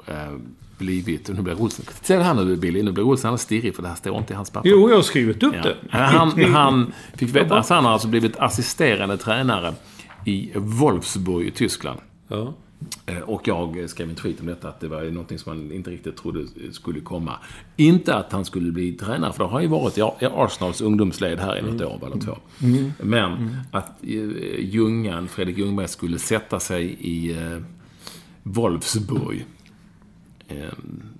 blivit... 0.78 1.30
Nu 1.30 1.42
blir 1.42 1.62
Olsen... 1.62 1.86
Ser 2.02 2.18
det 2.18 2.24
här 2.24 2.34
nu 2.34 2.56
Billy? 2.56 2.84
Nu 2.84 2.92
blir 2.92 3.04
Olsen 3.04 3.28
alldeles 3.28 3.42
stirrig 3.42 3.76
för 3.76 3.82
det 3.82 3.88
här 3.88 3.96
står 3.96 4.18
inte 4.18 4.34
i 4.34 4.36
hans 4.36 4.50
papper. 4.50 4.70
Jo, 4.70 4.90
jag 4.90 4.96
har 4.96 5.04
skrivit 5.04 5.44
upp 5.44 5.56
Ja. 5.56 5.62
det. 5.64 5.76
Han, 5.90 6.44
han 6.54 6.94
fick 7.14 7.36
veta 7.36 7.58
att 7.60 7.70
han 7.70 7.86
har 7.86 7.92
alltså 7.92 8.08
blivit 8.08 8.38
assisterande 8.38 9.18
tränare 9.18 9.74
i 10.26 10.52
Wolfsburg 10.56 11.48
i 11.48 11.52
Tyskland. 11.52 12.00
Ja. 12.28 12.54
Eh, 13.06 13.18
Och 13.20 13.48
jag 13.48 13.90
skrev 13.90 14.10
en 14.10 14.16
tweet 14.16 14.40
om 14.40 14.46
detta, 14.48 14.70
att 14.70 14.80
det 14.80 14.88
var 14.88 15.02
någonting 15.04 15.40
som 15.40 15.58
man 15.58 15.72
inte 15.72 15.90
riktigt 15.90 16.18
trodde 16.18 16.46
skulle 16.72 17.00
komma. 17.00 17.34
Inte 17.78 18.16
att 18.16 18.32
han 18.32 18.46
skulle 18.46 18.72
bli 18.72 18.92
tränare, 18.94 19.34
för 19.34 19.44
det 19.44 19.50
har 19.50 19.62
ju 19.62 19.68
varit 19.68 19.98
i 19.98 20.02
Arsenals 20.26 20.82
ungdomsled 20.82 21.40
här 21.40 21.58
i 21.58 21.62
något 21.62 21.82
år 21.82 22.00
eller 22.08 22.20
två. 22.22 22.38
Men 23.02 23.58
att 23.72 24.04
eh, 24.04 24.60
Ljungan, 24.60 25.28
Fredrik 25.28 25.58
Ljungberg, 25.58 25.88
skulle 25.88 26.20
sätta 26.20 26.60
sig 26.60 26.84
i 27.00 27.32
eh, 27.32 27.58
Wolfsburg, 28.44 29.46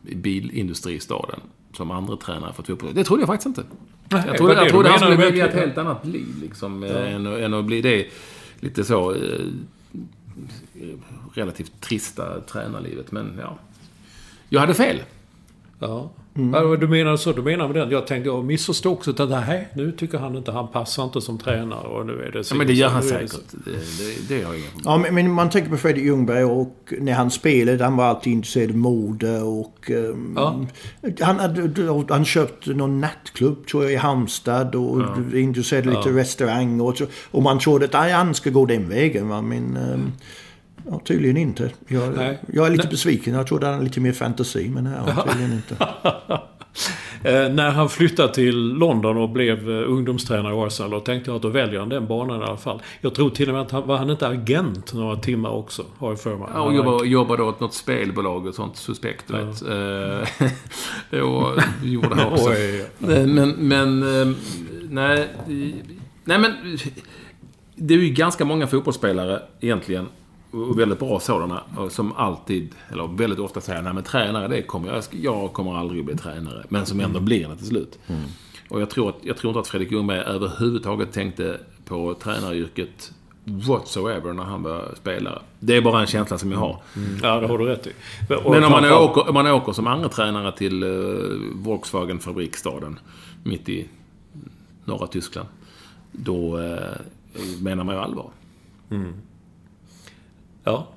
i 0.08 0.16
bilindustristaden, 0.16 1.40
som 1.74 1.92
andra 1.92 2.16
tränare 2.18 2.54
för 2.54 2.64
fotboll. 2.64 2.94
Det 2.94 3.04
trodde 3.04 3.22
jag 3.22 3.28
faktiskt 3.28 3.48
inte. 3.48 3.64
Nej, 4.10 4.24
Jag 4.28 4.38
trodde, 4.38 4.54
jag 4.54 4.70
trodde 4.70 4.90
han 4.90 5.00
skulle 5.00 5.16
välja 5.16 5.48
ett 5.48 5.56
helt 5.56 5.78
annat 5.78 6.06
liv, 6.06 6.28
liksom, 6.42 6.84
eh, 6.84 7.14
än, 7.14 7.26
än 7.26 7.54
att 7.54 7.66
bli 7.66 7.82
det 7.82 8.08
lite 8.60 8.84
så 8.84 9.16
relativt 11.34 11.82
trista 11.82 12.42
tränarlivet. 12.42 13.12
Men 13.12 13.38
ja, 13.42 13.58
jag 14.50 14.60
hade 14.60 14.74
fel. 14.74 15.04
Ja 15.80 16.12
ja. 16.34 16.76
Du 16.76 16.88
menar 16.88 17.18
så? 17.18 17.32
Du 17.32 17.42
menar 17.42 17.68
med 17.68 17.76
den? 17.76 17.92
Jag 17.92 18.08
tänkte, 18.08 18.30
jag 18.30 18.46
missförstod 18.46 18.94
också 18.94 19.12
att 19.12 19.30
nej, 19.30 19.68
nu 19.74 19.92
tycker 19.92 20.18
han 20.18 20.36
inte 20.36 20.52
han 20.52 20.68
passar 20.68 21.04
inte 21.04 21.22
som 21.22 21.38
tränare 21.38 21.88
och 21.88 22.06
nu 22.06 22.24
är 22.24 22.32
det 22.32 22.44
så. 22.44 22.54
Ja, 22.54 22.58
men 22.58 22.68
det 22.68 22.74
gör 22.74 22.90
han 22.90 23.04
säkert. 23.04 23.32
Det, 23.52 23.72
det, 23.72 24.36
det 24.36 24.44
har 24.44 24.54
jag 24.54 24.60
inga 24.60 24.70
problem 24.70 24.84
Ja, 24.86 24.98
men, 24.98 25.16
men 25.16 25.32
man 25.32 25.50
tänker 25.50 25.70
på 25.70 25.78
Fredrik 25.78 26.06
Ljungberg 26.06 26.44
och 26.44 26.94
när 27.00 27.14
han 27.14 27.32
spelade, 27.32 27.84
han 27.84 27.96
var 27.96 28.06
alltid 28.06 28.34
intresserad 28.34 28.70
av 28.70 28.78
mode 28.78 29.42
och... 29.42 29.92
ehm, 29.92 30.34
Ja. 30.36 30.66
Han 31.22 31.40
hade 31.40 32.06
han 32.10 32.26
köpte 32.26 32.74
någon 32.74 33.02
nattklubb, 33.02 33.68
tror 33.68 33.84
jag, 33.84 33.94
i 33.94 33.96
Halmstad 33.96 34.76
och 34.76 35.02
ja. 35.02 35.38
intresserad 35.38 35.88
av 35.88 35.94
lite 35.94 36.20
restaurang 36.20 36.82
och 36.82 36.98
så. 36.98 37.06
Och 37.32 37.44
man 37.44 37.60
trodde 37.60 37.86
att 37.86 38.12
han 38.12 38.34
ska 38.34 38.50
gå 38.50 38.66
den 38.66 38.90
vägen, 38.90 39.30
va? 39.30 39.42
men... 39.42 39.78
ehm, 39.78 40.12
Ja, 40.90 41.02
tydligen 41.06 41.38
inte. 41.38 41.72
Jag, 41.88 42.16
Nej. 42.18 42.40
jag 42.54 42.68
är 42.68 42.72
lite 42.72 42.84
Nej. 42.84 42.92
besviken. 42.92 43.34
Jag 43.34 43.48
trodde 43.48 43.66
han 43.66 43.74
hade 43.74 43.86
lite 43.86 44.00
mer 44.00 44.14
fantasi, 44.14 44.70
men 44.70 44.84
nej, 44.84 44.94
ja, 45.08 45.26
tydligen 45.28 45.54
inte. 45.54 45.88
Eh, 47.26 47.50
när 47.50 47.70
han 47.70 47.90
flyttade 47.90 48.34
till 48.34 48.56
London 48.74 49.18
och 49.18 49.30
blev 49.30 49.70
eh, 49.70 49.90
ungdomstränare 49.92 50.56
i 50.56 50.58
Arsenal, 50.58 50.92
då 50.92 51.00
tänkte 51.00 51.30
jag 51.30 51.36
att 51.36 51.42
då 51.42 51.48
väljer 51.50 51.80
han 51.80 51.90
den 51.90 52.08
banan 52.08 52.42
i 52.42 52.44
alla 52.44 52.58
fall. 52.58 52.82
Jag 53.02 53.16
tror 53.16 53.30
till 53.30 53.48
och 53.50 53.54
med 53.54 53.62
att 53.62 53.72
han 53.72 53.88
var 53.88 53.98
han 53.98 54.10
inte 54.10 54.28
agent 54.28 54.94
några 54.94 55.16
timmar 55.16 55.50
också, 55.50 55.86
har 55.98 56.10
jag 56.10 56.20
för 56.20 56.36
mig. 56.36 56.48
Ja, 56.54 56.62
och 56.62 56.74
jobbar, 56.74 57.04
jobbar 57.04 57.38
då 57.38 57.44
åt 57.44 57.60
något 57.60 57.74
spelbolag 57.74 58.48
och 58.48 58.56
sånt 58.56 58.78
suspekt, 58.78 59.26
du 59.28 59.34
vet. 59.34 59.62
Eh, 61.12 61.22
och 61.24 61.60
gjorde 61.84 62.16
det 62.16 62.26
också. 62.32 62.50
Oj. 62.50 62.80
Eh, 62.82 63.26
Men, 63.28 63.50
men, 63.50 64.22
eh, 64.22 64.36
nej. 64.90 65.28
Nej, 66.24 66.40
men 66.40 66.52
det 67.76 67.94
är 67.94 67.98
ju 67.98 68.10
ganska 68.10 68.46
många 68.46 68.68
fotbollsspelare 68.68 69.42
egentligen, 69.62 70.08
och 70.54 70.80
väldigt 70.80 71.00
bra 71.00 71.20
sådana, 71.20 71.64
som 71.90 72.14
alltid, 72.14 72.76
eller 72.92 73.08
väldigt 73.08 73.40
ofta 73.40 73.62
säger 73.62 73.82
nej 73.82 73.94
men 73.94 74.04
tränare, 74.04 74.48
det 74.48 74.62
kommer 74.62 74.94
jag, 74.94 75.04
jag 75.12 75.54
kommer 75.54 75.78
aldrig 75.78 76.06
bli 76.06 76.16
tränare. 76.16 76.64
Men 76.70 76.86
som 76.86 77.00
ändå 77.00 77.20
blir 77.20 77.48
det 77.48 77.56
till 77.56 77.68
slut. 77.68 78.00
Och 78.70 78.82
jag 78.82 78.90
tror, 78.90 79.10
att, 79.10 79.16
jag 79.22 79.38
tror 79.38 79.50
inte 79.50 79.60
att 79.60 79.68
Fredrik 79.68 79.92
Ljungberg 79.92 80.20
överhuvudtaget 80.20 81.12
tänkte 81.12 81.60
på 81.86 82.14
tränaryrket 82.14 83.14
whatsoever 83.44 84.34
när 84.34 84.44
han 84.44 84.64
var 84.64 84.96
spelare. 84.96 85.40
Det 85.60 85.78
är 85.78 85.82
bara 85.82 86.02
en 86.02 86.08
känsla 86.08 86.38
som 86.38 86.52
jag 86.52 86.60
har. 86.60 86.78
Ja, 87.24 87.40
det 87.40 87.48
har 87.48 87.58
du 87.58 87.66
rätt 87.66 87.88
i. 87.88 87.92
Och 88.44 88.52
Men 88.52 88.64
om 88.64 88.72
man 88.72 88.92
åker, 88.92 89.28
om 89.30 89.34
man 89.34 89.48
åker 89.48 89.72
som 89.72 89.88
andra 89.88 90.10
tränare 90.10 90.52
till 90.52 90.84
uh, 90.84 91.40
Volkswagen 91.56 92.20
fabriksstaden 92.20 93.00
mitt 93.44 93.70
i 93.70 93.88
norra 94.86 95.08
Tyskland. 95.08 95.48
Då 96.12 96.60
eh, 96.60 96.78
menar 97.62 97.84
man 97.84 97.96
ju 97.96 98.02
allvar. 98.02 98.30
Ja. 100.64 100.88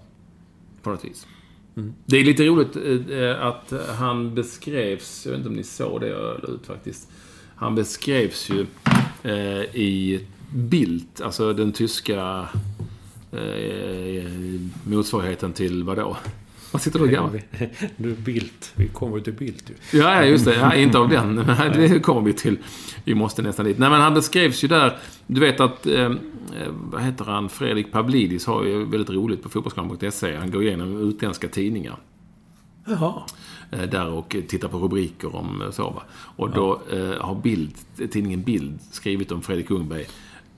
På 0.82 0.90
något 0.90 1.04
vis. 1.04 1.26
Det 2.06 2.16
är 2.16 2.24
lite 2.24 2.46
roligt 2.46 2.76
eh, 3.10 3.46
att 3.46 3.72
han 3.98 4.34
beskrevs, 4.34 5.22
jag 5.26 5.30
vet 5.32 5.38
inte 5.38 5.48
om 5.48 5.54
ni 5.54 5.64
såg 5.64 6.00
det 6.00 6.08
jag 6.08 6.40
la 6.42 6.48
ut 6.48 6.66
faktiskt. 6.66 7.08
Han 7.54 7.74
beskrevs 7.74 8.50
ju 8.50 8.66
eh, 9.22 9.76
i 9.76 10.26
Bild, 10.54 11.06
alltså 11.22 11.52
den 11.52 11.72
tyska 11.72 12.48
eh, 13.32 14.30
motsvarigheten 14.84 15.52
till 15.52 15.84
vadå? 15.84 16.16
Vad 16.72 16.82
sitter 16.82 16.98
du 16.98 17.04
och 17.04 17.10
garvar? 17.10 17.40
Du, 17.96 18.14
Bildt. 18.14 18.72
Vi 18.74 18.88
kommer 18.88 19.20
till 19.20 19.32
Bildt 19.32 19.70
ju. 19.70 19.98
Ja, 19.98 20.24
just 20.24 20.44
det. 20.44 20.54
Ja, 20.54 20.74
inte 20.74 20.98
av 20.98 21.08
den. 21.08 21.34
Men 21.46 21.72
det 21.72 22.00
kommer 22.00 22.20
vi 22.20 22.32
till. 22.32 22.58
Vi 23.04 23.14
måste 23.14 23.42
nästan 23.42 23.66
dit. 23.66 23.78
Nej, 23.78 23.90
men 23.90 24.00
han 24.00 24.14
beskrevs 24.14 24.64
ju 24.64 24.68
där. 24.68 24.98
Du 25.26 25.40
vet 25.40 25.60
att, 25.60 25.86
eh, 25.86 26.12
vad 26.72 27.02
heter 27.02 27.24
han, 27.24 27.48
Fredrik 27.48 27.92
Pavlidis 27.92 28.46
har 28.46 28.64
ju 28.64 28.84
väldigt 28.84 29.10
roligt 29.10 29.42
på 29.42 29.48
fotbollskanalen.se. 29.48 30.36
Han 30.36 30.50
går 30.50 30.62
igenom 30.62 31.08
utländska 31.08 31.48
tidningar. 31.48 31.96
Jaha. 32.86 33.22
Eh, 33.70 33.82
där 33.82 34.08
och 34.08 34.36
tittar 34.48 34.68
på 34.68 34.78
rubriker 34.78 35.36
om 35.36 35.62
eh, 35.62 35.70
så. 35.70 35.90
Va? 35.90 36.02
Och 36.36 36.50
då 36.50 36.80
eh, 36.92 37.20
har 37.20 37.34
Bild, 37.34 37.74
tidningen 38.12 38.42
Bild 38.42 38.78
skrivit 38.90 39.32
om 39.32 39.42
Fredrik 39.42 39.70
Ljungberg. 39.70 40.06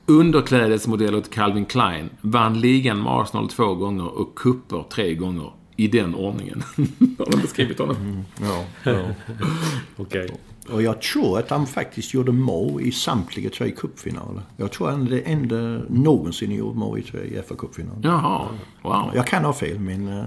Underklädesmodell 0.07 1.15
åt 1.15 1.31
Calvin 1.31 1.65
Klein. 1.65 2.11
Vann 2.21 2.61
ligan 2.61 3.03
med 3.03 3.13
Arsenal 3.13 3.49
två 3.49 3.75
gånger 3.75 4.19
och 4.19 4.35
kupper 4.35 4.85
tre 4.91 5.15
gånger. 5.15 5.53
I 5.81 5.89
den 5.89 6.15
ordningen. 6.15 6.63
har 7.19 7.31
de 7.31 7.41
beskrivit 7.41 7.79
honom. 7.79 7.97
Mm, 7.97 8.25
ja, 8.41 8.65
ja. 8.85 9.03
Okej. 9.97 10.29
Och 10.71 10.83
jag 10.83 11.03
tror 11.03 11.39
att 11.39 11.51
han 11.51 11.67
faktiskt 11.67 12.15
gjorde 12.15 12.33
mål 12.33 12.83
i 12.83 12.93
samtliga 12.93 13.51
tre 13.51 13.71
cupfinaler. 13.71 14.43
Jag 14.57 14.73
tror 14.73 14.89
han 14.89 15.07
är 15.07 15.11
det 15.11 15.21
enda 15.21 15.57
någonsin 15.89 16.51
gjort 16.51 16.77
mål 16.77 16.99
i 16.99 17.03
tre 17.03 17.21
FA-cupfinaler. 17.49 18.01
Jaha, 18.03 18.49
wow. 18.83 19.11
Jag 19.15 19.27
kan 19.27 19.45
ha 19.45 19.53
fel, 19.53 19.79
men... 19.79 20.09
Uh, 20.09 20.25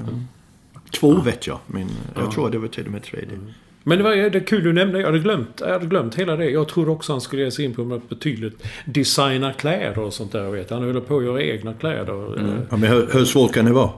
två 0.92 1.22
vet 1.22 1.48
jag, 1.48 1.60
men 1.68 1.90
jag 2.16 2.32
tror 2.32 2.50
det 2.50 2.58
var 2.58 2.68
till 2.68 2.86
och 2.86 2.92
med 2.92 3.04
tredje. 3.04 3.40
Men 3.84 3.98
det 3.98 4.04
var 4.04 4.30
det 4.30 4.40
kul 4.40 4.64
du 4.64 4.74
nämnde. 4.74 5.00
Jag 5.00 5.06
hade, 5.06 5.20
glömt, 5.20 5.50
jag 5.60 5.74
hade 5.74 5.86
glömt 5.86 6.16
hela 6.16 6.36
det. 6.36 6.50
Jag 6.50 6.68
trodde 6.68 6.92
också 6.92 7.14
han 7.14 7.22
skulle 7.22 7.42
ge 7.44 7.52
sig 7.52 7.66
in 7.66 7.74
på 7.74 7.84
något 7.84 8.10
betydligt 8.10 8.64
designa 8.86 9.54
kläder 9.54 10.00
och 10.00 10.14
sånt 10.14 10.32
där. 10.32 10.52
Vet. 10.52 10.70
Han 10.70 10.84
höll 10.84 11.02
på 11.02 11.18
att 11.18 11.24
göra 11.24 11.42
egna 11.42 11.74
kläder. 11.74 12.40
Eh, 12.40 12.56
Ja, 12.70 12.78
men 12.78 12.90
hur, 12.90 13.10
hur 13.14 13.26
svårt 13.26 13.54
kan 13.54 13.66
det 13.66 13.74
vara? 13.74 13.90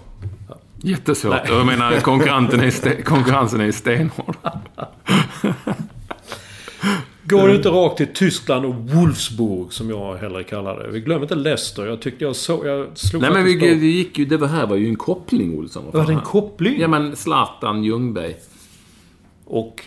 Jättesvårt. 0.85 1.49
Jag 1.49 1.65
menar, 1.65 1.99
konkurrensen 1.99 2.59
är, 2.59 2.69
sten, 2.69 3.03
konkurrensen 3.03 3.61
är 3.61 3.71
stenhård. 3.71 4.35
Går 7.23 7.47
du 7.47 7.55
inte 7.55 7.69
rakt 7.69 7.97
till 7.97 8.13
Tyskland 8.13 8.65
och 8.65 8.75
Wolfsburg 8.75 9.73
som 9.73 9.89
jag 9.89 10.15
hellre 10.15 10.43
kallar 10.43 10.79
det. 10.79 10.91
Vi 10.91 10.99
glömmer 10.99 11.21
inte 11.21 11.35
Leicester. 11.35 11.85
Jag 11.85 12.01
tyckte 12.01 12.23
jag 12.23 12.35
såg... 12.35 12.65
Jag 12.65 12.97
slog 12.97 13.21
Nej 13.21 13.31
men 13.31 13.43
vi, 13.43 13.55
det 13.55 13.85
gick 13.85 14.17
ju, 14.17 14.25
det 14.25 14.37
var 14.37 14.47
här 14.47 14.67
var 14.67 14.75
ju 14.75 14.87
en 14.87 14.95
koppling 14.95 15.57
Olsson. 15.57 15.83
Var 15.91 16.05
det 16.05 16.13
en 16.13 16.21
koppling? 16.21 16.79
Ja 16.79 16.87
men 16.87 17.15
Zlatan 17.15 17.83
Ljungberg. 17.83 18.35
Och... 19.45 19.81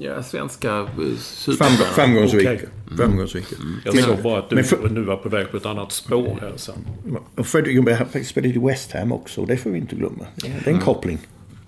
Ja, 0.00 0.22
svenska 0.22 0.78
eh, 0.78 0.86
super... 1.18 1.64
Framgång, 1.64 1.86
framgångsrika. 1.94 2.52
Okej. 2.52 2.68
Framgångsrika. 2.96 3.56
Jag 3.84 3.98
såg 3.98 4.22
bara 4.22 4.38
att 4.38 4.50
du 4.50 4.56
Men 4.56 4.64
för- 4.64 4.88
nu 4.88 5.02
var 5.02 5.16
på 5.16 5.28
väg 5.28 5.50
på 5.50 5.56
ett 5.56 5.66
annat 5.66 5.92
spår 5.92 6.38
här 6.40 6.52
sen. 6.56 6.74
Och 7.36 7.46
Fredrik 7.46 7.74
Ljungberg 7.74 7.94
har 7.94 8.04
faktiskt 8.04 8.30
spelat 8.30 8.56
i 8.56 8.58
West 8.58 8.92
Ham 8.92 9.12
också. 9.12 9.44
Det 9.44 9.56
får 9.56 9.70
vi 9.70 9.78
inte 9.78 9.96
glömma. 9.96 10.26
Det 10.34 10.70
är 10.70 10.74
en 10.74 10.80
koppling. 10.80 11.18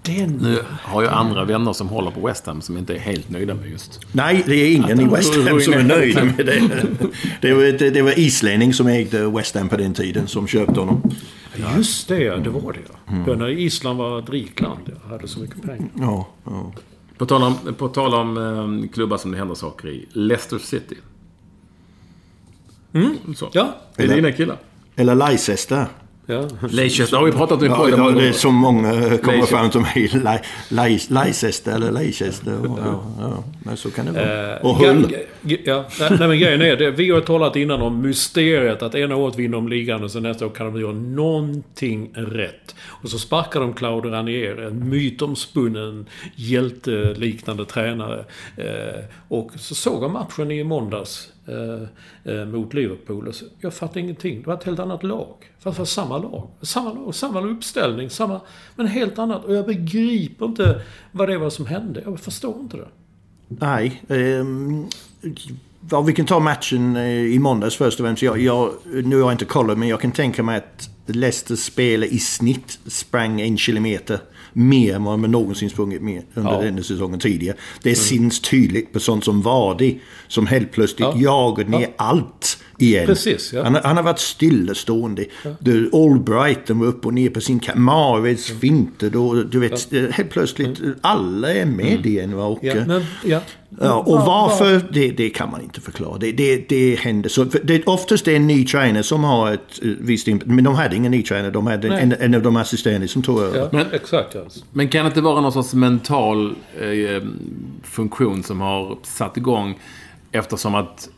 Den... 0.03 0.31
Nu 0.43 0.59
har 0.69 1.03
jag 1.03 1.13
andra 1.13 1.45
vänner 1.45 1.73
som 1.73 1.89
håller 1.89 2.11
på 2.11 2.27
West 2.27 2.47
Ham 2.47 2.61
som 2.61 2.77
inte 2.79 2.95
är 2.95 2.99
helt 2.99 3.31
nöjda 3.31 3.55
med 3.55 3.71
just. 3.71 4.01
Nej, 4.13 4.43
det 4.47 4.55
är 4.55 4.75
ingen 4.75 5.01
i 5.01 5.05
West 5.05 5.35
Ham 5.35 5.61
som 5.61 5.73
är 5.73 5.83
nöjd 5.83 6.15
med 6.37 6.47
det. 6.47 6.61
Det 7.41 7.55
var, 7.55 7.63
det, 7.63 7.91
det 7.91 8.03
var 8.03 8.19
islänning 8.19 8.75
som 8.75 8.87
ägde 8.87 9.31
West 9.31 9.55
Ham 9.55 9.69
på 9.69 9.77
den 9.77 9.95
tiden 9.95 10.27
som 10.27 10.47
köpte 10.47 10.81
honom. 10.81 11.03
Just 11.77 12.09
det, 12.09 12.37
det 12.37 12.51
var 12.51 12.73
det 12.73 12.79
ja. 12.89 13.15
Det 13.27 13.37
När 13.37 13.49
Island 13.49 13.99
var 13.99 14.19
ett 14.19 14.31
rikt 14.31 14.61
land. 14.61 14.93
Hade 15.11 15.29
så 15.29 15.41
mycket 15.41 15.63
pengar. 15.63 15.89
Ja, 15.99 16.29
ja. 16.45 16.73
På 17.19 17.27
tal 17.27 17.43
om, 17.43 17.75
på 17.75 17.89
tal 17.89 18.15
om 18.15 18.37
eh, 18.83 18.91
klubbar 18.91 19.17
som 19.17 19.31
det 19.31 19.39
händer 19.39 19.55
saker 19.55 19.89
i. 19.89 20.07
Leicester 20.13 20.59
City. 20.59 20.97
Så. 23.37 23.51
Ja. 23.53 23.77
Det 23.97 24.03
är 24.03 24.17
dina 24.17 24.33
killar. 24.33 24.59
Eller 24.97 25.15
Leicester. 25.15 25.87
Ja. 26.27 26.49
Leicester 26.71 27.17
har 27.17 27.25
vi 27.25 27.33
pratat 27.33 27.59
om 27.61 27.67
i 27.67 27.69
podden. 27.69 28.01
ja, 28.05 28.11
det 28.11 28.29
är 28.29 28.33
som 28.33 28.55
många 28.55 28.91
kommer 28.93 29.09
Leicester. 29.33 29.47
fram 29.57 29.71
till 29.71 29.81
mig. 29.81 30.11
Le- 30.13 30.41
Le- 30.69 30.99
Leicester 31.25 31.75
eller 31.75 31.93
Leicester. 31.93 32.59
Ja, 32.65 33.05
ja, 33.21 33.45
men 33.65 33.77
så 33.77 33.91
kan 33.91 34.07
det 34.07 34.13
vara. 34.13 34.57
Och 34.59 34.77
Ga- 34.77 34.87
Hull. 34.95 35.17
Ja, 35.65 35.85
nej, 36.01 36.11
nej, 36.19 36.29
men 36.29 36.39
grejen 36.39 36.63
är 36.63 36.77
det. 36.77 36.91
Vi 36.91 37.11
har 37.11 37.21
talat 37.21 37.57
innan 37.57 37.83
om 37.83 38.01
mysteriet 38.01 38.83
att 38.83 38.95
ena 38.95 39.17
året 39.17 39.37
vinner 39.39 39.53
de 39.57 39.69
ligan 39.69 40.05
och 40.05 40.11
sen 40.11 40.23
nästa 40.23 40.47
år 40.47 40.51
kan 40.51 40.67
de 40.73 40.81
göra 40.81 40.93
någonting 40.93 42.11
rätt. 42.15 42.75
Och 42.89 43.09
så 43.11 43.19
sparkar 43.19 43.61
de 43.61 43.73
Claude 43.75 44.09
Ranier, 44.11 44.57
en 44.61 44.89
mytomspunnen 44.89 46.07
hjälteliknande 46.37 47.65
tränare. 47.65 48.25
Eh, 48.57 49.05
och 49.29 49.51
så 49.57 49.75
såg 49.75 50.03
jag 50.05 50.11
matchen 50.11 50.51
i 50.51 50.65
måndags 50.65 51.29
Eh, 51.47 52.33
eh, 52.33 52.45
mot 52.45 52.75
Liverpool. 52.75 53.29
Och 53.29 53.35
så, 53.35 53.45
jag 53.61 53.75
fattade 53.75 54.01
ingenting. 54.01 54.41
Det 54.41 54.47
var 54.47 54.55
ett 54.55 54.65
helt 54.65 54.79
annat 54.79 55.03
lag. 55.03 55.35
Fast 55.59 55.77
det 55.77 55.81
var 55.81 55.87
samma 55.87 56.19
lag. 56.19 56.49
Samma 56.61 56.93
lag, 56.93 57.15
samma 57.15 57.41
uppställning, 57.41 58.11
samma... 58.11 58.41
Men 58.77 58.87
helt 58.87 59.19
annat. 59.19 59.45
Och 59.45 59.55
jag 59.55 59.67
begriper 59.67 60.47
inte 60.47 60.83
vad 61.13 61.29
det 61.29 61.39
var 61.39 61.51
som 61.51 61.67
hände. 61.67 62.03
Jag 62.05 62.21
förstår 62.21 62.61
inte 62.61 62.77
det. 62.77 62.89
Nej. 63.49 64.03
Um... 64.09 64.89
ja, 65.91 66.01
vi 66.01 66.13
kan 66.13 66.27
ta 66.27 66.41
matchen 66.41 66.97
eh, 66.97 67.03
i 67.09 67.39
måndags 67.39 67.77
först 67.77 68.01
och 68.01 68.07
främst. 68.07 68.23
Jag, 68.23 68.41
jag, 68.41 68.73
nu 68.85 69.17
har 69.17 69.23
jag 69.23 69.33
inte 69.33 69.45
kollat 69.45 69.79
men 69.79 69.89
jag 69.89 70.01
kan 70.01 70.13
tänka 70.13 70.43
mig 70.43 70.57
att 70.57 70.91
Leicester 71.07 71.57
spelare 71.57 72.09
i 72.11 72.19
snitt 72.19 72.79
sprang 72.87 73.41
en 73.41 73.59
kilometer 73.59 74.19
mer 74.53 74.95
än 74.95 75.05
vad 75.05 75.21
de 75.21 75.31
någonsin 75.31 75.71
sprungit 75.71 76.03
mer 76.03 76.23
under 76.35 76.53
Ja. 76.53 76.61
denna 76.63 76.83
säsongen 76.83 77.19
tidigare. 77.21 77.57
Det 77.83 77.95
syns 77.95 78.41
tydligt 78.41 78.93
på 78.93 79.01
sånt 79.01 79.25
som 79.25 79.43
Vardy 79.43 79.95
som 80.29 80.47
helt 80.47 80.73
plötsligt 80.73 81.01
Ja. 81.01 81.15
jagar 81.17 81.65
ner 81.65 81.89
allt 81.97 82.59
igen. 82.79 83.07
Precis, 83.07 83.53
ja. 83.53 83.63
han, 83.65 83.75
har- 83.75 83.83
han 83.83 83.97
har 83.97 84.05
varit 84.05 84.19
stillastående. 84.19 85.25
Du, 85.59 85.91
Albrighton 85.93 86.79
var 86.79 86.87
upp 86.87 87.07
och 87.07 87.15
ner 87.15 87.31
på 87.31 87.41
sin 87.41 87.61
kant. 87.61 87.79
Marvez 87.79 88.47
finter 88.47 89.11
då. 89.11 89.35
Du 89.35 89.59
vet, 89.61 89.93
eh, 89.93 90.03
helt 90.11 90.31
plötsligt 90.31 90.81
alla 91.01 91.53
är 91.55 91.67
med 91.67 92.07
igen. 92.07 92.37
Va? 92.37 92.45
Och, 92.45 92.65
Mm. 92.65 92.77
Ja, 92.77 92.83
eh, 92.83 92.87
men, 92.87 93.05
ja. 93.25 93.41
Ja, 93.81 93.95
och 93.95 94.13
Var- 94.19 94.27
varför, 94.27 94.83
det, 94.93 95.11
det 95.11 95.31
kan 95.31 95.51
man 95.51 95.61
inte 95.61 95.81
förklara. 95.81 96.19
Det, 96.19 96.33
det, 96.33 96.69
det 96.69 96.95
händer 97.01 97.29
så. 97.29 97.47
För 97.47 97.61
det, 97.65 97.85
oftast 97.87 98.27
är 98.29 98.31
det 98.31 98.37
en 98.37 98.47
ny 98.47 98.67
tränare 98.67 99.03
som 99.03 99.25
har 99.25 99.53
ett 99.53 99.61
eh, 99.83 99.89
visst. 100.01 100.27
Men 100.45 100.65
de 100.65 100.75
hade 100.75 100.97
ingen 100.97 101.11
ny 101.13 101.23
tränare. 101.23 101.51
De 101.51 101.67
hade 101.67 101.89
Nej. 101.89 102.03
en, 102.03 102.13
en 102.21 102.35
av 102.35 102.43
de 102.43 102.57
assisterande 102.57 103.09
som 103.09 103.23
tog 103.23 103.41
över. 103.41 103.59
Ja, 103.59 103.69
Men- 103.73 103.87
exakt. 103.93 104.35
Ja. 104.35 104.41
Men 104.73 104.89
kan 104.89 105.05
det 105.05 105.09
inte 105.09 105.21
vara 105.21 105.41
någon 105.41 105.53
sorts 105.53 105.75
mental 105.75 106.55
eh, 106.81 107.23
funktion 107.83 108.43
som 108.43 108.61
har 108.61 108.99
satt 109.03 109.37
igång 109.37 109.79
eftersom 110.33 110.75
att 110.75 111.09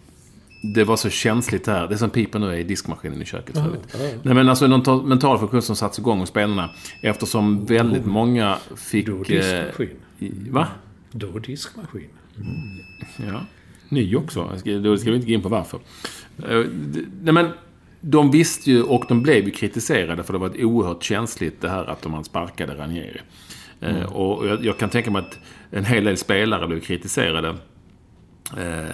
det 0.75 0.85
var 0.85 0.97
så 0.97 1.11
känsligt 1.11 1.67
här. 1.67 1.89
Det 1.89 1.99
som 1.99 2.11
piper 2.11 2.39
nu 2.39 2.47
är 2.49 2.57
i 2.57 2.63
diskmaskinen 2.63 3.23
i 3.23 3.25
köket. 3.25 3.55
för 3.59 3.67
övrigt. 3.67 4.25
Nej, 4.25 4.35
men 4.35 4.49
alltså 4.49 4.67
någon 4.67 4.83
ta- 4.83 5.03
mental 5.03 5.39
funktion 5.39 5.63
som 5.63 5.77
satts 5.77 5.99
igång 5.99 6.19
hos 6.19 6.29
spelarna. 6.29 6.71
Eftersom 7.03 7.65
väldigt 7.67 8.07
många 8.07 8.57
fick... 8.77 9.07
Då 9.07 9.13
eh, 9.17 9.21
diskmaskin. 9.23 9.91
i- 10.19 10.51
va? 10.51 10.67
Då 11.13 11.39
diskmaskin. 11.39 12.09
Ja. 13.17 13.41
Ny 13.89 14.17
också. 14.17 14.51
Då 14.83 14.97
ska 14.97 15.11
vi 15.11 15.17
inte 15.17 15.27
gå 15.29 15.33
in 15.35 15.43
på 15.43 15.49
varför. 15.49 15.81
Eh, 16.49 16.65
Nej, 17.23 17.33
men 17.35 17.49
de 18.01 18.31
visste 18.31 18.71
ju, 18.71 18.83
och 18.83 19.05
de 19.09 19.23
blev 19.23 19.45
ju 19.45 19.51
kritiserade 19.51 20.23
för 20.23 20.33
det 20.33 20.39
var 20.39 20.47
ett 20.47 20.65
oerhört 20.65 21.03
känsligt 21.03 21.61
det 21.61 21.69
här 21.69 21.85
att 21.85 22.03
de 22.03 22.13
man 22.13 22.25
sparkade 22.25 22.75
Ranieri. 22.75 23.21
Eh, 23.81 24.03
Och 24.13 24.47
jag, 24.49 24.65
jag 24.65 24.79
kan 24.79 24.91
tänka 24.91 25.11
mig 25.11 25.23
att 25.23 25.39
en 25.71 25.85
hel 25.85 26.05
del 26.05 26.17
spelare 26.17 26.67
blev 26.67 26.81
kritiserade. 26.81 27.55
Eh, 28.57 28.85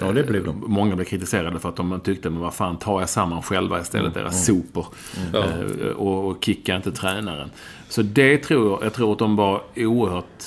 Ja, 0.00 0.12
det 0.12 0.22
blev 0.24 0.44
de. 0.44 0.64
Många 0.66 0.96
blev 0.96 1.04
kritiserade 1.06 1.58
för 1.60 1.68
att 1.68 1.76
de 1.76 2.00
tyckte, 2.00 2.30
men 2.30 2.40
vad 2.40 2.54
fan, 2.54 2.76
ta 2.76 3.02
er 3.02 3.06
samman 3.06 3.42
själva 3.42 3.80
istället, 3.80 4.16
era 4.16 4.30
sopor. 4.32 4.86
Eh, 5.34 5.88
och, 5.90 6.28
och 6.28 6.44
kicka 6.44 6.76
inte 6.76 6.92
tränaren. 6.92 7.50
Så 7.88 8.02
det 8.02 8.38
tror 8.38 8.70
jag, 8.70 8.82
jag 8.84 8.92
tror 8.94 9.12
att 9.12 9.18
de 9.18 9.36
var 9.36 9.62
oerhört 9.76 10.44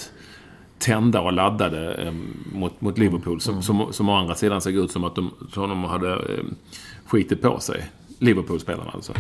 tända 0.80 1.22
och 1.22 1.34
laddade 1.34 1.94
eh, 1.94 2.14
mot, 2.54 2.82
mot 2.82 2.98
Liverpool. 2.98 3.42
Som, 3.42 3.62
som, 3.64 3.94
som 3.94 4.10
å 4.10 4.16
andra 4.16 4.36
sidan 4.36 4.62
såg 4.62 4.74
ut 4.74 4.92
som 4.92 5.04
att 5.04 5.16
de, 5.16 5.32
som 5.54 5.70
de 5.70 5.84
hade 5.84 6.12
eh, 6.14 6.44
skitit 7.06 7.42
på 7.42 7.60
sig. 7.60 7.86
Liverpool-spelarna 8.20 8.92
alltså. 8.94 9.14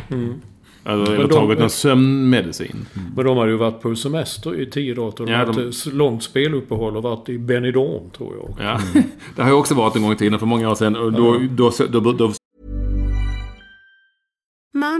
Alltså, 0.86 1.14
eller 1.14 1.28
de- 1.28 1.34
tagit 1.34 1.60
någon 1.60 1.70
sömnmedicin. 1.70 2.86
Men 3.16 3.26
de 3.26 3.38
hade 3.38 3.52
ju 3.52 3.58
varit 3.58 3.82
på 3.82 3.96
semester 3.96 4.62
i 4.62 4.66
tio 4.70 4.94
dagar. 4.96 5.14
De 5.18 5.28
Ja, 5.32 5.38
hade 5.38 5.52
de- 5.52 5.66
haft 5.66 5.86
långt 5.86 6.24
speluppehåll 6.24 6.98
och 6.98 7.04
varit 7.04 7.30
i 7.30 7.38
Benidorm, 7.38 8.10
tror 8.18 8.34
jag. 8.42 8.66
Ja. 8.68 8.80
Det 9.36 9.42
har 9.42 9.50
ju 9.50 9.56
också 9.56 9.76
varit 9.76 9.96
en 9.96 10.02
gång 10.02 10.12
i 10.12 10.16
tiden, 10.16 10.40
för 10.40 10.46
många 10.46 10.70
år 10.72 10.76
sedan. 10.76 10.96
Och 10.96 11.12
då, 11.14 11.40
då, 11.50 11.72
då, 12.00 12.12
då 12.12 12.32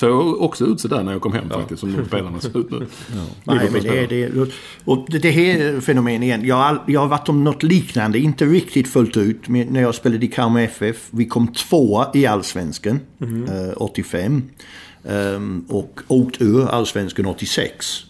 Såg 0.00 0.40
också 0.42 0.64
ut 0.66 0.80
sådär 0.80 1.02
när 1.02 1.12
jag 1.12 1.20
kom 1.20 1.32
hem 1.32 1.48
faktiskt, 1.50 1.80
som 1.80 2.04
spelarna 2.06 2.40
ser 2.40 2.58
ut 2.60 2.70
nu. 2.70 2.78
Nej, 3.44 3.68
men 3.72 3.82
det, 3.82 4.06
det, 4.06 4.50
och 4.84 5.06
det 5.10 5.30
här 5.30 5.80
fenomenet 5.80 6.22
igen. 6.22 6.44
Jag 6.44 6.56
har, 6.56 6.82
jag 6.86 7.00
har 7.00 7.08
varit 7.08 7.28
om 7.28 7.44
något 7.44 7.62
liknande, 7.62 8.18
inte 8.18 8.44
riktigt 8.44 8.88
fullt 8.88 9.16
ut. 9.16 9.48
Men 9.48 9.66
när 9.68 9.80
jag 9.80 9.94
spelade 9.94 10.24
i 10.26 10.28
Kalmar 10.28 10.60
FF. 10.60 11.08
Vi 11.10 11.24
kom 11.26 11.48
tvåa 11.52 12.10
i 12.14 12.26
Allsvenskan 12.26 13.00
eh, 13.20 13.72
85. 13.76 14.42
Ehm, 15.08 15.64
och 15.68 16.00
åkte 16.08 16.44
ur 16.44 16.68
Allsvenskan 16.68 17.26
86. 17.26 18.04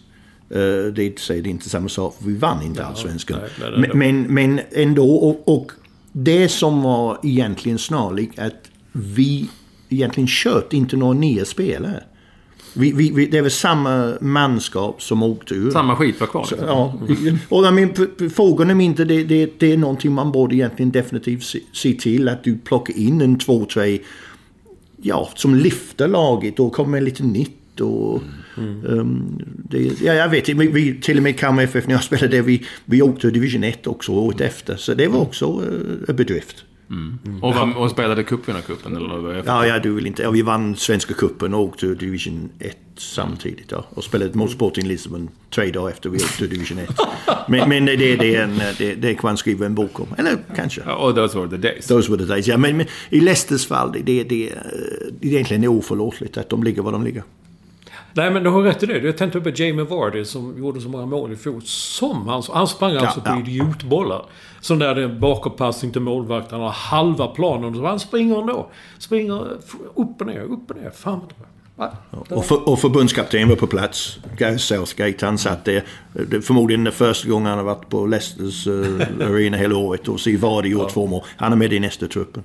Eh, 0.49 0.57
det 0.57 1.03
är 1.03 1.05
inte, 1.05 1.21
så- 1.21 1.33
det 1.33 1.39
är 1.39 1.47
inte 1.47 1.69
samma 1.69 1.89
sak, 1.89 2.15
för 2.19 2.25
vi 2.27 2.37
vann 2.37 2.63
inte 2.63 2.85
Allsvenskan. 2.85 3.39
nej, 3.59 3.71
men 3.71 3.83
ändå. 3.83 3.97
men, 3.97 4.21
men, 4.21 4.53
men 4.55 4.65
ändå. 4.71 5.15
Och, 5.15 5.55
och 5.57 5.71
det 6.11 6.49
som 6.49 6.81
var 6.81 7.19
egentligen 7.23 7.77
snarlikt 7.79 8.39
att 8.39 8.69
vi 8.91 9.49
egentligen 9.89 10.27
kört 10.27 10.73
inte 10.73 10.97
några 10.97 11.13
nya 11.13 11.45
spelare. 11.45 12.03
Vi, 12.73 12.91
vi, 12.91 13.11
vi, 13.11 13.25
det 13.25 13.37
är 13.37 13.41
väl 13.41 13.51
samma 13.51 14.13
manskap 14.21 15.01
som 15.01 15.23
åkte 15.23 15.53
ur. 15.53 15.71
Samma 15.71 15.95
skit 15.95 16.19
var 16.19 16.27
kvar. 16.27 16.47
liksom. 16.51 16.67
Ja, 16.67 16.99
och 17.49 17.65
jag 17.65 17.73
men, 17.73 18.29
frågan 18.29 18.81
är 18.81 18.85
inte, 18.85 19.05
det, 19.05 19.23
det, 19.23 19.59
det 19.59 19.73
är 19.73 19.77
någonting 19.77 20.11
man 20.11 20.31
borde 20.31 20.55
egentligen 20.55 20.91
definitivt 20.91 21.43
se, 21.43 21.59
se 21.73 21.93
till 21.93 22.29
att 22.29 22.43
du 22.43 22.57
plockar 22.57 22.97
in 22.97 23.21
en 23.21 23.39
två, 23.39 23.65
tre, 23.65 23.99
ja, 25.01 25.29
som 25.35 25.55
lyfter 25.55 26.07
laget 26.07 26.59
och 26.59 26.73
kommer 26.73 26.89
med 26.89 27.03
lite 27.03 27.23
nytt 27.23 27.81
och... 27.81 28.21
ehm, 28.57 29.41
det, 29.69 30.01
ja, 30.01 30.13
jag 30.13 30.29
vet, 30.29 30.49
vi, 30.49 30.67
vi, 30.67 31.01
till 31.01 31.17
och 31.17 31.23
med 31.23 31.39
Kalmar 31.39 31.63
FF 31.63 31.87
när 31.87 31.93
jag 31.93 32.03
spelade 32.03 32.41
vi, 32.41 32.65
vi 32.85 33.01
åkte 33.01 33.27
ur 33.27 33.31
division 33.31 33.63
1 33.63 33.87
också 33.87 34.11
året 34.11 34.41
efter. 34.41 34.75
Så 34.75 34.93
det 34.93 35.07
var 35.07 35.19
också 35.19 35.61
uh, 35.61 35.97
en 36.07 36.15
bedrift. 36.15 36.65
Och, 37.41 37.55
var, 37.55 37.77
och 37.77 37.91
spelade 37.91 38.23
cupvinnarcupen 38.23 38.95
eller 38.95 39.33
jag 39.35 39.45
Ja, 39.45 39.67
ja, 39.67 39.79
du 39.79 39.93
vill 39.93 40.07
inte. 40.07 40.23
Ja, 40.23 40.31
vi 40.31 40.41
vann 40.41 40.75
Svenska 40.75 41.13
cupen 41.13 41.53
och 41.53 41.61
åkte 41.61 41.85
Division 41.85 42.49
1 42.59 42.77
samtidigt. 42.97 43.71
Ja. 43.71 43.85
Och 43.89 44.03
spelade 44.03 44.37
mot 44.37 44.51
Sporting 44.51 44.87
Lisbon 44.87 45.29
tre 45.49 45.71
dagar 45.71 45.89
efter 45.89 46.09
vi 46.09 46.17
åkte 46.17 46.47
Division 46.47 46.77
1. 46.77 46.89
Men, 47.47 47.69
men 47.69 47.85
det, 47.85 47.95
det, 47.95 48.35
är 48.35 48.43
en, 48.43 48.61
det, 48.77 48.95
det 48.95 49.13
kan 49.13 49.21
man 49.23 49.37
skriva 49.37 49.65
en 49.65 49.75
bok 49.75 49.99
om. 49.99 50.07
Eller 50.17 50.37
kanske. 50.55 50.81
Och 50.81 51.15
those 51.15 51.39
were 51.39 51.49
the 51.49 51.57
days. 51.57 51.87
Those 51.87 52.11
were 52.11 52.23
the 52.23 52.33
days. 52.33 52.47
Ja, 52.47 52.57
men, 52.57 52.77
men 52.77 52.85
i 53.09 53.19
Leicesters 53.19 53.67
fall, 53.67 53.91
det, 53.91 53.99
det, 53.99 54.23
det, 54.23 54.53
det 55.19 55.27
är 55.27 55.31
egentligen 55.33 55.67
oförlåtligt 55.67 56.37
att 56.37 56.49
de 56.49 56.63
ligger 56.63 56.81
var 56.81 56.91
de 56.91 57.03
ligger. 57.03 57.23
Nej, 58.13 58.31
men 58.31 58.43
du 58.43 58.49
har 58.49 58.61
rätt 58.63 58.83
i 58.83 58.85
det. 58.85 58.97
Jag 58.97 59.17
tänkte 59.17 59.41
på 59.41 59.49
Jamie 59.49 59.85
Vardy 59.85 60.25
som 60.25 60.57
gjorde 60.57 60.81
så 60.81 60.89
många 60.89 61.05
mål 61.05 61.33
i 61.33 61.35
fjol. 61.35 61.61
Som 61.65 62.27
han... 62.27 62.43
Han 62.53 62.67
sprang 62.67 62.95
alltså 62.95 63.21
på 63.21 63.29
ja. 63.29 63.39
idiotbollar. 63.39 64.25
Sån 64.61 64.79
där 64.79 64.95
det 64.95 65.03
är 65.03 65.07
bakåtpassning 65.07 65.91
till 65.91 66.01
målvakten. 66.01 66.59
Har 66.59 66.69
halva 66.69 67.27
planen. 67.27 67.79
och 67.79 67.87
Han 67.89 67.99
springer 67.99 68.39
ändå. 68.39 68.69
Springer 68.99 69.47
upp 69.95 70.21
och 70.21 70.27
ner, 70.27 70.41
upp 70.41 70.71
och 70.71 70.77
ner. 70.77 70.91
Fan 70.95 71.19
var- 71.75 71.95
Och, 72.29 72.45
för, 72.45 72.69
och 72.69 72.79
förbundskapten 72.79 73.49
var 73.49 73.55
på 73.55 73.67
plats. 73.67 74.17
Gareth 74.37 74.57
Southgate, 74.57 75.25
han 75.25 75.37
satt 75.37 75.65
där. 75.65 75.83
Förmodligen 76.41 76.83
den 76.83 76.93
första 76.93 77.29
gången 77.29 77.47
han 77.47 77.57
har 77.57 77.65
varit 77.65 77.89
på 77.89 78.05
Leicesters 78.05 78.67
uh, 78.67 79.01
arena 79.21 79.57
hela 79.57 79.75
året. 79.75 80.07
Och 80.07 80.19
vad 80.39 80.63
det 80.63 80.69
gjort 80.69 80.89
två 80.89 81.07
mål. 81.07 81.23
Han 81.37 81.51
är 81.51 81.55
med 81.55 81.73
i 81.73 81.79
nästa 81.79 82.07
truppen. 82.07 82.43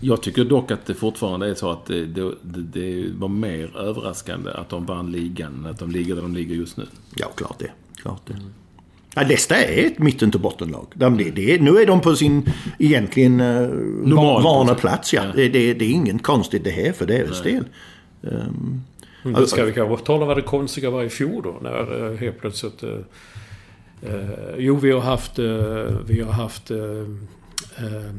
Jag 0.00 0.22
tycker 0.22 0.44
dock 0.44 0.70
att 0.70 0.86
det 0.86 0.94
fortfarande 0.94 1.50
är 1.50 1.54
så 1.54 1.70
att 1.70 1.86
det, 1.86 2.06
det, 2.06 2.32
det, 2.42 3.06
var 3.12 3.28
mer 3.28 3.76
överraskande 3.76 4.50
att 4.50 4.68
de 4.68 4.86
vann 4.86 5.12
ligan 5.12 5.54
än 5.54 5.66
att 5.66 5.78
de 5.78 5.90
ligger 5.90 6.14
där 6.14 6.22
de 6.22 6.34
ligger 6.34 6.54
just 6.54 6.76
nu. 6.76 6.86
Ja, 7.16 7.26
klart 7.26 7.58
det. 7.58 7.70
Klart 8.02 8.22
det. 8.26 8.36
Ja, 9.14 9.22
Leicester 9.22 9.56
är 9.56 9.86
ett 9.86 9.98
mitten 9.98 10.30
till 10.30 10.40
bottenlag. 10.40 10.86
De, 10.94 11.16
det, 11.16 11.30
det, 11.30 11.60
nu 11.60 11.78
är 11.78 11.86
de 11.86 12.00
på 12.00 12.16
sin 12.16 12.52
egentligen 12.78 13.40
uh, 13.40 13.68
Normal 14.08 14.42
vana 14.42 14.74
plats. 14.74 15.12
Ja. 15.12 15.24
Ja. 15.24 15.32
Det, 15.34 15.48
det, 15.48 15.74
det 15.74 15.84
är 15.84 15.90
inget 15.90 16.22
konstigt 16.22 16.64
det 16.64 16.70
här 16.70 16.92
för 16.92 17.06
deras 17.06 17.42
del. 17.42 17.64
Um, 18.20 18.82
Men 19.22 19.46
ska 19.46 19.64
vi 19.64 19.72
kanske 19.72 20.04
tala 20.04 20.22
om 20.22 20.28
vad 20.28 20.36
det 20.36 20.42
konstiga 20.42 20.90
var 20.90 21.04
i 21.04 21.08
fjol 21.08 21.42
då? 21.42 21.58
När 21.62 22.10
eh, 22.12 22.18
helt 22.18 22.40
plötsligt... 22.40 22.82
Eh, 22.82 22.90
eh, 24.02 24.28
jo, 24.58 24.76
vi 24.76 24.92
har 24.92 25.00
haft... 25.00 25.38
Eh, 25.38 25.44
vi 26.06 26.20
har 26.20 26.32
haft... 26.32 26.70
Eh, 26.70 26.78
eh, 27.78 28.14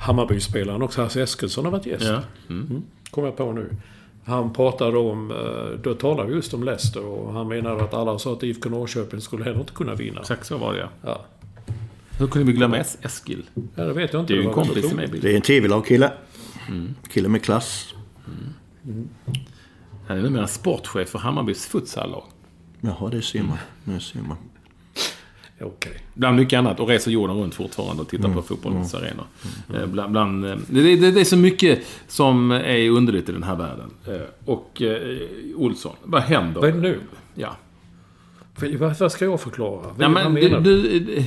Hammarby-spelaren 0.00 0.82
också, 0.82 1.02
Hasse 1.02 1.22
Eskilsson 1.22 1.64
har 1.64 1.72
varit 1.72 1.86
gäst. 1.86 2.04
Ja. 2.04 2.22
Mm. 2.48 2.82
Kommer 3.10 3.28
jag 3.28 3.36
på 3.36 3.52
nu. 3.52 3.70
Han 4.24 4.52
pratade 4.52 4.98
om... 4.98 5.30
eh, 5.30 5.80
Då 5.82 5.94
talade 5.94 6.28
vi 6.28 6.34
just 6.34 6.54
om 6.54 6.64
Leicester 6.64 7.04
och 7.04 7.32
han 7.32 7.48
menade 7.48 7.84
att 7.84 7.94
alla 7.94 8.18
sa 8.18 8.32
att 8.32 8.42
IFK 8.42 8.68
Norrköping 8.68 9.20
skulle 9.20 9.44
heller 9.44 9.60
inte 9.60 9.72
kunna 9.72 9.94
vinna. 9.94 10.20
Exakt 10.20 10.46
så 10.46 10.58
var 10.58 10.72
det 10.72 10.78
ja. 10.80 10.88
Ja, 11.04 11.24
Hur 12.18 12.26
kunde 12.26 12.46
vi 12.46 12.52
glömma 12.52 12.76
Es- 12.78 12.98
Eskil? 13.06 13.42
ja 13.74 13.84
det 13.84 13.92
vet 13.92 14.12
jag 14.12 14.22
inte. 14.22 14.32
Det 14.32 14.38
är 14.38 14.42
ju 14.42 14.48
en 14.48 14.54
kompis 14.54 14.86
till 14.88 14.96
mig. 14.96 15.08
det 15.22 15.32
är 15.32 15.36
en 15.36 15.42
tv-lagkille. 15.42 16.12
Kille 17.10 17.28
med 17.28 17.42
klass. 17.44 17.94
Han 20.06 20.18
är 20.18 20.22
numera 20.22 20.46
sportchef 20.46 21.08
för 21.08 21.18
Hammarbys 21.18 21.66
futsallag. 21.66 22.24
Jaha, 22.80 23.08
det 23.10 23.22
ser 23.22 23.42
man. 23.42 23.58
Det 23.84 24.00
ser 24.00 24.20
man. 24.20 24.36
Okej. 25.62 25.92
Bland 26.14 26.36
mycket 26.36 26.58
annat. 26.58 26.80
Och 26.80 26.88
reser 26.88 27.10
jorden 27.10 27.36
runt 27.36 27.54
fortfarande 27.54 28.02
och 28.02 28.08
tittar 28.08 28.28
på 28.34 28.42
fotbollens 28.42 28.94
arenor. 28.94 29.24
Eh, 29.74 29.86
Bland, 29.86 30.12
bland, 30.12 30.44
eh, 30.44 30.56
det, 30.70 30.96
det, 30.96 31.10
det 31.10 31.20
är 31.20 31.24
så 31.24 31.36
mycket 31.36 31.78
som 32.08 32.50
är 32.50 32.90
underligt 32.90 33.28
i 33.28 33.32
den 33.32 33.42
här 33.42 33.56
världen. 33.56 33.90
Eh, 34.06 34.20
Och 34.44 34.82
eh, 34.82 35.18
Olsson, 35.56 35.92
vad 36.02 36.22
händer? 36.22 36.60
Vad 36.60 36.70
är 36.70 36.74
det 36.74 36.80
nu? 36.80 36.98
Ja. 37.34 37.56
Vad, 38.78 38.98
vad 38.98 39.12
ska 39.12 39.24
jag 39.24 39.40
förklara? 39.40 39.86
Ja, 39.98 40.08
men 40.08 40.34
du, 40.34 40.48
du, 40.60 40.98
det- 40.98 41.24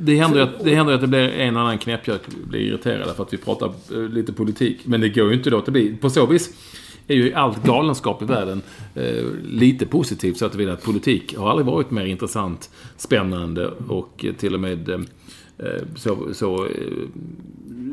det 0.00 0.16
händer 0.16 0.38
ju 0.38 0.42
att, 0.44 0.64
det 0.64 0.74
händer 0.74 0.94
att 0.94 1.00
det 1.00 1.06
blir 1.06 1.28
en 1.28 1.56
och 1.56 1.62
annan 1.62 1.78
knäppjök 1.78 2.20
blir 2.48 2.60
irriterad 2.60 3.16
för 3.16 3.22
att 3.22 3.32
vi 3.32 3.36
pratar 3.36 3.72
lite 4.08 4.32
politik. 4.32 4.78
Men 4.84 5.00
det 5.00 5.08
går 5.08 5.28
ju 5.28 5.34
inte 5.34 5.50
då 5.50 5.58
att 5.58 5.68
blir. 5.68 5.96
På 5.96 6.10
så 6.10 6.26
vis 6.26 6.50
är 7.08 7.14
ju 7.14 7.34
allt 7.34 7.64
galenskap 7.64 8.22
i 8.22 8.24
världen 8.24 8.62
eh, 8.94 9.24
lite 9.44 9.86
positivt 9.86 10.36
så 10.36 10.46
att 10.46 10.54
vill 10.54 10.70
att 10.70 10.82
politik 10.82 11.36
har 11.36 11.50
aldrig 11.50 11.66
varit 11.66 11.90
mer 11.90 12.04
intressant, 12.04 12.70
spännande 12.96 13.66
och 13.88 14.24
till 14.38 14.54
och 14.54 14.60
med 14.60 14.88
eh, 14.88 15.00
eh, 15.58 15.82
så, 15.96 16.34
så 16.34 16.64
eh, 16.64 16.70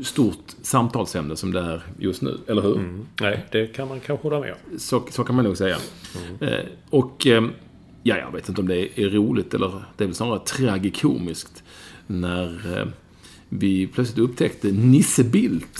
stort 0.03 0.55
samtalsämne 0.61 1.35
som 1.35 1.51
det 1.51 1.59
är 1.59 1.81
just 1.99 2.21
nu. 2.21 2.37
Eller 2.47 2.61
hur? 2.61 3.05
Nej, 3.21 3.45
det 3.51 3.67
kan 3.67 3.87
man 3.87 3.99
kanske 3.99 4.27
hålla 4.27 4.39
med 4.39 4.51
om. 4.51 4.79
Så, 4.79 5.03
så 5.09 5.23
kan 5.23 5.35
man 5.35 5.45
nog 5.45 5.57
säga. 5.57 5.77
Eh, 6.39 6.65
och 6.89 7.25
ja, 8.03 8.17
jag 8.17 8.31
vet 8.31 8.49
inte 8.49 8.61
om 8.61 8.67
det 8.67 8.99
är 8.99 9.09
roligt 9.09 9.53
eller 9.53 9.71
det 9.97 10.03
är 10.03 10.07
väl 10.07 10.15
snarare 10.15 10.39
tragikomiskt 10.39 11.63
när 12.07 12.61
vi 13.49 13.87
plötsligt 13.87 14.29
upptäckte 14.29 14.71
Nisse 14.71 15.23
Bildt 15.23 15.79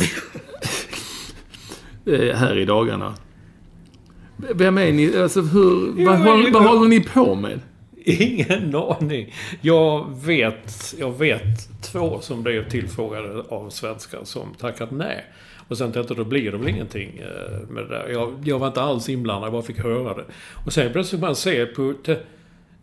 här 2.33 2.57
i 2.57 2.65
dagarna. 2.65 3.13
Vem 4.37 4.77
är 4.77 4.91
ni? 4.91 5.17
Alltså, 5.17 5.41
hur, 5.41 6.05
vad, 6.05 6.19
håller, 6.19 6.51
vad 6.51 6.63
håller 6.63 6.89
ni 6.89 7.03
på 7.03 7.35
med? 7.35 7.59
Ingen 8.05 8.75
aning. 8.75 9.33
Jag 9.61 10.15
vet, 10.25 10.95
jag 10.99 11.17
vet 11.17 11.81
två 11.81 12.19
som 12.21 12.43
blev 12.43 12.69
tillfrågade 12.69 13.41
av 13.49 13.69
svenskar 13.69 14.19
som 14.23 14.53
tackat 14.59 14.91
nej. 14.91 15.25
Och 15.67 15.77
sen 15.77 15.91
tänkte 15.91 16.13
jag, 16.13 16.25
då 16.25 16.29
blir 16.29 16.51
det 16.51 16.57
väl 16.57 16.67
ingenting 16.67 17.17
eh, 17.17 17.69
med 17.69 17.83
det 17.83 17.89
där. 17.89 18.09
Jag, 18.09 18.33
jag 18.43 18.59
var 18.59 18.67
inte 18.67 18.81
alls 18.81 19.09
inblandad, 19.09 19.47
jag 19.47 19.53
bara 19.53 19.61
fick 19.61 19.79
höra 19.79 20.13
det. 20.13 20.25
Och 20.65 20.73
sen 20.73 20.91
plötsligt 20.91 21.21
man 21.21 21.35
ser 21.35 21.65
på 21.65 21.93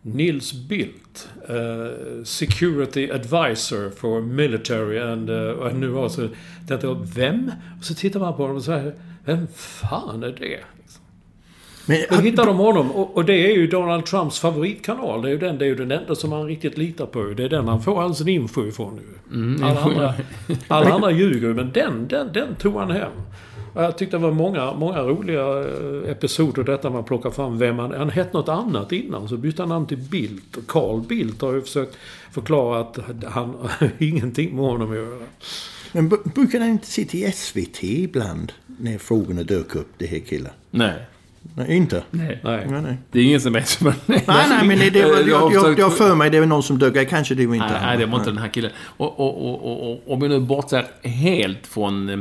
Nils 0.05 0.53
Bildt, 0.53 1.29
eh, 1.49 2.23
Security 2.23 3.11
Advisor 3.11 3.89
for 3.89 4.21
Military 4.21 4.99
and... 4.99 5.29
Uh, 5.29 5.49
och 5.49 5.75
nu 5.75 5.91
har 5.91 6.09
så 6.09 6.27
tänkte 6.67 6.87
jag, 6.87 7.07
vem? 7.15 7.51
Och 7.79 7.85
så 7.85 7.93
tittar 7.93 8.19
man 8.19 8.33
på 8.33 8.41
honom 8.41 8.57
och 8.57 8.63
säger, 8.63 8.93
vem 9.25 9.47
fan 9.55 10.23
är 10.23 10.35
det? 10.39 10.59
Men, 11.85 11.97
Då 12.09 12.15
hittar 12.15 12.45
de 12.45 12.57
honom 12.57 12.91
och, 12.91 13.17
och 13.17 13.25
det 13.25 13.51
är 13.51 13.55
ju 13.55 13.67
Donald 13.67 14.05
Trumps 14.05 14.39
favoritkanal. 14.39 15.21
Det 15.21 15.27
är 15.27 15.31
ju 15.31 15.37
den, 15.37 15.57
det 15.57 15.65
är 15.65 15.69
ju 15.69 15.75
den 15.75 15.91
enda 15.91 16.15
som 16.15 16.31
han 16.31 16.45
riktigt 16.45 16.77
litar 16.77 17.05
på. 17.05 17.23
Det 17.23 17.43
är 17.43 17.49
den 17.49 17.67
han 17.67 17.81
får 17.81 18.03
all 18.03 18.15
sin 18.15 18.27
info 18.27 18.67
ifrån 18.67 18.99
nu. 19.29 19.65
alla, 19.65 19.81
andra, 19.81 20.13
alla 20.67 20.93
andra 20.93 21.11
ljuger 21.11 21.47
ju, 21.47 21.53
men 21.53 21.71
den, 21.71 22.07
den, 22.07 22.33
den 22.33 22.55
tog 22.55 22.73
han 22.73 22.91
hem. 22.91 23.11
Och 23.73 23.83
Jag 23.83 23.97
tyckte 23.97 24.17
det 24.17 24.23
var 24.23 24.31
många, 24.31 24.73
många 24.73 25.01
roliga 25.01 25.59
eh, 25.59 26.11
episoder 26.11 26.63
detta 26.63 26.89
man 26.89 27.03
plockar 27.03 27.29
fram 27.29 27.57
vem 27.57 27.79
han... 27.79 27.91
Han 27.91 28.09
hette 28.09 28.37
något 28.37 28.49
annat 28.49 28.91
innan, 28.91 29.27
så 29.27 29.37
bytte 29.37 29.61
han 29.61 29.69
namn 29.69 29.85
till 29.85 29.97
Bildt. 29.97 30.57
Och 30.57 30.67
Carl 30.67 31.01
Bildt 31.01 31.41
har 31.41 31.53
ju 31.53 31.61
försökt 31.61 31.97
förklara 32.31 32.79
att 32.79 32.99
han 33.25 33.55
har 33.79 33.89
ingenting 33.99 34.55
med 34.55 34.65
honom 34.65 34.91
att 34.91 34.97
göra. 34.97 35.19
men 35.91 36.09
brukar 36.09 36.59
han 36.59 36.69
inte 36.69 36.87
sitta 36.87 37.17
i 37.17 37.31
SVT 37.31 37.83
ibland? 37.83 38.53
När 38.79 38.97
frågorna 38.97 39.43
dök 39.43 39.75
upp, 39.75 39.89
det 39.97 40.05
här 40.05 40.19
killen. 40.19 40.51
Nej. 40.71 41.05
Nej, 41.55 41.75
inte? 41.77 42.03
Nej. 42.09 42.39
Nej. 42.43 42.67
Nej, 42.69 42.81
nej. 42.81 42.97
Det 43.11 43.19
är 43.19 43.23
ingen 43.23 43.41
som 43.41 43.55
är 43.55 43.61
som... 43.61 43.87
Nej, 43.87 44.23
Nej, 44.27 44.45
nej, 44.49 44.67
men 44.67 44.79
det, 44.79 44.89
det, 44.89 44.99
Eh, 45.03 45.27
jag, 45.27 45.53
jag, 45.53 45.79
jag, 45.79 45.97
för 45.97 46.15
mig 46.15 46.29
det 46.29 46.39
var 46.39 46.47
någon 46.47 46.63
som 46.63 46.79
dök. 46.79 47.09
Kanske 47.09 47.35
det 47.35 47.47
var 47.47 47.55
inte 47.55 47.67
Nej, 47.67 47.81
nej, 47.81 47.97
det 47.97 48.05
var 48.05 48.17
inte 48.17 48.29
den 48.29 48.37
här 48.37 48.47
killen. 48.47 48.71
Och, 48.77 49.19
och, 49.19 49.49
och, 49.49 49.71
och, 49.71 49.91
och 49.91 50.13
om 50.13 50.19
vi 50.19 50.27
nu 50.27 50.39
bortser 50.39 50.85
helt 51.03 51.67
från, 51.67 52.09
eh, 52.09 52.19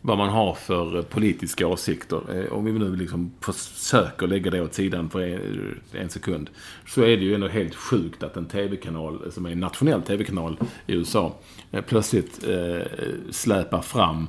vad 0.00 0.18
man 0.18 0.28
har 0.28 0.54
för 0.54 1.02
politiska 1.02 1.66
åsikter. 1.66 2.20
Eh, 2.34 2.52
om 2.52 2.64
vi 2.64 2.72
nu 2.72 2.96
liksom 2.96 3.32
försöker 3.40 4.26
lägga 4.26 4.50
det 4.50 4.60
åt 4.60 4.74
sidan 4.74 5.10
för 5.10 5.20
en, 5.20 5.80
en 5.92 6.08
sekund. 6.08 6.50
Så 6.86 7.02
är 7.02 7.16
det 7.16 7.24
ju 7.24 7.34
ändå 7.34 7.48
helt 7.48 7.74
sjukt 7.74 8.22
att 8.22 8.36
en 8.36 8.46
tv-kanal, 8.46 9.32
som 9.32 9.46
är 9.46 9.50
en 9.50 9.60
nationell 9.60 10.02
tv-kanal 10.02 10.58
i 10.86 10.92
USA, 10.92 11.36
eh, 11.70 11.80
plötsligt 11.80 12.48
eh, 12.48 12.86
släpar 13.30 13.82
fram 13.82 14.26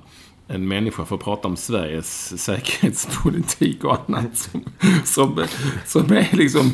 en 0.52 0.68
människa 0.68 1.06
för 1.06 1.16
att 1.16 1.24
prata 1.24 1.48
om 1.48 1.56
Sveriges 1.56 2.42
säkerhetspolitik 2.44 3.84
och 3.84 3.98
annat. 4.08 4.38
Som, 4.38 4.64
som, 5.06 5.44
som 5.86 6.12
är 6.12 6.36
liksom... 6.36 6.72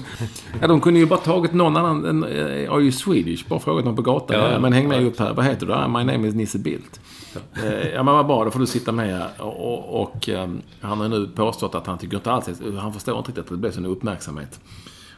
Ja, 0.62 0.68
de 0.68 0.82
kunde 0.82 1.00
ju 1.00 1.06
bara 1.06 1.20
tagit 1.20 1.54
någon 1.54 1.78
annan 1.78 2.06
än 2.06 2.24
uh, 2.24 2.74
Are 2.74 2.82
you 2.82 2.92
Swedish? 2.92 3.48
Bara 3.48 3.60
frågat 3.60 3.86
någon 3.86 3.96
på 3.96 4.02
gatan. 4.02 4.52
Ja, 4.52 4.60
men 4.60 4.74
häng 4.74 4.88
med 4.88 5.04
upp 5.04 5.20
här. 5.20 5.34
Vad 5.34 5.46
heter 5.46 5.66
du? 5.66 5.74
Ah, 5.74 5.88
my 5.88 6.04
name 6.04 6.28
is 6.28 6.36
Nisse 6.36 6.60
Bildt. 6.60 7.00
Ja, 7.34 7.64
uh, 7.64 7.88
ja 7.88 8.04
men 8.04 8.14
vad 8.14 8.26
bra, 8.26 8.46
då 8.46 8.52
får 8.52 8.60
du 8.60 8.66
sitta 8.66 8.92
med. 8.92 9.26
Och, 9.40 9.74
och, 9.74 10.02
och 10.02 10.30
um, 10.30 10.62
han 10.82 11.00
har 11.00 11.10
nu 11.10 11.28
påstått 11.28 11.76
att 11.76 11.88
han 11.88 11.98
tycker 11.98 12.18
inte 12.18 12.32
alls... 12.32 12.50
Han 12.80 12.94
förstår 12.94 13.18
inte 13.18 13.30
riktigt 13.30 13.44
att 13.44 13.50
det 13.50 13.58
blev 13.58 13.72
sån 13.72 13.86
uppmärksamhet. 13.86 14.60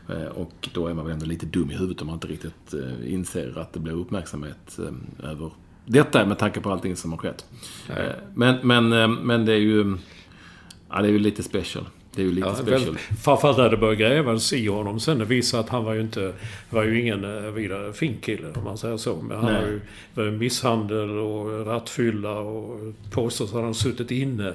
Uh, 0.09 0.25
och 0.25 0.69
då 0.73 0.87
är 0.87 0.93
man 0.93 1.05
väl 1.05 1.13
ändå 1.13 1.25
lite 1.25 1.45
dum 1.45 1.71
i 1.71 1.75
huvudet 1.75 2.01
om 2.01 2.07
man 2.07 2.13
inte 2.13 2.27
riktigt 2.27 2.73
inser 3.05 3.59
att 3.59 3.73
det 3.73 3.79
blir 3.79 3.93
uppmärksamhet 3.93 4.79
över 5.23 5.51
detta 5.87 6.25
med 6.25 6.37
tanke 6.37 6.61
på 6.61 6.71
allting 6.71 6.95
som 6.95 7.11
har 7.11 7.17
skett. 7.17 7.45
Nej. 7.89 7.97
Eh, 7.97 8.13
men, 8.33 8.57
men, 8.63 8.93
eh, 8.93 9.07
men 9.07 9.45
det 9.45 9.53
är 9.53 9.57
ju... 9.57 9.97
Ja, 10.89 11.01
det 11.01 11.07
är 11.07 11.11
ju 11.11 11.19
lite 11.19 11.43
special. 11.43 11.85
Det 12.15 12.21
är 12.21 12.25
ju 12.25 12.31
lite 12.31 12.47
ja, 12.47 12.55
special. 12.55 12.97
Framförallt 13.23 13.57
när 13.57 13.69
det 13.69 13.77
började 13.77 13.95
grävas 13.95 14.53
i 14.53 14.67
honom 14.67 14.99
sen. 14.99 15.19
Det 15.19 15.25
visade 15.25 15.63
att 15.63 15.69
han 15.69 15.83
var 15.83 15.93
ju 15.93 16.01
inte... 16.01 16.33
var 16.69 16.83
ju 16.83 17.01
ingen 17.01 17.23
eh, 17.23 17.51
vidare 17.51 17.93
fin 17.93 18.17
kille 18.21 18.47
om 18.55 18.63
man 18.63 18.77
säger 18.77 18.97
så. 18.97 19.15
Men 19.21 19.37
han 19.37 19.53
Nej. 19.53 19.79
var 20.13 20.23
ju 20.23 20.31
misshandel 20.31 21.09
och 21.09 21.65
rattfylla 21.65 22.31
och 22.31 22.93
påstås 23.11 23.53
att 23.53 23.61
han 23.61 23.75
suttit 23.75 24.11
inne 24.11 24.53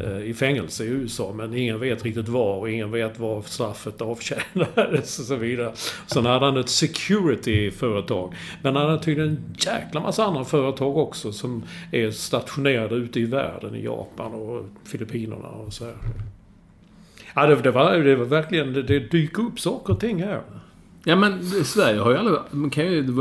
Eh, 0.00 0.22
i 0.22 0.34
fängelse 0.34 0.84
i 0.84 0.88
USA 0.88 1.32
men 1.36 1.54
ingen 1.54 1.80
vet 1.80 2.04
riktigt 2.04 2.28
var 2.28 2.56
och 2.56 2.70
ingen 2.70 2.90
vet 2.90 3.18
var 3.18 3.42
straffet 3.42 4.00
avtjänades 4.00 5.18
och 5.18 5.24
så 5.24 5.36
vidare. 5.36 5.72
Sen 6.06 6.26
hade 6.26 6.46
han 6.46 6.56
ett 6.56 6.68
security-företag. 6.68 8.34
Men 8.62 8.76
han 8.76 8.86
hade 8.86 9.02
tydligen 9.02 9.30
en 9.30 9.54
jäkla 9.58 10.00
massa 10.00 10.24
andra 10.24 10.44
företag 10.44 10.96
också 10.96 11.32
som 11.32 11.62
är 11.90 12.10
stationerade 12.10 12.94
ute 12.94 13.20
i 13.20 13.24
världen, 13.24 13.74
i 13.74 13.84
Japan 13.84 14.32
och 14.32 14.64
Filippinerna 14.84 15.48
och 15.48 15.72
så 15.72 15.84
här. 15.84 15.94
Ja, 17.34 17.46
det, 17.46 17.56
det, 17.56 17.70
var, 17.70 17.96
det 17.96 18.16
var 18.16 18.24
verkligen... 18.24 18.72
Det, 18.72 18.82
det 18.82 18.98
dyker 18.98 19.42
upp 19.42 19.60
saker 19.60 19.92
och 19.92 20.00
ting 20.00 20.22
här. 20.22 20.42
Ja 21.04 21.16
men 21.16 21.44
Sverige 21.64 22.00
har 22.00 22.10
ju 22.10 22.16
aldrig... 22.16 22.72
Kan 22.72 22.84
ju, 22.84 23.12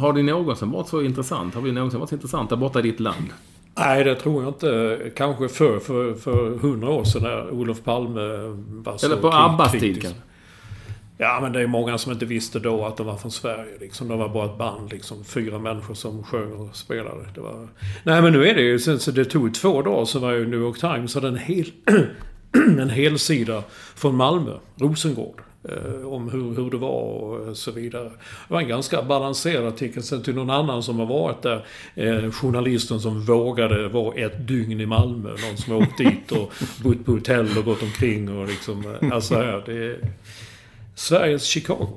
har 0.00 0.12
det 0.12 0.22
någonsin 0.22 0.70
varit 0.70 0.88
så 0.88 1.02
intressant? 1.02 1.54
Har 1.54 1.62
vi 1.62 1.72
någonsin 1.72 2.00
varit 2.00 2.08
så 2.08 2.14
intressanta 2.14 2.56
borta 2.56 2.78
i 2.78 2.82
ditt 2.82 3.00
land? 3.00 3.26
Nej, 3.78 4.04
det 4.04 4.14
tror 4.14 4.42
jag 4.42 4.50
inte. 4.50 4.98
Kanske 5.16 5.48
för, 5.48 5.78
för, 5.78 6.14
för 6.14 6.58
hundra 6.58 6.90
år 6.90 7.04
sedan 7.04 7.22
när 7.22 7.50
Olof 7.50 7.84
Palme 7.84 8.20
var 8.68 8.96
så 8.96 9.06
Eller 9.06 9.16
på 9.16 9.32
Abbas 9.32 9.72
tid 9.72 10.02
kanske? 10.02 10.20
Ja, 11.20 11.38
men 11.42 11.52
det 11.52 11.62
är 11.62 11.66
många 11.66 11.98
som 11.98 12.12
inte 12.12 12.26
visste 12.26 12.58
då 12.58 12.84
att 12.84 12.96
de 12.96 13.06
var 13.06 13.16
från 13.16 13.30
Sverige. 13.30 13.78
Liksom. 13.80 14.08
De 14.08 14.18
var 14.18 14.28
bara 14.28 14.44
ett 14.44 14.58
band, 14.58 14.90
liksom. 14.90 15.24
Fyra 15.24 15.58
människor 15.58 15.94
som 15.94 16.24
sjöng 16.24 16.52
och 16.52 16.76
spelade. 16.76 17.24
Det 17.34 17.40
var... 17.40 17.68
Nej, 18.02 18.22
men 18.22 18.32
nu 18.32 18.48
är 18.48 18.54
det 18.54 18.62
ju... 18.62 18.78
Sen 18.78 18.98
så 18.98 19.10
det 19.10 19.24
tog 19.24 19.54
två 19.54 19.82
dagar 19.82 20.04
så 20.04 20.18
var 20.18 20.32
ju 20.32 20.46
New 20.46 20.60
York 20.60 20.80
Times 20.80 21.14
hade 21.14 21.28
en 21.28 21.36
hel... 21.36 21.72
en 22.80 22.90
hel 22.90 23.18
sida 23.18 23.62
från 23.94 24.16
Malmö, 24.16 24.52
Rosengård. 24.76 25.42
Eh, 25.68 26.12
om 26.12 26.30
hur, 26.30 26.54
hur 26.54 26.70
det 26.70 26.76
var 26.76 27.02
och 27.48 27.56
så 27.56 27.70
vidare. 27.70 28.04
Det 28.48 28.54
var 28.54 28.60
en 28.60 28.68
ganska 28.68 29.02
balanserad 29.02 29.66
artikel. 29.66 30.02
Sen 30.02 30.22
till 30.22 30.34
någon 30.34 30.50
annan 30.50 30.82
som 30.82 30.98
har 30.98 31.06
varit 31.06 31.42
där, 31.42 31.64
eh, 31.94 32.30
journalisten 32.30 33.00
som 33.00 33.24
vågade 33.24 33.88
vara 33.88 34.14
ett 34.14 34.48
dygn 34.48 34.80
i 34.80 34.86
Malmö. 34.86 35.28
Någon 35.28 35.56
som 35.56 35.76
åkt 35.76 35.98
dit 35.98 36.32
och 36.32 36.52
bott 36.82 37.04
på 37.04 37.12
hotell 37.12 37.58
och 37.58 37.64
gått 37.64 37.82
omkring 37.82 38.38
och 38.38 38.48
liksom... 38.48 38.96
Eh, 39.00 39.12
alltså, 39.12 39.34
ja, 39.34 39.62
det 39.66 39.72
är 39.72 39.98
Sveriges 40.94 41.44
Chicago. 41.44 41.88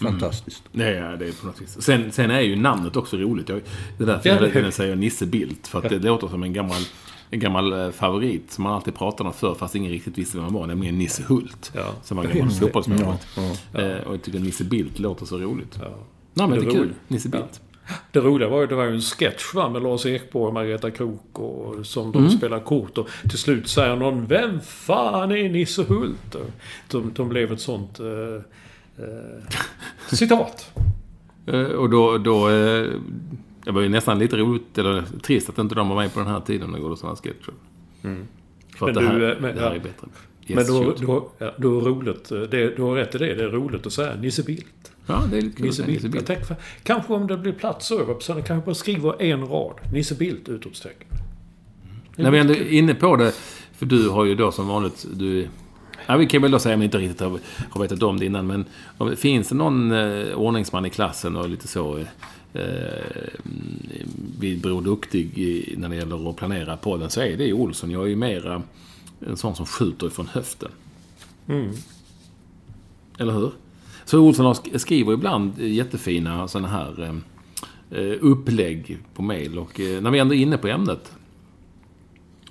Fantastiskt. 0.00 0.62
Mm. 0.74 0.94
Ja, 0.94 1.16
det 1.16 1.26
är 1.26 1.32
på 1.32 1.46
något 1.46 1.62
vis. 1.62 1.82
Sen, 1.82 2.12
sen 2.12 2.30
är 2.30 2.40
ju 2.40 2.56
namnet 2.56 2.96
också 2.96 3.16
roligt. 3.16 3.48
Jag, 3.48 3.60
det 3.98 4.04
är 4.04 4.06
därför 4.06 4.28
ja, 4.58 4.64
jag 4.64 4.72
säger 4.72 4.96
Nisse 4.96 5.26
Bildt. 5.26 5.68
För 5.68 5.78
att 5.78 5.88
det 5.88 5.98
låter 5.98 6.28
som 6.28 6.42
en 6.42 6.52
gammal 6.52 6.82
en 7.30 7.40
gammal 7.40 7.72
eh, 7.72 7.90
favorit 7.90 8.52
som 8.52 8.64
man 8.64 8.72
alltid 8.72 8.94
pratade 8.94 9.28
om 9.28 9.34
förr 9.34 9.54
fast 9.54 9.74
ingen 9.74 9.92
riktigt 9.92 10.18
visste 10.18 10.36
vem 10.36 10.44
han 10.44 10.54
var. 10.54 10.66
Nämligen 10.66 10.98
Nisse 10.98 11.22
Hult. 11.22 11.72
Ja. 11.74 11.86
Som 12.02 12.16
var 12.16 12.24
en 12.24 12.36
gammal 12.36 12.54
fotbollsmålvakt. 12.54 13.26
Ja, 13.36 13.42
ja. 13.72 13.80
Eh, 13.80 14.06
och 14.06 14.14
jag 14.14 14.22
tycker 14.22 14.38
Nisse 14.38 14.64
Bildt 14.64 14.98
låter 14.98 15.26
så 15.26 15.38
roligt. 15.38 15.78
Ja. 15.80 15.88
Nej, 16.34 16.48
men 16.48 16.60
det 16.60 16.66
är 16.66 16.70
kul. 16.70 16.94
Nisse 17.08 17.28
Bildt. 17.28 17.60
Det 18.12 18.20
roliga 18.20 18.48
var 18.48 18.60
ju, 18.60 18.66
det 18.66 18.74
var 18.74 18.84
ju 18.84 18.94
en 18.94 19.00
sketch 19.00 19.54
va, 19.54 19.68
med 19.68 19.82
Lars 19.82 20.06
Ekborg 20.06 20.46
och 20.46 20.54
Margareta 20.54 20.90
Krook 20.90 21.38
och, 21.38 21.86
som 21.86 22.12
de 22.12 22.18
mm. 22.18 22.30
spelar 22.30 22.60
kort. 22.60 22.98
Och 22.98 23.08
till 23.30 23.38
slut 23.38 23.68
säger 23.68 23.96
någon 23.96 24.26
Vem 24.26 24.60
fan 24.60 25.30
är 25.30 25.48
Nisse 25.48 25.82
Hult? 25.82 26.36
De, 26.90 27.12
de 27.14 27.28
blev 27.28 27.52
ett 27.52 27.60
sånt 27.60 28.00
eh, 28.00 28.06
eh, 29.04 29.52
citat. 30.16 30.72
Eh, 31.46 31.60
och 31.60 31.90
då, 31.90 32.18
då 32.18 32.50
eh, 32.50 32.90
det 33.66 33.72
var 33.72 33.82
ju 33.82 33.88
nästan 33.88 34.18
lite 34.18 34.36
roligt, 34.36 34.78
eller 34.78 35.02
trist 35.22 35.48
att 35.48 35.58
inte 35.58 35.74
de 35.74 35.88
var 35.88 35.96
med 35.96 36.14
på 36.14 36.20
den 36.20 36.28
här 36.28 36.40
tiden 36.40 36.70
när 36.70 36.78
det 36.78 36.82
gjorde 36.82 36.96
sådana 36.96 37.16
sketcher. 37.16 37.52
Mm. 38.02 38.26
För 38.76 38.86
men 38.86 38.96
att 38.96 39.02
det, 39.02 39.08
här, 39.08 39.30
eh, 39.30 39.40
men, 39.40 39.54
det 39.54 39.60
här 39.60 39.70
är 39.70 39.78
bättre. 39.78 40.08
Yes, 40.46 40.56
men 40.56 40.66
då, 40.66 40.94
då, 41.06 41.30
ja, 41.38 41.54
då 41.56 41.78
är 41.78 41.84
roligt, 41.84 42.32
eh, 42.32 42.40
det, 42.40 42.76
du 42.76 42.82
har 42.82 42.94
rätt 42.94 43.14
i 43.14 43.18
det, 43.18 43.34
det 43.34 43.44
är 43.44 43.48
roligt 43.48 43.86
att 43.86 43.92
säga 43.92 44.16
Nisse 44.16 44.42
Bildt. 44.42 44.92
Ja, 45.06 45.22
det 45.30 45.38
är 45.38 45.42
lite 45.42 45.56
kul 45.56 45.86
Nisse 45.86 46.08
Bildt. 46.08 46.26
Tänk, 46.26 46.40
kanske 46.82 47.12
om 47.12 47.26
det 47.26 47.36
blir 47.36 47.52
plats 47.52 47.92
över, 47.92 48.16
så 48.20 48.34
kanske 48.34 48.66
bara 48.66 48.74
skriver 48.74 49.22
en 49.22 49.46
rad. 49.46 49.74
Nisse 49.92 50.14
Bildt! 50.14 50.48
Utropstecken. 50.48 51.08
Mm. 51.08 51.96
När 52.16 52.30
vi 52.30 52.38
ändå 52.38 52.54
är 52.54 52.68
inne 52.68 52.94
på 52.94 53.16
det, 53.16 53.32
för 53.72 53.86
du 53.86 54.08
har 54.08 54.24
ju 54.24 54.34
då 54.34 54.52
som 54.52 54.68
vanligt, 54.68 55.06
du 55.12 55.48
Ja, 56.06 56.16
vi 56.16 56.26
kan 56.26 56.42
väl 56.42 56.50
då 56.50 56.58
säga, 56.58 56.74
om 56.74 56.80
vi 56.80 56.84
inte 56.84 56.98
riktigt 56.98 57.20
har, 57.20 57.38
har 57.70 57.80
vetat 57.80 58.02
om 58.02 58.18
det 58.18 58.26
innan, 58.26 58.46
men 58.46 58.64
finns 59.16 59.48
det 59.48 59.54
någon 59.54 59.92
eh, 59.92 60.34
ordningsman 60.34 60.86
i 60.86 60.90
klassen 60.90 61.36
och 61.36 61.48
lite 61.48 61.68
så 61.68 61.98
eh, 61.98 62.06
eh, 62.56 63.40
vi 64.38 64.56
Bror 64.56 64.82
Duktig 64.82 65.74
när 65.76 65.88
det 65.88 65.96
gäller 65.96 66.30
att 66.30 66.36
planera 66.36 66.76
podden 66.76 67.10
så 67.10 67.20
är 67.20 67.36
det 67.36 67.52
Olsson. 67.52 67.90
Jag 67.90 68.02
är 68.02 68.06
ju 68.06 68.16
mera 68.16 68.62
en 69.26 69.36
sån 69.36 69.56
som 69.56 69.66
skjuter 69.66 70.06
ifrån 70.06 70.26
höften. 70.26 70.70
Mm. 71.48 71.72
Eller 73.18 73.32
hur? 73.32 73.52
Så 74.04 74.18
Olsson 74.18 74.54
skriver 74.54 75.12
ibland 75.12 75.58
jättefina 75.58 76.48
sådana 76.48 76.68
här 76.68 77.20
eh, 77.90 78.14
upplägg 78.20 78.98
på 79.14 79.22
mail. 79.22 79.58
Och 79.58 79.80
eh, 79.80 80.02
när 80.02 80.10
vi 80.10 80.18
ändå 80.18 80.34
är 80.34 80.38
inne 80.38 80.58
på 80.58 80.68
ämnet 80.68 81.12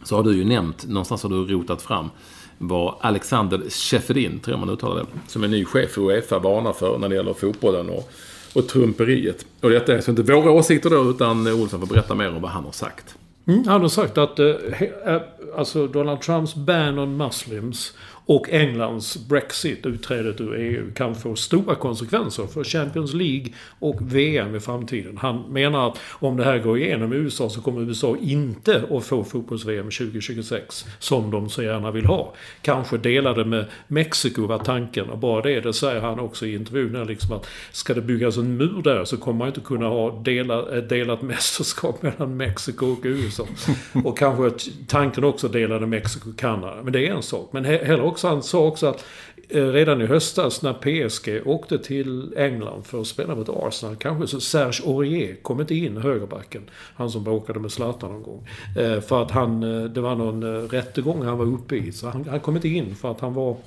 så 0.03 0.15
har 0.15 0.23
du 0.23 0.35
ju 0.35 0.45
nämnt, 0.45 0.87
någonstans 0.87 1.23
har 1.23 1.29
du 1.29 1.45
rotat 1.45 1.81
fram 1.81 2.09
vad 2.57 2.95
Alexander 3.01 3.69
Schäferin, 3.69 4.39
tror 4.39 4.53
jag 4.53 4.59
man 4.59 4.69
uttalar 4.69 4.95
det, 4.95 5.05
som 5.27 5.43
är 5.43 5.47
ny 5.47 5.65
chef 5.65 5.91
för 5.91 6.01
Uefa 6.01 6.39
varnar 6.39 6.73
för 6.73 6.97
när 6.97 7.09
det 7.09 7.15
gäller 7.15 7.33
fotbollen 7.33 7.89
och 7.89 8.11
och 8.55 8.67
trumperiet. 8.67 9.45
Och 9.61 9.69
detta 9.69 9.91
är 9.91 9.95
alltså 9.95 10.11
inte 10.11 10.23
våra 10.23 10.51
åsikter 10.51 10.89
då, 10.89 11.09
utan 11.09 11.47
Olsson 11.47 11.79
får 11.79 11.87
berätta 11.87 12.15
mer 12.15 12.29
om 12.29 12.41
vad 12.41 12.51
han 12.51 12.65
har 12.65 12.71
sagt. 12.71 13.15
Mm, 13.47 13.67
han 13.67 13.81
har 13.81 13.89
sagt 13.89 14.17
att 14.17 14.39
eh, 14.39 14.45
eh 14.45 15.21
alltså 15.57 15.87
Donald 15.87 16.21
Trumps 16.21 16.55
ban 16.55 16.99
on 16.99 17.17
muslims 17.17 17.93
och 18.25 18.49
Englands 18.49 19.27
Brexit, 19.27 19.85
utträdet 19.85 20.41
ur 20.41 20.55
EU, 20.55 20.91
kan 20.93 21.15
få 21.15 21.35
stora 21.35 21.75
konsekvenser 21.75 22.47
för 22.47 22.63
Champions 22.63 23.13
League 23.13 23.47
och 23.79 23.97
VM 24.01 24.55
i 24.55 24.59
framtiden. 24.59 25.17
Han 25.17 25.41
menar 25.49 25.87
att 25.87 25.99
om 26.09 26.37
det 26.37 26.43
här 26.43 26.59
går 26.59 26.77
igenom 26.77 27.13
i 27.13 27.15
USA 27.15 27.49
så 27.49 27.61
kommer 27.61 27.81
USA 27.81 28.17
inte 28.21 28.83
att 28.91 29.05
få 29.05 29.23
fotbolls-VM 29.23 29.85
2026 29.85 30.85
som 30.99 31.31
de 31.31 31.49
så 31.49 31.63
gärna 31.63 31.91
vill 31.91 32.05
ha. 32.05 32.33
Kanske 32.61 32.97
delade 32.97 33.45
med 33.45 33.65
Mexiko 33.87 34.47
var 34.47 34.59
tanken 34.59 35.09
och 35.09 35.17
bara 35.17 35.41
det, 35.41 35.59
det 35.59 35.73
säger 35.73 36.01
han 36.01 36.19
också 36.19 36.45
i 36.45 36.55
intervjun, 36.55 37.07
liksom 37.07 37.31
att 37.31 37.47
ska 37.71 37.93
det 37.93 38.01
byggas 38.01 38.37
en 38.37 38.57
mur 38.57 38.81
där 38.83 39.05
så 39.05 39.17
kommer 39.17 39.37
man 39.37 39.47
inte 39.47 39.61
kunna 39.61 39.87
ha 39.87 40.19
dela, 40.19 40.77
ett 40.77 40.89
delat 40.89 41.21
mästerskap 41.21 42.01
mellan 42.01 42.37
Mexiko 42.37 42.85
och 42.85 42.99
USA. 43.03 43.45
Och 44.03 44.17
kanske 44.17 44.71
tanken 44.87 45.23
också 45.23 45.47
delade 45.47 45.85
Mexiko 45.87 46.29
och 46.29 46.37
Kanada. 46.37 46.83
Men 46.83 46.93
det 46.93 47.07
är 47.07 47.13
en 47.13 47.23
sak. 47.23 47.49
Men 47.51 47.65
heller 47.65 48.03
också, 48.15 48.27
han 48.27 48.43
sa 48.43 48.67
också 48.67 48.87
att 48.87 49.05
eh, 49.49 49.67
redan 49.67 50.01
i 50.01 50.05
höstas 50.05 50.61
när 50.61 50.73
PSG 50.73 51.47
åkte 51.47 51.79
till 51.79 52.33
England 52.37 52.85
för 52.85 53.01
att 53.01 53.07
spela 53.07 53.35
mot 53.35 53.49
Arsenal, 53.49 53.95
kanske 53.95 54.27
så 54.27 54.39
Serge 54.39 54.87
Aurier 54.87 55.35
kom 55.41 55.61
inte 55.61 55.75
in, 55.75 55.97
högerbacken. 55.97 56.61
Han 56.95 57.09
som 57.09 57.23
bråkade 57.23 57.59
med 57.59 57.71
Zlatan 57.71 58.11
någon 58.11 58.23
gång. 58.23 58.47
Eh, 58.77 59.01
för 59.01 59.21
att 59.21 59.31
han, 59.31 59.63
eh, 59.63 59.83
det 59.83 60.01
var 60.01 60.15
någon 60.15 60.67
rättegång 60.67 61.21
han 61.21 61.37
var 61.37 61.45
uppe 61.45 61.75
i. 61.75 61.91
Så 61.91 62.09
han, 62.09 62.25
han 62.29 62.39
kom 62.39 62.55
inte 62.55 62.69
in 62.69 62.95
för 62.95 63.11
att 63.11 63.19
han 63.19 63.33
var 63.33 63.57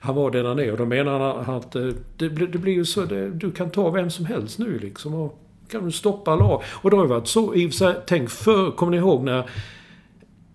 han 0.00 0.14
var 0.14 0.30
den 0.30 0.46
han 0.46 0.58
är. 0.58 0.72
Och 0.72 0.78
då 0.78 0.84
menar 0.84 1.42
han 1.42 1.56
att 1.56 1.72
det, 1.72 1.94
det 2.18 2.58
blir 2.58 2.72
ju 2.72 2.84
så, 2.84 3.04
det, 3.04 3.30
du 3.30 3.50
kan 3.50 3.70
ta 3.70 3.90
vem 3.90 4.10
som 4.10 4.26
helst 4.26 4.58
nu 4.58 4.78
liksom. 4.78 5.14
Och 5.14 5.38
kan 5.70 5.84
du 5.84 5.92
stoppa 5.92 6.36
lag. 6.36 6.62
Och 6.66 6.90
det 6.90 6.96
har 6.96 7.04
ju 7.04 7.08
varit 7.08 7.28
så 7.28 7.54
i 7.54 7.66
och 7.66 7.70
för 7.70 7.76
sig, 7.76 7.94
tänk 8.06 8.30
för, 8.30 8.70
kommer 8.70 8.92
ni 8.92 8.98
ihåg 8.98 9.24
när 9.24 9.50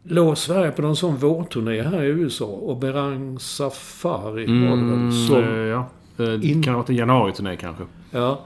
låg 0.03 0.37
Sverige 0.37 0.71
på 0.71 0.81
någon 0.81 0.95
sån 0.95 1.17
vårturné 1.17 1.81
här 1.81 2.03
i 2.03 2.07
USA 2.07 2.45
och 2.45 2.77
Berang 2.77 3.39
Safari 3.39 4.45
mm, 4.45 4.69
var 4.69 4.77
det 4.77 4.83
väl? 4.83 4.93
Mm, 4.93 5.11
som 5.11 5.43
eh, 5.43 5.59
ja. 5.59 5.89
Det 6.17 6.43
in... 6.43 6.63
kan 6.63 6.73
ha 6.73 6.81
varit 6.81 6.89
en 6.89 6.95
januari-turné 6.95 7.55
kanske. 7.55 7.83
Ja. 8.11 8.39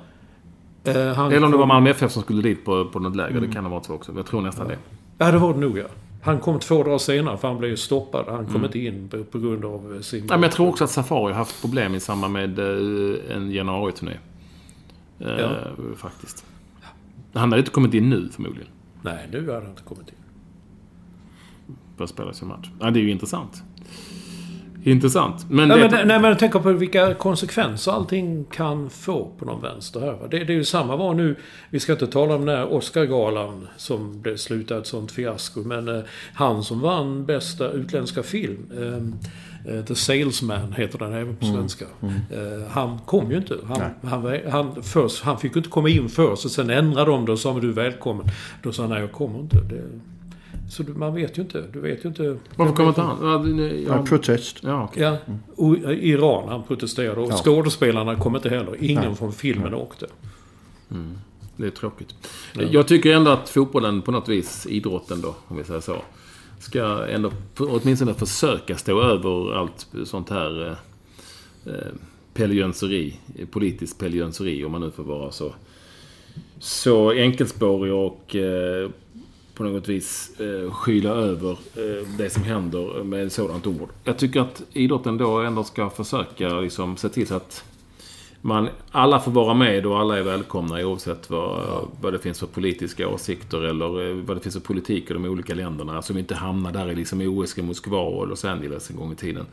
Eh, 0.83 1.19
Eller 1.19 1.43
om 1.43 1.51
det 1.51 1.57
var 1.57 1.65
Malmö 1.65 1.89
FF 1.89 2.11
som 2.11 2.21
skulle 2.21 2.41
dit 2.41 2.65
på, 2.65 2.85
på 2.85 2.99
något 2.99 3.15
läge. 3.15 3.37
Mm. 3.37 3.47
Det 3.47 3.53
kan 3.53 3.63
ha 3.63 3.71
varit 3.71 3.85
så 3.85 3.93
också. 3.93 4.11
Jag 4.15 4.25
tror 4.25 4.41
nästan 4.41 4.69
ja. 4.69 4.75
det. 4.75 5.25
Ja, 5.25 5.31
det 5.31 5.37
var 5.37 5.53
det 5.53 5.59
nog 5.59 5.77
ja. 5.77 5.85
Han 6.23 6.39
kom 6.39 6.59
två 6.59 6.83
dagar 6.83 6.97
senare 6.97 7.37
för 7.37 7.47
han 7.47 7.57
blev 7.57 7.71
ju 7.71 7.77
stoppad. 7.77 8.25
Han 8.27 8.45
kom 8.45 8.65
inte 8.65 8.79
in 8.79 9.09
på, 9.09 9.23
på 9.23 9.39
grund 9.39 9.65
av 9.65 10.01
sin... 10.01 10.27
Ja, 10.29 10.33
men 10.33 10.43
jag 10.43 10.51
tror 10.51 10.69
också 10.69 10.83
att 10.83 10.89
Safari 10.89 11.31
har 11.31 11.39
haft 11.39 11.61
problem 11.61 11.95
i 11.95 11.99
samband 11.99 12.33
med 12.33 12.59
eh, 12.59 13.35
en 13.35 13.51
januari-turné. 13.51 14.11
Eh, 15.19 15.27
Ja. 15.39 15.49
Faktiskt. 15.95 16.45
Han 17.33 17.51
hade 17.51 17.59
inte 17.59 17.71
kommit 17.71 17.93
in 17.93 18.09
nu 18.09 18.29
förmodligen. 18.29 18.67
Nej, 19.01 19.27
nu 19.31 19.39
hade 19.39 19.53
han 19.53 19.69
inte 19.69 19.83
kommit 19.83 20.09
in. 20.09 20.15
För 21.97 22.03
att 22.03 22.09
spela 22.09 22.33
sin 22.33 22.47
match. 22.47 22.69
Ja, 22.79 22.91
det 22.91 22.99
är 22.99 23.03
ju 23.03 23.11
intressant. 23.11 23.63
Intressant. 24.83 25.45
Men, 25.49 25.67
Nej, 25.67 25.77
det, 25.79 25.89
men, 25.89 26.07
nej, 26.07 26.19
men 26.19 26.29
jag 26.29 26.39
tänker 26.39 26.59
på 26.59 26.71
vilka 26.71 27.13
konsekvenser 27.13 27.91
allting 27.91 28.45
kan 28.45 28.89
få 28.89 29.31
på 29.39 29.45
någon 29.45 29.61
vänster 29.61 29.99
här. 29.99 30.11
va. 30.13 30.27
Det, 30.31 30.39
det 30.43 30.53
är 30.53 30.57
ju 30.57 30.63
samma 30.63 30.95
var 30.95 31.13
nu. 31.13 31.35
Vi 31.69 31.79
ska 31.79 31.91
inte 31.91 32.07
tala 32.07 32.35
om 32.35 32.45
den 32.45 32.57
här 32.57 32.73
Oscargalan 32.73 33.67
som 33.77 34.21
blev 34.21 34.37
slutade 34.37 34.79
ett 34.79 34.87
sånt 34.87 35.11
fiasko. 35.11 35.59
Men 35.59 35.87
eh, 35.87 36.03
han 36.33 36.63
som 36.63 36.81
vann 36.81 37.25
bästa 37.25 37.71
utländska 37.71 38.23
film. 38.23 38.71
Eh, 38.79 39.75
eh, 39.75 39.85
The 39.85 39.95
Salesman 39.95 40.73
heter 40.73 40.99
den 40.99 41.13
även 41.13 41.35
på 41.35 41.45
svenska. 41.45 41.85
Eh, 42.01 42.67
han 42.69 42.99
kom 43.05 43.31
ju 43.31 43.37
inte. 43.37 43.55
Han, 43.67 43.81
han, 44.03 44.39
han, 44.51 44.83
först, 44.83 45.23
han 45.23 45.39
fick 45.39 45.55
ju 45.55 45.59
inte 45.59 45.69
komma 45.69 45.89
in 45.89 46.09
först 46.09 46.45
och 46.45 46.51
sen 46.51 46.69
ändrade 46.69 47.11
de 47.11 47.25
det 47.25 47.31
och 47.31 47.39
sa 47.39 47.59
du 47.59 47.69
är 47.69 47.73
välkommen. 47.73 48.25
Då 48.63 48.71
sa 48.71 48.83
han 48.83 48.91
nej 48.91 49.01
jag 49.01 49.11
kommer 49.11 49.39
inte. 49.39 49.57
Det, 49.57 49.81
så 50.69 50.83
du, 50.83 50.93
man 50.93 51.13
vet 51.15 51.37
ju 51.37 51.41
inte. 51.41 51.63
Du 51.73 51.79
vet 51.79 52.05
ju 52.05 52.09
inte. 52.09 52.37
varför 52.55 52.73
kommer 52.75 52.89
inte 52.89 53.01
han? 53.01 53.17
Ja, 53.21 53.63
Ja, 53.63 53.95
ja, 53.97 54.03
protest. 54.05 54.57
ja, 54.63 54.83
okej. 54.83 55.03
Ja, 55.03 55.17
och 55.55 55.77
i 55.77 56.09
Iran 56.09 56.49
han 56.49 56.63
protesterade 56.63 57.21
och 57.21 57.31
Ja. 57.31 57.37
skådespelarna 57.37 58.15
kom 58.15 58.35
inte 58.35 58.49
heller. 58.49 58.75
Ingen 58.83 59.15
från 59.15 59.33
filmen 59.33 59.73
åkte. 59.73 60.07
Det 61.57 61.65
är 61.67 61.71
tråkigt. 61.71 62.15
Jag 62.71 62.87
tycker 62.87 63.13
ändå 63.13 63.31
att 63.31 63.49
fotbollen 63.49 64.01
på 64.01 64.11
något 64.11 64.29
vis, 64.29 64.67
idrotten 64.69 65.21
då, 65.21 65.35
om 65.47 65.57
vi 65.57 65.63
säger 65.63 65.79
så, 65.79 65.95
ska 66.59 67.07
ändå 67.07 67.31
åtminstone 67.57 68.13
försöka 68.13 68.75
stå 68.77 69.01
över 69.01 69.53
allt 69.55 69.87
sånt 70.05 70.29
här 70.29 70.67
eh, 70.67 71.73
eh, 71.73 71.91
peljönseri, 72.33 73.19
politiskt 73.51 73.99
peljönseri, 73.99 74.65
om 74.65 74.71
man 74.71 74.81
nu 74.81 74.91
får 74.91 75.03
vara 75.03 75.31
så, 75.31 75.53
så 76.59 77.11
enkelspårig 77.11 77.93
och 77.93 78.35
eh, 78.35 78.89
på 79.55 79.63
något 79.63 79.87
vis 79.87 80.39
eh, 80.39 80.71
skyla 80.71 81.09
över 81.09 81.51
eh, 81.51 82.07
det 82.17 82.29
som 82.29 82.43
händer 82.43 83.03
med 83.03 83.25
ett 83.25 83.33
sådant 83.33 83.67
ord. 83.67 83.89
Jag 84.03 84.17
tycker 84.17 84.41
att 84.41 84.61
idrotten 84.73 85.17
då 85.17 85.37
ändå 85.37 85.63
ska 85.63 85.89
försöka 85.89 86.59
liksom, 86.59 86.97
se 86.97 87.09
till 87.09 87.27
så 87.27 87.35
att 87.35 87.63
man, 88.45 88.69
alla 88.91 89.19
får 89.19 89.31
vara 89.31 89.53
med 89.53 89.85
och 89.85 89.99
alla 89.99 90.17
är 90.17 90.23
välkomna 90.23 90.85
oavsett 90.85 91.29
vad, 91.29 91.87
vad 92.01 92.13
det 92.13 92.19
finns 92.19 92.39
för 92.39 92.47
politiska 92.47 93.07
åsikter 93.07 93.61
eller 93.61 94.09
eh, 94.09 94.15
vad 94.15 94.37
det 94.37 94.41
finns 94.41 94.55
för 94.55 94.61
politik 94.61 95.11
i 95.11 95.13
de 95.13 95.25
olika 95.25 95.53
länderna. 95.53 96.01
Så 96.01 96.13
vi 96.13 96.19
inte 96.19 96.35
hamnar 96.35 96.71
där 96.71 96.91
i 96.91 96.95
liksom 96.95 97.21
OS 97.21 97.57
i 97.57 97.61
Moskva 97.61 97.99
och 97.99 98.27
Los 98.27 98.45
Angeles 98.45 98.89
en 98.89 98.95
gång 98.95 99.11
i 99.11 99.15
tiden. 99.15 99.45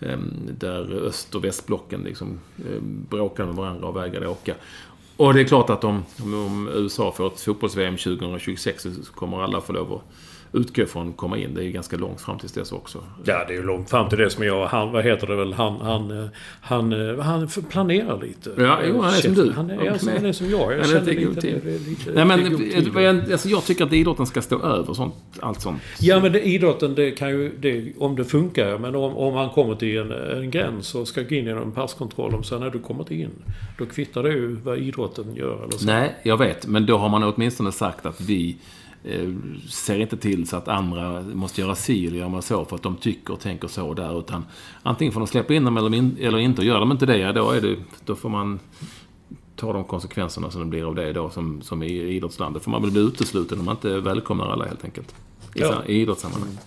Ehm, 0.00 0.48
där 0.58 1.06
öst 1.06 1.34
och 1.34 1.44
västblocken 1.44 2.00
liksom 2.00 2.40
eh, 2.58 2.80
bråkar 2.82 3.46
med 3.46 3.54
varandra 3.54 3.88
och 3.88 3.96
vägrade 3.96 4.28
åka. 4.28 4.54
Och 5.22 5.34
det 5.34 5.40
är 5.40 5.44
klart 5.44 5.70
att 5.70 5.84
om, 5.84 6.04
om, 6.22 6.68
USA 6.74 7.12
får 7.12 7.26
ett 7.26 7.40
fotbolls-VM 7.40 7.96
2026 7.96 8.82
så 8.82 9.12
kommer 9.14 9.42
alla 9.42 9.60
få 9.60 9.72
lov 9.72 9.92
att 9.92 10.02
utgå 10.52 10.86
från 10.86 11.12
komma 11.12 11.38
in. 11.38 11.54
Det 11.54 11.60
är 11.60 11.64
ju 11.64 11.70
ganska 11.72 11.96
långt 11.96 12.20
fram 12.20 12.38
till 12.38 12.48
dess 12.48 12.72
också. 12.72 12.98
Ja, 13.24 13.44
det 13.48 13.52
är 13.52 13.56
ju 13.56 13.62
långt 13.62 13.90
fram 13.90 14.08
till 14.08 14.18
det 14.18 14.30
som 14.30 14.44
jag... 14.44 14.66
Han, 14.66 14.92
vad 14.92 15.04
heter 15.04 15.26
det 15.26 15.36
väl? 15.36 15.52
Han, 15.52 15.80
han, 15.80 16.10
eh, 16.10 16.28
han, 16.60 16.92
eh, 16.92 17.18
han 17.18 17.48
planerar 17.48 18.20
lite. 18.20 18.50
Ja, 18.58 18.78
jo, 18.88 19.00
han 19.00 19.14
är 19.14 19.18
som 19.18 19.34
du. 19.34 19.52
Han 19.52 19.70
är, 19.70 19.90
alltså, 19.90 20.10
han 20.10 20.26
är 20.26 20.32
som 20.32 20.50
jag. 20.50 20.72
Jag 20.72 20.78
Han 20.78 20.86
känner 20.86 21.06
lite 21.06 21.46
lite... 21.46 21.78
lite 21.78 22.12
Nej, 22.14 22.24
men 22.24 23.02
jag, 23.02 23.32
alltså, 23.32 23.48
jag 23.48 23.64
tycker 23.64 23.84
att 23.84 23.92
idrotten 23.92 24.26
ska 24.26 24.42
stå 24.42 24.62
över 24.62 24.94
sånt, 24.94 25.14
allt 25.40 25.60
sånt. 25.60 25.82
Ja 26.00 26.20
men 26.20 26.32
det, 26.32 26.42
idrotten 26.42 26.94
det 26.94 27.10
kan 27.10 27.30
ju, 27.30 27.52
det, 27.58 27.92
om 27.98 28.16
det 28.16 28.24
funkar, 28.24 28.78
men 28.78 28.94
om, 28.94 29.16
om 29.16 29.34
man 29.34 29.50
kommer 29.50 29.74
till 29.74 29.98
en, 29.98 30.12
en 30.12 30.50
gräns 30.50 30.94
och 30.94 31.08
ska 31.08 31.22
gå 31.22 31.34
in 31.34 31.44
genom 31.44 31.62
en 31.62 31.72
passkontroll, 31.72 32.34
om 32.34 32.44
sen 32.44 32.60
när 32.60 32.70
du 32.70 32.78
kommer 32.78 33.12
in, 33.12 33.30
då 33.78 33.86
kvittar 33.86 34.22
det 34.22 34.30
ju 34.30 34.56
vad 34.64 34.78
idrotten 34.78 35.34
gör 35.34 35.62
eller 35.62 35.78
så. 35.78 35.86
Nej, 35.86 36.14
jag 36.22 36.36
vet. 36.36 36.66
Men 36.66 36.86
då 36.86 36.96
har 36.96 37.08
man 37.08 37.22
åtminstone 37.22 37.72
sagt 37.72 38.06
att 38.06 38.20
vi 38.20 38.50
eh, 38.50 38.56
ser 39.68 39.98
inte 40.00 40.16
till 40.16 40.48
så 40.48 40.56
att 40.56 40.68
andra 40.68 41.22
måste 41.22 41.60
göra 41.60 41.74
si 41.74 42.06
eller 42.06 42.18
göra 42.18 42.42
så 42.42 42.64
för 42.64 42.76
att 42.76 42.82
de 42.82 42.96
tycker 42.96 43.32
och 43.34 43.40
tänker 43.40 43.68
så 43.68 43.94
där. 43.94 44.18
Utan 44.18 44.44
antingen 44.82 45.12
får 45.12 45.20
de 45.20 45.26
släppa 45.26 45.54
in 45.54 45.64
dem 45.64 45.76
eller, 45.76 45.94
in, 45.94 46.16
eller 46.20 46.38
inte. 46.38 46.60
Och 46.60 46.66
gör 46.66 46.80
de 46.80 46.92
inte 46.92 47.06
det, 47.06 47.18
ja, 47.18 47.32
då, 47.32 47.50
är 47.50 47.60
det, 47.60 47.76
då 48.04 48.14
får 48.14 48.28
man 48.28 48.60
ta 49.56 49.72
de 49.72 49.84
konsekvenserna 49.84 50.50
som 50.50 50.60
det 50.60 50.66
blir 50.66 50.84
av 50.88 50.94
det 50.94 51.12
då 51.12 51.30
som, 51.30 51.62
som 51.62 51.82
i 51.82 51.92
idrottslandet. 52.00 52.62
För 52.62 52.70
man 52.70 52.82
vill 52.82 52.90
bli 52.90 53.00
utesluten 53.00 53.58
om 53.58 53.64
man 53.64 53.74
inte 53.76 54.00
välkomnar 54.00 54.48
alla 54.48 54.64
helt 54.64 54.84
enkelt. 54.84 55.14
I, 55.54 55.60
Ja. 55.60 55.84
i 55.86 56.00
idrottssammanhang. 56.00 56.58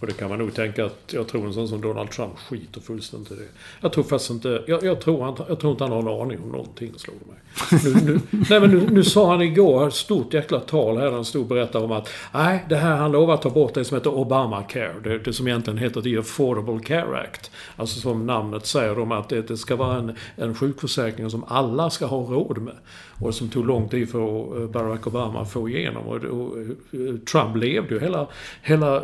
Och 0.00 0.06
det 0.06 0.12
kan 0.12 0.28
man 0.28 0.38
nog 0.38 0.54
tänka 0.54 0.84
att 0.84 1.12
jag 1.12 1.28
tror 1.28 1.46
en 1.46 1.54
sån 1.54 1.68
som 1.68 1.80
Donald 1.80 2.10
Trump 2.10 2.38
skiter 2.38 2.80
fullständigt 2.80 3.32
i 3.32 3.34
det. 3.34 3.48
Jag 3.80 3.92
tror 3.92 4.04
faktiskt 4.04 4.30
inte... 4.30 4.64
Jag, 4.66 4.84
jag, 4.84 5.00
tror, 5.00 5.24
han, 5.24 5.36
jag 5.48 5.60
tror 5.60 5.72
inte 5.72 5.84
han 5.84 5.92
har 5.92 6.00
en 6.00 6.20
aning 6.20 6.38
om 6.42 6.48
någonting, 6.52 6.92
slår 6.96 7.14
det 7.20 7.32
mig. 7.32 7.38
Nu, 7.84 8.12
nu, 8.12 8.20
nej 8.50 8.60
men 8.60 8.70
nu, 8.70 8.86
nu 8.90 9.04
sa 9.04 9.30
han 9.30 9.42
igår 9.42 9.88
ett 9.88 9.94
stort 9.94 10.34
jäkla 10.34 10.60
tal 10.60 10.96
här 10.96 11.04
där 11.04 11.12
han 11.12 11.24
stod 11.24 11.42
och 11.42 11.48
berättade 11.48 11.84
om 11.84 11.92
att 11.92 12.08
nej, 12.34 12.64
det 12.68 12.76
här 12.76 12.96
han 12.96 13.12
lovar 13.12 13.34
att 13.34 13.42
ta 13.42 13.50
bort 13.50 13.74
det 13.74 13.84
som 13.84 13.96
heter 13.96 14.10
Obamacare. 14.10 14.94
Det, 15.04 15.18
det 15.18 15.32
som 15.32 15.48
egentligen 15.48 15.78
heter 15.78 16.00
The 16.00 16.18
Affordable 16.18 16.80
Care 16.84 17.20
Act. 17.20 17.50
Alltså 17.76 18.00
som 18.00 18.26
namnet 18.26 18.66
säger 18.66 18.98
om 18.98 19.12
att 19.12 19.28
det, 19.28 19.48
det 19.48 19.56
ska 19.56 19.76
vara 19.76 19.96
en, 19.96 20.16
en 20.36 20.54
sjukförsäkring 20.54 21.30
som 21.30 21.44
alla 21.48 21.90
ska 21.90 22.06
ha 22.06 22.18
råd 22.18 22.58
med. 22.58 22.74
Och 23.20 23.34
som 23.34 23.48
tog 23.48 23.66
lång 23.66 23.88
tid 23.88 24.10
för 24.10 24.62
eh, 24.62 24.68
Barack 24.68 25.06
Obama 25.06 25.40
att 25.40 25.52
få 25.52 25.68
igenom. 25.68 26.06
Och, 26.06 26.16
och, 26.16 26.58
eh, 26.58 27.16
Trump 27.32 27.56
levde 27.56 27.94
ju 27.94 28.00
hela, 28.00 28.26
hela 28.62 28.96
eh, 28.96 29.02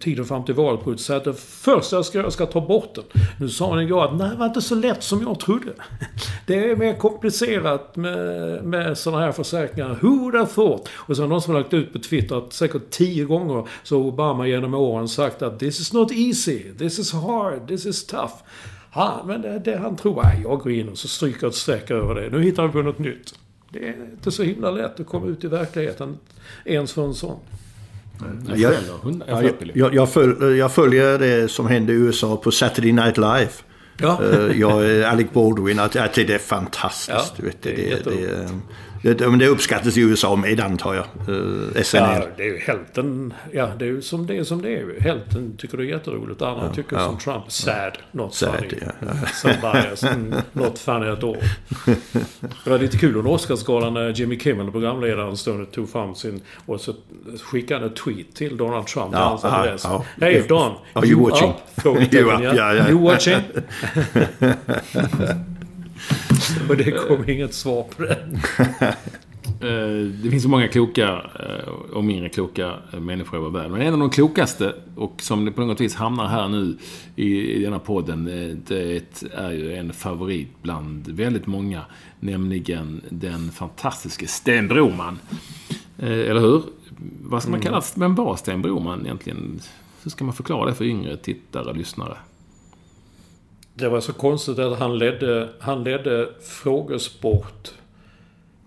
tiden 0.00 0.24
fram 0.24 0.44
till 0.44 0.54
valet 0.54 0.84
på 0.84 0.90
att 0.90 1.00
säga 1.00 1.16
att 1.16 1.24
det 1.24 1.34
första 1.34 1.96
jag 1.96 2.04
ska 2.04 2.18
göra 2.18 2.30
ska 2.30 2.46
ta 2.46 2.60
bort 2.60 2.94
den. 2.94 3.04
Nu 3.40 3.48
sa 3.48 3.70
han 3.70 3.80
igår 3.80 4.04
att 4.04 4.16
nej, 4.16 4.30
det 4.30 4.36
var 4.36 4.46
inte 4.46 4.62
så 4.62 4.74
lätt 4.74 5.02
som 5.02 5.22
jag 5.22 5.40
trodde. 5.40 5.72
Det 6.46 6.70
är 6.70 6.76
mer 6.76 6.94
komplicerat 6.94 7.96
med, 7.96 8.64
med 8.64 8.98
sådana 8.98 9.22
här 9.22 9.32
försäkringar. 9.32 9.98
Who 10.02 10.08
would 10.08 10.34
have 10.34 10.50
thought? 10.50 10.88
Och 10.94 11.16
så 11.16 11.22
har 11.22 11.28
någon 11.28 11.42
som 11.42 11.54
har 11.54 11.60
lagt 11.60 11.74
ut 11.74 11.92
på 11.92 11.98
Twitter 11.98 12.36
att 12.36 12.52
säkert 12.52 12.90
tio 12.90 13.24
gånger 13.24 13.68
så 13.82 13.98
har 13.98 14.08
Obama 14.08 14.46
genom 14.46 14.74
åren 14.74 15.08
sagt 15.08 15.42
att 15.42 15.58
this 15.58 15.80
is 15.80 15.92
not 15.92 16.12
easy, 16.12 16.62
this 16.78 16.98
is 16.98 17.12
hard, 17.12 17.68
this 17.68 17.86
is 17.86 18.06
tough. 18.06 18.34
Ja, 18.94 19.22
men 19.26 19.42
det, 19.42 19.58
det 19.58 19.76
han 19.78 19.96
tror, 19.96 20.24
jag 20.44 20.58
går 20.58 20.72
in 20.72 20.88
och 20.88 20.98
så 20.98 21.08
stryker 21.08 21.38
jag 21.42 21.48
ett 21.50 21.54
streck 21.54 21.90
över 21.90 22.14
det. 22.14 22.28
Nu 22.30 22.42
hittar 22.42 22.66
vi 22.66 22.72
på 22.72 22.82
något 22.82 22.98
nytt. 22.98 23.34
Det 23.70 23.88
är 23.88 23.94
inte 24.12 24.30
så 24.30 24.42
himla 24.42 24.70
lätt 24.70 25.00
att 25.00 25.06
komma 25.06 25.26
ut 25.26 25.44
i 25.44 25.48
verkligheten 25.48 26.18
ens 26.64 26.92
för 26.92 27.04
en 27.04 27.14
sån. 27.14 27.36
Jag 28.48 28.58
Jag- 28.58 28.72
jag 28.72 28.74
Ja, 29.28 29.36
följer 29.58 29.72
jag, 29.78 29.94
jag, 29.94 30.08
jag, 30.40 30.56
jag 30.56 30.72
följer 30.72 31.18
det 31.18 31.50
som 31.50 31.66
händer 31.68 31.94
i 31.94 31.96
USA 31.96 32.36
på 32.36 32.50
Saturday 32.50 32.92
Night 32.92 33.16
Live. 33.16 33.48
Ja. 34.00 34.20
Eh, 34.24 34.60
jag 34.60 34.86
är 34.86 35.04
Alec 35.06 35.26
Baldwin, 35.32 35.78
att, 35.78 35.96
att 35.96 36.14
det 36.14 36.30
är 36.30 36.38
fantastiskt. 36.38 37.08
Ja, 37.28 37.34
du 37.36 37.42
vet, 37.46 37.62
det 37.62 37.92
är 37.92 37.98
det, 38.04 38.10
det. 38.10 38.48
Det, 39.04 39.38
det, 39.38 39.48
uppskattas 39.48 39.96
i 39.96 40.00
USA 40.00 40.36
med 40.36 40.60
antar 40.60 40.94
jag. 40.94 41.04
Eh, 41.04 41.82
SNL. 41.82 42.00
Ja, 42.00 42.26
det 42.36 42.42
är 42.42 42.46
ju 42.46 42.58
hälften. 42.58 43.34
Ja, 43.52 43.70
det 43.78 43.84
är 43.84 43.88
ju 43.88 44.02
som 44.02 44.26
det 44.26 44.36
är 44.36 44.44
som 44.44 44.62
det 44.62 44.70
är. 44.70 45.00
Hälften 45.00 45.56
tycker 45.56 45.76
det 45.76 45.84
är 45.84 45.86
jätteroligt. 45.86 46.42
Andra 46.42 46.74
tycker 46.74 46.96
ja. 46.96 47.06
som 47.06 47.18
Trump. 47.18 47.52
Sad, 47.52 47.98
not 48.12 48.34
Sad, 48.34 48.54
funny. 48.54 48.68
ja, 48.80 48.86
ja. 49.22 49.28
Some 49.34 49.72
bias, 49.72 50.04
mm, 50.04 50.34
not 50.52 50.78
funny 50.78 51.06
at 51.06 51.24
all. 51.24 51.36
Det 52.64 52.70
var 52.70 52.78
lite 52.78 52.98
kul 52.98 53.16
under 53.16 53.30
Oscarsgalan 53.30 53.94
när 53.94 54.10
Jimmy 54.10 54.38
Kimmel, 54.38 54.70
programledaren, 54.70 55.36
stod 55.36 55.60
och 55.60 55.72
tog 55.72 55.90
fram 55.90 56.14
sin... 56.14 56.40
Och 56.66 56.80
så 56.80 56.94
skickade 57.42 57.80
han 57.80 57.88
en 57.88 57.94
tweet 57.94 58.34
till 58.34 58.56
Donald 58.56 58.86
Trump. 58.86 59.08
Ja, 59.12 59.18
där 59.18 59.24
han 59.24 59.38
sa 59.38 59.48
ja, 59.48 59.60
adress. 59.60 59.84
ja. 59.84 60.04
Hej 60.20 60.44
Don! 60.48 60.72
Are 60.92 61.06
you 61.06 61.30
watching? 61.30 61.50
up? 61.50 61.56
You 62.14 62.26
up, 62.34 62.42
ja, 62.42 62.74
ja. 62.74 62.88
You 62.88 63.04
watching? 63.04 63.42
och 66.68 66.76
det 66.76 66.90
kom 66.90 67.28
inget 67.28 67.54
svar 67.54 67.82
på 67.82 68.02
det. 68.02 68.18
Eh, 69.60 70.06
Det 70.22 70.30
finns 70.30 70.42
så 70.42 70.48
många 70.48 70.68
kloka 70.68 71.30
eh, 71.40 71.68
och 71.92 72.04
mindre 72.04 72.28
kloka 72.28 72.74
eh, 72.92 73.00
människor 73.00 73.40
i 73.40 73.42
vår 73.42 73.50
värld. 73.50 73.70
Men 73.70 73.80
en 73.80 73.92
av 73.94 73.98
de 74.00 74.10
klokaste, 74.10 74.74
och 74.96 75.22
som 75.22 75.52
på 75.52 75.64
något 75.64 75.80
vis 75.80 75.94
hamnar 75.94 76.26
här 76.26 76.48
nu 76.48 76.76
i, 77.16 77.52
i 77.52 77.62
denna 77.64 77.78
podden, 77.78 78.24
det 78.66 79.24
är 79.34 79.50
ju 79.50 79.74
en 79.74 79.92
favorit 79.92 80.48
bland 80.62 81.08
väldigt 81.08 81.46
många. 81.46 81.82
Nämligen 82.20 83.00
den 83.08 83.50
fantastiske 83.50 84.26
Sten 84.26 84.68
Broman. 84.68 85.18
Eller 85.98 86.40
hur? 86.40 86.62
Vad 87.22 87.42
ska 87.42 87.50
man 87.50 87.60
kalla 87.60 87.82
Vem 87.94 88.14
var 88.14 88.36
Sten 88.36 88.62
Broman 88.62 89.00
egentligen? 89.04 89.60
Hur 90.02 90.10
ska 90.10 90.24
man 90.24 90.34
förklara 90.34 90.66
det 90.68 90.74
för 90.74 90.84
yngre 90.84 91.16
tittare 91.16 91.64
och 91.64 91.76
lyssnare? 91.76 92.16
Det 93.74 93.88
var 93.88 94.00
så 94.00 94.12
konstigt 94.12 94.58
att 94.58 94.78
han 94.78 94.98
ledde, 94.98 95.48
han 95.60 95.84
ledde 95.84 96.28
frågesport 96.42 97.70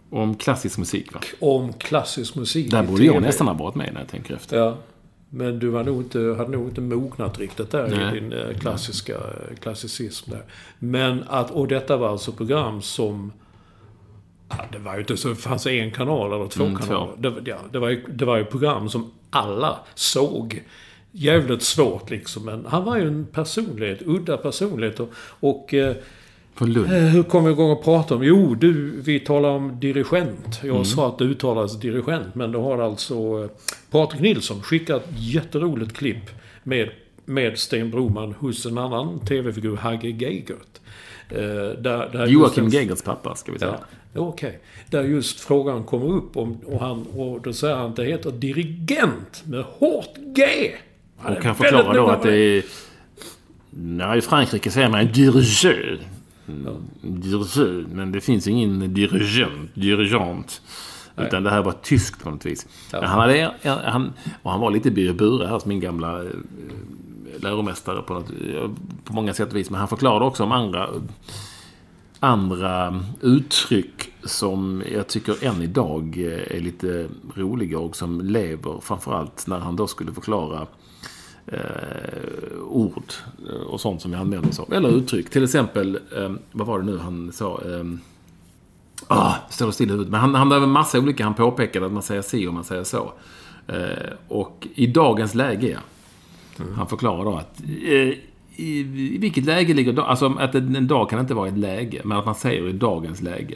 Om 0.10 0.36
klassisk 0.36 0.78
musik, 0.78 1.14
va? 1.14 1.20
om 1.40 1.74
klassisk 1.74 2.36
musik 2.36 2.72
Där 2.72 2.84
borde 2.84 3.04
jag 3.04 3.22
nästan 3.22 3.48
ha 3.48 3.54
varit 3.54 3.76
med 3.76 3.94
när 3.94 4.02
jag 4.02 4.10
tänker 4.10 4.36
efter. 4.36 4.58
Ja. 4.58 4.78
Men 5.30 5.60
du 5.60 5.68
var 5.68 5.84
nog 5.84 6.02
inte, 6.02 6.20
hade 6.20 6.52
nog 6.52 6.68
inte 6.68 6.82
mognat 6.82 7.40
riktigt 7.40 7.72
där 7.72 7.88
Nej. 7.88 8.18
i 8.18 8.20
din 8.20 8.34
eh, 8.34 8.58
klassiska 8.60 9.18
klassicism 9.60 10.32
där. 10.32 10.44
Men 10.80 11.24
att, 11.28 11.52
och 11.52 11.68
detta 11.68 11.98
var 11.98 12.10
alltså 12.10 12.32
program 12.32 12.82
som 12.82 13.32
Ja, 14.50 14.56
det 14.72 14.78
var 14.78 14.94
ju 14.94 15.00
inte 15.00 15.18
så 15.18 15.28
det 15.30 15.36
fanns 15.36 15.68
en 15.68 15.92
kanal 15.92 16.34
eller 16.34 16.48
två 16.48 16.64
Mm, 16.64 16.78
kanaler. 16.78 17.14
Det, 17.18 17.50
ja, 17.50 17.58
det, 17.72 17.80
var 17.80 17.90
ju, 17.90 18.06
det 18.10 18.26
var 18.26 18.38
ju 18.38 18.46
program 18.46 18.90
som 18.90 19.12
alla 19.30 19.80
såg. 19.96 20.64
Jävligt 21.20 21.62
svårt 21.62 22.10
liksom. 22.10 22.46
Men 22.46 22.66
han 22.66 22.84
var 22.86 22.98
ju 22.98 23.08
en 23.08 23.26
personlighet, 23.26 24.00
udda 24.06 24.38
personlighet. 24.38 25.00
Och, 25.00 25.10
och 25.40 25.74
eh. 25.74 25.96
Eh, 26.62 26.66
Hur 26.86 27.24
kom 27.24 27.46
vi 27.46 27.52
igång 27.52 27.72
och 27.72 27.84
prata 27.84 28.16
om? 28.16 28.24
Jo, 28.24 28.56
du, 28.56 29.02
vi 29.02 29.20
talar 29.20 29.50
om 29.50 29.80
dirigent. 29.80 30.60
Jag 30.64 30.70
Mm. 30.72 30.86
sa 30.86 31.08
att 31.08 31.18
det 31.18 31.24
uttalades 31.26 31.80
dirigent, 31.80 32.36
men 32.36 32.52
då 32.52 32.62
har 32.62 32.78
alltså 32.80 33.14
eh, 33.44 33.50
Patrik 33.92 34.22
Nilsson 34.22 34.62
skickat 34.62 35.04
jätteroligt 35.18 35.94
klipp 35.98 36.30
med, 36.64 36.90
med 37.26 37.58
Sten 37.60 37.92
Broman 37.92 38.34
hos 38.40 38.66
en 38.66 38.78
annan 38.78 39.20
tv-figur, 39.20 39.76
Hagge 39.76 40.08
Geigert. 40.10 40.80
Eh, 41.30 41.38
där, 41.82 42.10
där 42.14 42.28
Joakim 42.28 42.70
Geigerts 42.70 43.02
pappa, 43.02 43.36
ska 43.36 43.52
vi 43.52 43.60
säga. 43.60 43.78
Ja, 44.14 44.22
okej. 44.22 44.60
Där 44.90 45.04
just 45.04 45.40
frågan 45.40 45.84
kommer 45.84 46.08
upp 46.16 46.38
om, 46.38 46.58
och, 46.66 46.80
han, 46.80 47.06
och 47.08 47.42
då 47.42 47.54
säger 47.54 47.76
han 47.76 47.90
att 47.90 47.96
det 47.96 48.06
heter 48.06 48.32
dirigent 48.32 49.44
med 49.46 49.64
hårt 49.64 50.16
G. 50.36 50.44
Och 51.18 51.42
kan 51.42 51.56
förklara 51.56 51.94
då 51.94 52.08
att 52.08 52.24
det 52.24 52.36
är... 52.36 52.64
Nej, 53.70 54.18
i 54.18 54.22
Frankrike 54.22 54.72
säger 54.72 54.90
man 54.90 55.12
dirigeur. 55.12 56.00
Dirigeur, 57.02 57.86
men 57.92 58.12
det 58.12 58.22
finns 58.22 58.48
ingen 58.48 58.94
dirigent, 58.94 59.76
dirigent. 59.76 60.62
Utan 61.18 61.44
det 61.44 61.50
här 61.50 61.62
var 61.62 61.72
tyskt 61.72 62.24
på 62.24 62.30
något 62.30 62.46
vis. 62.46 62.68
Ja. 62.92 63.06
Han, 63.06 63.20
hade, 63.20 63.54
han, 63.64 64.14
och 64.44 64.52
han 64.52 64.60
var 64.60 64.72
lite 64.72 64.92
Birger 64.92 65.14
Bure 65.14 65.48
här, 65.48 65.62
min 65.66 65.80
gamla 65.80 66.24
eh, 66.24 66.30
läromästare 67.40 68.02
på, 68.02 68.14
något, 68.14 68.32
på 69.04 69.14
många 69.14 69.34
sätt 69.34 69.50
och 69.50 69.56
vis. 69.56 69.70
Men 69.70 69.80
han 69.80 69.88
förklarade 69.88 70.26
också 70.26 70.44
om 70.44 70.52
andra, 70.52 70.90
andra 72.20 73.04
uttryck 73.22 74.14
som 74.24 74.84
jag 74.94 75.08
tycker 75.08 75.46
än 75.46 75.62
idag 75.62 76.18
eh, 76.18 76.58
är 76.58 76.60
lite 76.60 77.08
roliga 77.36 77.80
och 77.80 77.96
som 77.96 78.22
lever. 78.22 78.80
Framförallt 78.82 79.48
när 79.48 79.60
han 79.60 79.76
då 79.76 79.88
skulle 79.88 80.14
förklara 80.14 80.68
eh, 81.48 82.60
ord 82.68 83.14
och 83.68 83.82
sånt 83.82 84.02
som 84.02 84.12
vi 84.12 84.18
använder 84.18 84.50
oss 84.50 84.60
av. 84.60 84.74
Eller 84.74 84.90
uttryck. 84.90 85.30
Till 85.30 85.44
exempel, 85.44 86.00
eh, 86.16 86.32
vad 86.52 86.68
var 86.68 86.80
det 86.80 86.86
nu 86.86 86.98
han 86.98 87.32
sa? 87.32 87.62
Eh, 87.66 87.84
ah, 89.08 89.34
står 89.50 89.72
still 89.72 89.88
i 89.88 89.92
huvudet. 89.92 90.12
Men 90.12 90.20
han, 90.20 90.36
han 90.36 90.52
hade 90.52 90.64
en 90.64 90.72
massa 90.72 91.00
olika, 91.00 91.24
han 91.24 91.34
påpekade 91.34 91.86
att 91.86 91.92
man 91.92 92.04
säger 92.04 92.22
si 92.22 92.48
och 92.48 92.54
man 92.54 92.64
säger 92.64 92.84
så. 92.84 93.14
Eh, 93.68 94.14
och 94.28 94.68
i 94.76 94.88
dagens 94.88 95.36
läge, 95.36 95.68
ja. 95.68 95.80
Han 96.76 96.88
förklarar 96.88 97.24
då 97.24 97.36
att 97.36 97.62
eh, 97.62 98.14
i, 98.56 98.80
i 99.16 99.18
vilket 99.18 99.46
läge 99.46 99.74
ligger 99.74 99.94
dag? 99.94 100.06
Alltså 100.06 100.36
att 100.40 100.56
en, 100.56 100.88
dag 100.88 101.10
kan 101.10 101.20
inte 101.20 101.34
vara 101.34 101.48
ett 101.48 101.58
läge, 101.58 102.02
men 102.04 102.18
att 102.18 102.26
man 102.26 102.36
säger 102.36 102.68
i 102.68 102.72
dagens 102.72 103.22
läge. 103.22 103.56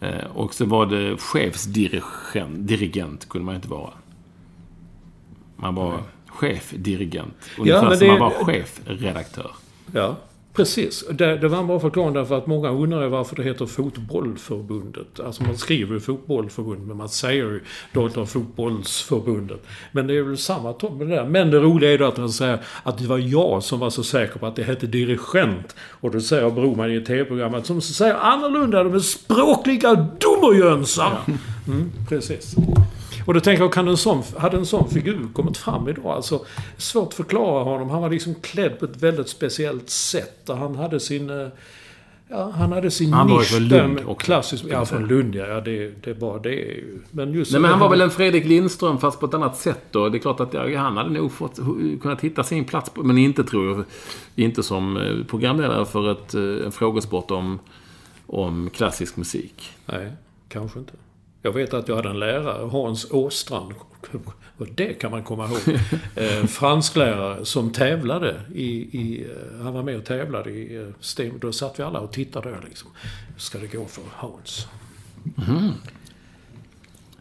Eh, 0.00 0.26
och 0.34 0.54
så 0.54 0.64
var 0.64 0.86
det 0.86 1.16
chefsdirigent, 1.16 2.68
dirigent 2.68 3.28
kunde 3.28 3.44
man 3.44 3.54
inte 3.54 3.68
vara. 3.68 3.90
Man 5.56 5.74
var 5.74 6.02
chefdirigent. 6.38 7.34
Ungefär 7.58 7.90
som 7.90 7.98
det- 7.98 8.06
man 8.06 8.18
var 8.18 8.30
chefredaktör. 8.30 9.50
Ja, 9.94 10.16
precis. 10.54 11.04
Det, 11.10 11.36
det 11.36 11.48
var 11.48 11.58
en 11.58 11.66
bra 11.66 11.80
förklaring 11.80 12.14
därför 12.14 12.38
att 12.38 12.46
många 12.46 12.70
undrar 12.70 13.08
varför 13.08 13.36
det 13.36 13.42
heter 13.42 13.66
Fotbollförbundet. 13.66 15.20
Alltså 15.26 15.42
man 15.42 15.56
skriver 15.56 15.94
ju 15.94 16.00
Fotbollförbundet 16.00 16.86
men 16.86 16.96
man 16.96 17.08
säger 17.08 17.42
ju 17.44 17.60
då 17.92 18.26
Fotbollsförbundet. 18.26 19.66
Men 19.92 20.06
det 20.06 20.16
är 20.16 20.22
väl 20.22 20.38
samma 20.38 20.72
topp 20.72 20.92
med 20.98 21.06
det 21.08 21.14
där. 21.14 21.24
Men 21.24 21.50
det 21.50 21.58
roliga 21.58 21.92
är 21.92 21.98
då 21.98 22.04
att 22.06 22.16
han 22.18 22.28
säger 22.28 22.58
att 22.82 22.98
det 22.98 23.06
var 23.06 23.18
jag 23.18 23.62
som 23.62 23.78
var 23.80 23.90
så 23.90 24.02
säker 24.04 24.38
på 24.38 24.46
att 24.46 24.56
det 24.56 24.62
hette 24.62 24.86
dirigent. 24.86 25.76
Och 26.00 26.10
då 26.10 26.20
säger 26.20 26.50
Broman 26.50 26.90
i 26.92 26.96
ett 26.96 27.06
tv-program 27.06 27.54
att 27.54 27.66
som 27.66 27.80
säger 27.80 28.14
annorlunda, 28.14 28.84
de 28.84 28.94
är 28.94 28.98
språkliga 28.98 29.94
dummerjönsar. 29.94 31.18
Mm, 31.66 31.92
precis. 32.08 32.54
Och 33.28 33.34
då 33.34 33.40
tänker 33.40 33.62
jag, 33.62 33.72
kan 33.72 33.88
en 33.88 33.96
sån, 33.96 34.22
hade 34.38 34.56
en 34.56 34.66
sån 34.66 34.90
figur 34.90 35.28
kommit 35.32 35.56
fram 35.56 35.88
idag? 35.88 36.06
Alltså, 36.06 36.44
svårt 36.76 37.08
att 37.08 37.14
förklara 37.14 37.64
honom. 37.64 37.90
Han 37.90 38.02
var 38.02 38.10
liksom 38.10 38.34
klädd 38.34 38.78
på 38.78 38.84
ett 38.84 39.02
väldigt 39.02 39.28
speciellt 39.28 39.90
sätt. 39.90 40.48
Han 40.48 40.74
hade 40.76 41.00
sin... 41.00 41.30
eh, 41.30 41.48
Ja, 42.30 42.50
han 42.50 42.72
hade 42.72 42.90
sin 42.90 43.12
Han 43.12 43.26
nisch 43.26 43.50
från 43.50 43.68
Lund 43.68 43.98
också, 44.06 44.14
klassisk... 44.14 44.64
Ja, 44.68 44.84
från 44.84 45.06
Lund 45.06 45.34
ja. 45.34 45.46
ja 45.46 45.60
det, 45.60 46.04
det 46.04 46.12
var 46.14 46.40
det 46.40 46.48
är 46.48 46.74
ju. 46.74 46.98
Men 47.10 47.32
just... 47.32 47.52
Nej, 47.52 47.60
men 47.60 47.70
han 47.70 47.80
var 47.80 47.88
väl 47.88 48.00
en 48.00 48.10
Fredrik 48.10 48.44
Lindström 48.44 48.98
fast 48.98 49.20
på 49.20 49.26
ett 49.26 49.34
annat 49.34 49.56
sätt 49.56 49.82
då. 49.90 50.08
Det 50.08 50.18
är 50.18 50.20
klart 50.20 50.40
att 50.40 50.54
ja, 50.54 50.78
han 50.78 50.96
hade 50.96 51.10
nog 51.10 51.32
fått, 51.32 51.56
kunnat 52.02 52.20
hitta 52.20 52.42
sin 52.42 52.64
plats. 52.64 52.90
På, 52.90 53.02
men 53.02 53.18
inte 53.18 53.44
tror 53.44 53.68
jag, 53.68 53.84
inte 54.44 54.62
som 54.62 54.96
eh, 54.96 55.24
programledare 55.24 55.86
för 55.86 56.12
ett, 56.12 56.34
eh, 56.34 56.66
en 56.66 56.72
frågesport 56.72 57.30
om, 57.30 57.58
om 58.26 58.70
klassisk 58.74 59.16
musik. 59.16 59.70
Nej, 59.86 60.12
kanske 60.48 60.78
inte. 60.78 60.92
Jag 61.48 61.52
vet 61.52 61.74
att 61.74 61.88
jag 61.88 61.96
hade 61.96 62.08
en 62.08 62.18
lärare, 62.18 62.68
Hans 62.68 63.10
Åstrand. 63.10 63.74
Och 64.56 64.68
det 64.74 64.94
kan 64.94 65.10
man 65.10 65.22
komma 65.22 65.46
ihåg. 65.46 65.58
Eh, 66.16 66.46
fransklärare 66.46 67.44
som 67.44 67.72
tävlade 67.72 68.40
i... 68.54 68.66
i 68.98 69.24
eh, 69.24 69.62
han 69.62 69.74
var 69.74 69.82
med 69.82 69.96
och 69.96 70.04
tävlade 70.04 70.50
i 70.50 70.76
eh, 70.76 70.86
STEM. 71.00 71.38
Då 71.40 71.52
satt 71.52 71.78
vi 71.78 71.82
alla 71.82 72.00
och 72.00 72.12
tittade 72.12 72.50
där 72.50 72.64
liksom. 72.68 72.90
Hur 73.34 73.40
ska 73.40 73.58
det 73.58 73.66
gå 73.66 73.84
för 73.86 74.02
Hans? 74.10 74.66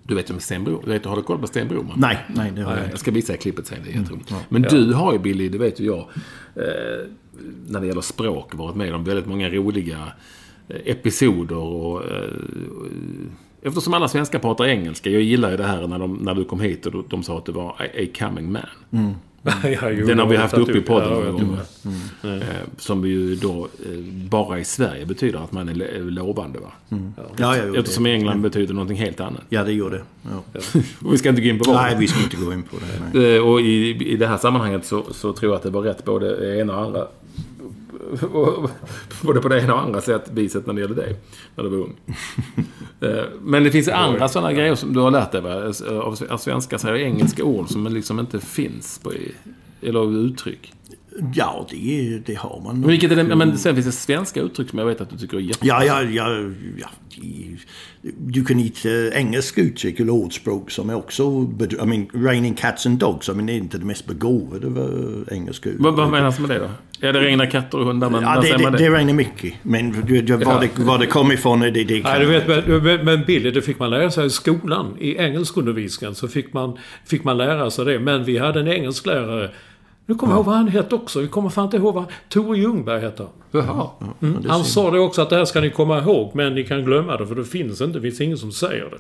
Du 0.04 0.16
vet 0.16 0.30
om 0.30 0.40
Sten 0.40 0.64
Bro, 0.64 0.82
du 0.86 0.92
vet, 0.92 1.06
har 1.06 1.16
du 1.16 1.24
koll 1.24 1.40
på 1.40 1.48
Sten 1.48 1.68
Broman? 1.68 2.00
Nej, 2.00 2.26
nej, 2.36 2.52
det 2.56 2.62
har 2.62 2.72
jag 2.72 2.80
Jag 2.80 2.86
inte. 2.86 2.98
ska 2.98 3.12
visa 3.12 3.34
er 3.34 3.38
klippet 3.38 3.68
sen, 3.68 3.78
det 3.86 3.92
är 3.92 4.00
jätteroligt. 4.00 4.34
Men 4.50 4.62
du 4.62 4.94
har 4.94 5.14
ju 5.14 5.20
Billy, 5.20 5.50
det 5.50 5.58
vet 5.58 5.80
ju 5.80 5.86
jag, 5.86 6.00
eh, 6.56 7.08
när 7.68 7.82
det 7.82 7.88
gäller 7.88 8.02
språk, 8.02 8.56
varit 8.56 8.76
med 8.76 8.96
om 8.96 9.04
väldigt 9.04 9.26
många 9.26 9.50
roliga 9.50 10.12
episoder 10.68 11.58
och... 11.58 12.12
Eh, 12.12 12.30
eftersom 13.62 13.94
alla 13.94 14.08
svenskar 14.08 14.40
pratar 14.40 14.66
engelska, 14.66 15.10
jag 15.10 15.22
gillar 15.22 15.52
ju 15.52 15.58
det 15.58 15.64
här 15.64 15.88
när, 15.88 16.00
de, 16.00 16.14
när 16.18 16.34
du 16.36 16.46
kom 16.46 16.60
hit 16.60 16.86
och 16.86 16.92
de, 16.92 17.06
de 17.10 17.24
sa 17.24 17.38
att 17.38 17.46
det 17.46 17.52
var 17.52 17.70
a, 17.70 17.74
a 17.96 18.06
coming 18.20 18.52
man. 18.52 18.62
ja, 19.64 19.90
jo, 19.92 20.08
Den 20.08 20.20
har 20.20 20.26
vi 20.28 20.36
haft 20.38 20.54
uppe 20.54 20.72
i 20.72 20.78
upp- 20.80 20.86
podden 20.86 21.08
ja, 21.10 21.14
några 21.16 21.26
jag 21.26 21.34
gånger. 21.34 21.60
tror 21.82 22.32
det. 22.32 22.36
Eh, 22.36 22.42
som 22.78 23.06
ju 23.08 23.36
då 23.36 23.68
eh, 23.86 23.98
bara 24.30 24.60
i 24.60 24.64
Sverige 24.66 25.06
betyder 25.06 25.40
att 25.40 25.52
man 25.52 25.70
är 25.70 26.12
lovande. 26.12 26.60
Va? 26.60 26.72
Ja, 26.90 26.98
ja, 27.58 27.64
jo, 27.68 27.76
Eftersom 27.76 28.06
i 28.06 28.10
det, 28.10 28.16
England 28.16 28.42
betyder 28.42 28.74
någonting 28.74 28.98
helt 28.98 29.20
annat. 29.20 29.42
ja, 29.50 29.64
det 29.64 29.72
gjorde 29.74 29.98
det. 29.98 30.04
Ja. 30.24 30.62
Och 31.08 31.14
vi 31.14 31.18
ska 31.18 31.30
inte 31.30 31.42
gå 31.42 31.48
in 31.48 31.60
på 31.60 31.72
vad. 31.72 31.82
Nej, 31.82 31.96
vi 32.00 32.08
ska 32.08 32.24
inte 32.24 32.38
gå 32.38 32.54
in 32.54 32.64
på 32.64 32.76
det. 32.78 33.20
Nej. 33.20 33.36
Eh, 33.36 33.42
Och 33.42 33.62
i, 33.62 33.90
i 34.14 34.18
det 34.18 34.28
här 34.28 34.38
sammanhanget 34.38 34.86
så, 34.86 35.04
så 35.12 35.34
tror 35.34 35.52
jag 35.52 35.58
att 35.58 35.64
det 35.64 35.70
var 35.70 35.82
rätt 35.82 36.06
både 36.06 36.40
det 36.40 36.60
ena 36.62 36.78
och 36.78 36.86
andra. 36.86 37.08
Både 39.22 39.42
på 39.42 39.48
det 39.48 39.62
ena 39.62 39.74
och 39.74 39.82
andra 39.82 40.02
sätt, 40.02 40.30
viset 40.32 40.66
när 40.66 40.74
det 40.74 40.82
gäller 40.82 40.96
dig. 40.96 41.16
När 41.56 41.64
du 41.64 41.70
var 41.70 41.78
ung. 41.78 41.96
Eh, 43.02 43.24
Men 43.42 43.64
det 43.64 43.72
finns 43.72 43.88
andra 43.88 44.28
sådana 44.28 44.54
grejer 44.54 44.76
som 44.76 44.94
du 44.94 45.00
har 45.00 45.12
lärt 45.12 45.32
dig 45.32 45.42
va? 45.42 45.74
Av 46.30 46.38
svenska 46.38 46.80
säger 46.80 46.96
engelska 46.96 47.44
ord 47.44 47.70
som 47.70 47.88
liksom 47.88 48.20
inte 48.20 48.40
finns. 48.40 49.00
På, 49.04 49.12
eller 49.82 50.26
uttryck. 50.26 50.74
Ja, 51.34 51.68
det, 51.72 52.20
det 52.26 52.36
har 52.36 52.62
man 52.64 52.74
Men, 52.74 52.82
nog. 52.82 52.90
vilket 52.90 53.12
är 53.12 53.16
det, 53.16 53.36
men 53.36 53.58
sen 53.58 53.76
finns 53.76 53.86
det 53.86 53.92
svenska 53.92 54.42
uttryck 54.42 54.70
som 54.70 54.80
jag 54.80 54.86
vet 54.86 55.02
att 55.02 55.10
du 55.10 55.18
tycker 55.18 55.38
är 55.38 55.42
jätte... 55.42 55.68
Ja, 55.68 55.84
ja, 55.84 56.02
ja, 56.04 56.30
ja. 56.78 56.88
Du 58.18 58.46
kan 58.46 58.58
hitta 58.58 58.90
engelska 59.14 59.62
uttryck 59.62 60.00
eller 60.00 60.12
ordspråk 60.14 60.72
som 60.72 60.90
är 60.90 60.96
också... 60.96 61.48
I 61.82 61.86
mean, 61.86 62.08
raining 62.14 62.54
cats 62.54 62.86
and 62.86 63.00
dogs. 63.00 63.30
I 63.30 63.32
mean, 63.32 63.46
det 63.46 63.54
är 63.54 63.58
inte 63.58 63.78
det 63.78 63.86
mest 63.86 64.06
begåvade 64.08 64.74
för 64.74 65.34
engelska 65.34 65.70
uttryck. 65.70 65.84
Vad, 65.86 65.96
vad 65.96 66.10
menas 66.12 66.40
med 66.40 66.50
det 66.50 66.60
då? 66.60 66.70
Ja, 67.00 67.12
det 67.12 67.20
regnar 67.22 67.46
katter 67.46 67.78
och 67.80 67.86
hundar, 67.86 68.10
men 68.10 68.22
Ja, 68.24 68.42
det, 68.42 68.58
det, 68.58 68.72
det? 68.72 68.78
det 68.78 68.90
regnar 68.90 69.14
mycket. 69.14 69.54
Men 69.64 69.92
du, 69.92 70.22
du, 70.22 70.34
var, 70.38 70.62
det, 70.62 70.80
var 70.84 70.98
det 71.00 71.06
kom 71.06 71.32
ifrån, 71.32 71.60
det, 71.60 71.72
det 71.72 72.02
kan 72.02 72.12
Nej, 72.12 72.20
du 72.20 72.26
vet, 72.26 72.48
men, 72.68 72.84
men- 72.84 73.06
men 73.06 73.26
Billy, 73.26 73.52
det 73.52 73.62
fick 73.62 73.80
man 73.80 73.90
lära 73.90 74.12
sig 74.12 74.26
i 74.26 74.30
skolan. 74.30 74.98
I 75.00 75.16
engelskundervisningen 75.18 76.16
så 76.16 76.28
fick 76.28 76.54
man, 76.54 76.78
fick 77.06 77.24
man 77.24 77.38
lära 77.38 77.72
sig 77.72 77.86
det. 77.86 78.00
Men 78.00 78.24
vi 78.24 78.38
hade 78.38 78.60
en 78.60 78.68
engelsklärare. 78.68 79.52
Nu 80.10 80.16
kommer 80.16 80.34
jag 80.34 80.38
ihåg 80.38 80.46
vad 80.46 80.56
han 80.56 80.68
hette 80.68 80.96
också. 80.96 81.20
Vi 81.20 81.28
kommer 81.28 81.50
fan 81.50 81.66
inte 81.66 81.78
ihåg 81.78 81.94
vad... 81.94 82.06
Tore 82.30 82.60
Ljungberg 82.60 83.02
hette 83.02 83.24
han. 83.24 83.32
Jaha. 83.64 83.90
Mm. 84.22 84.42
det 84.44 84.50
Han 84.50 84.64
sa 84.64 84.92
det 84.92 85.00
också 85.00 85.22
att 85.22 85.30
det 85.30 85.36
här 85.36 85.46
ska 85.46 85.62
ni 85.62 85.70
komma 85.70 86.00
ihåg, 86.00 86.32
men 86.36 86.56
ni 86.56 86.64
kan 86.64 86.86
glömma 86.86 87.18
det 87.18 87.28
för 87.28 87.36
det 87.36 87.46
finns 87.46 87.82
inte. 87.82 88.00
Det 88.00 88.02
finns 88.02 88.22
ingen 88.22 88.38
som 88.38 88.52
säger 88.52 88.84
det. 88.90 88.98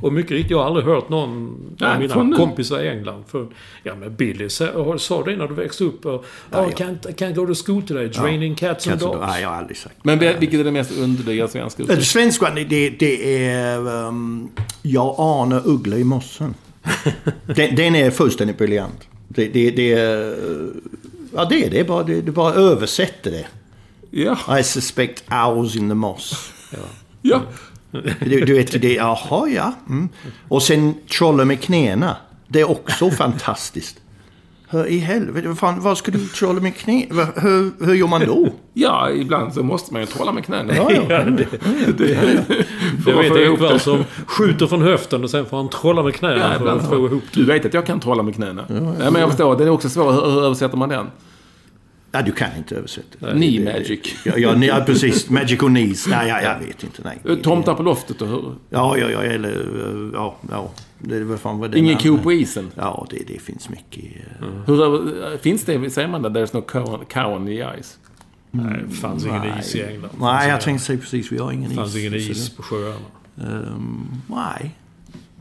Och 0.00 0.12
mycket 0.12 0.30
riktigt, 0.32 0.50
jag 0.50 0.58
har 0.58 0.64
aldrig 0.64 0.86
hört 0.86 1.08
någon 1.08 1.56
Nej, 1.80 1.92
av 1.92 2.00
mina 2.00 2.22
nu. 2.22 2.36
kompisar 2.36 2.80
i 2.80 2.88
England. 2.88 3.24
För, 3.28 3.46
ja, 3.82 3.94
men 3.94 4.14
Billy 4.16 4.48
sa, 4.48 4.98
sa 4.98 5.22
det 5.24 5.36
när 5.36 5.46
du 5.48 5.54
växte 5.54 5.84
upp. 5.84 6.06
Och, 6.06 6.24
Ja, 6.50 6.64
oh, 6.64 6.70
ja. 6.78 6.86
can't, 6.86 7.14
can't 7.14 7.34
go 7.34 7.46
to 7.54 7.62
school 7.66 7.82
today. 7.82 8.08
It's 8.08 8.22
raining 8.22 8.54
cats 8.54 8.86
and 8.86 8.92
Cats 9.00 9.04
and 9.04 9.12
dogs. 9.14 9.26
Nej, 9.30 9.42
jag 9.42 9.48
har 9.48 9.56
aldrig 9.56 9.76
sagt. 9.76 9.94
Men 10.02 10.18
vil- 10.18 10.38
vilket 10.38 10.60
är 10.60 10.64
det 10.64 10.70
mest 10.70 10.98
underliga 10.98 11.48
svenska 11.48 11.78
Det 11.82 11.84
uttrycket? 11.84 12.06
svenska, 12.06 12.50
det, 12.54 12.64
det, 12.64 12.90
det 12.90 13.44
är... 13.46 13.78
Um, 14.06 14.48
jag 14.82 15.14
anar 15.18 15.62
uggla 15.68 15.96
i 15.96 16.04
mossen. 16.04 16.54
den, 17.56 17.76
den 17.76 17.94
är 17.94 18.10
fullständigt 18.10 18.58
briljant. 18.58 19.08
Det, 19.34 19.48
det, 19.48 19.70
det 19.70 19.92
är... 19.92 20.36
Ja, 21.34 21.44
det 21.44 21.64
är 21.64 21.70
det. 21.70 21.84
Bara, 21.84 22.02
det, 22.02 22.20
det 22.20 22.32
bara 22.32 22.54
översätter 22.54 23.30
det. 23.30 23.46
Ja. 24.10 24.58
I 24.58 24.62
suspect 24.62 25.24
owls 25.32 25.76
in 25.76 25.88
the 25.88 25.94
moss. 25.94 26.52
ja. 27.22 27.42
Du, 28.20 28.40
du 28.40 28.54
vet, 28.54 28.82
det, 28.82 28.94
jaha 28.94 29.48
ja. 29.48 29.74
Mm. 29.88 30.08
Och 30.48 30.62
sen 30.62 30.94
trollen 31.18 31.48
med 31.48 31.60
knäna. 31.60 32.16
Det 32.48 32.60
är 32.60 32.70
också 32.70 33.10
fantastiskt. 33.18 34.00
Hur 34.74 34.86
i 34.86 34.98
helvete, 34.98 35.48
vad 35.48 35.58
fan, 35.58 35.80
vad 35.80 35.98
ska 35.98 36.10
du 36.10 36.18
trolla 36.26 36.60
med 36.60 36.76
knä? 36.76 37.06
Hur, 37.36 37.84
hur 37.86 37.94
gör 37.94 38.06
man 38.06 38.20
då? 38.26 38.48
Ja, 38.76 39.10
ibland 39.10 39.54
så 39.54 39.62
måste 39.62 39.92
man 39.92 40.02
ju 40.02 40.06
trolla 40.06 40.32
med 40.32 40.44
knäna. 40.44 40.74
Ja, 40.76 40.90
ja. 40.92 41.02
Ja, 41.08 41.24
det, 41.24 41.34
det, 41.98 42.14
det 43.04 43.12
vet 43.12 43.60
det. 43.60 43.78
som 43.78 44.04
skjuter 44.26 44.66
från 44.66 44.82
höften 44.82 45.24
och 45.24 45.30
sen 45.30 45.46
får 45.46 45.56
han 45.56 45.68
trolla 45.68 46.02
med 46.02 46.14
knäna 46.14 46.36
Ja, 46.52 46.58
för 46.58 46.66
att 46.68 46.88
få 46.88 47.06
ihop 47.06 47.22
Du 47.32 47.44
vet 47.44 47.66
att 47.66 47.74
jag 47.74 47.86
kan 47.86 48.00
trolla 48.00 48.22
med 48.22 48.34
knäna. 48.34 48.64
Ja, 49.00 49.10
men 49.10 49.20
jag 49.20 49.28
förstår, 49.30 49.56
den 49.58 49.66
är 49.66 49.70
också 49.70 49.88
svår. 49.88 50.12
Hur, 50.12 50.30
hur 50.30 50.44
översätter 50.44 50.76
man 50.76 50.88
den? 50.88 51.06
Ja, 52.12 52.22
du 52.22 52.32
kan 52.32 52.48
inte 52.58 52.76
översätta. 52.76 53.30
Knee 53.32 53.64
magic. 53.64 54.14
Ja, 54.24 54.32
ja, 54.36 54.54
ja 54.56 54.82
precis. 54.86 55.30
Magical 55.30 55.68
knees. 55.68 56.06
Nej, 56.06 56.28
ja, 56.28 56.40
jag 56.42 56.58
vet 56.66 56.82
inte. 56.82 57.02
Nej. 57.24 57.42
Tomtar 57.42 57.74
på 57.74 57.82
loftet 57.82 58.22
och 58.22 58.28
hur? 58.28 58.54
Ja, 58.70 58.98
ja, 58.98 59.10
ja, 59.10 59.22
eller... 59.22 59.50
eh, 59.50 60.10
Ja, 60.14 60.36
ja. 60.50 60.70
Det, 61.08 61.24
vad 61.24 61.40
fan 61.40 61.58
var 61.58 61.68
det? 61.68 61.78
Ingen 61.78 61.98
ko 61.98 62.18
på 62.18 62.32
isen. 62.32 62.70
Ja, 62.74 63.06
det, 63.10 63.18
det 63.26 63.38
finns 63.40 63.68
mycket. 63.68 64.04
eh, 64.04 64.46
Hur, 64.66 64.82
över- 64.84 65.36
finns 65.38 65.64
det, 65.64 65.90
säger 65.90 66.08
man 66.08 66.22
det? 66.22 66.28
There's 66.28 66.56
no 66.56 66.60
cow, 66.62 67.04
cow 67.08 67.32
on 67.36 67.46
the 67.46 67.64
ice. 67.80 67.98
Nej, 68.50 68.82
det 68.88 68.94
fanns 68.94 69.24
ingen 69.26 69.40
Nej. 69.40 69.58
is 69.60 69.74
i 69.74 69.82
England. 69.82 70.10
Nej, 70.20 70.48
jag 70.48 70.60
tänkte 70.60 70.84
säga 70.86 70.98
precis. 70.98 71.32
Vi 71.32 71.38
har 71.38 71.52
ingen 71.52 71.70
Det 71.70 71.76
fanns 71.76 71.96
is. 71.96 72.00
ingen 72.00 72.14
is 72.14 72.50
på 72.56 72.62
sjöarna. 72.62 72.96
ehm, 73.42 74.06
nej. 74.28 74.74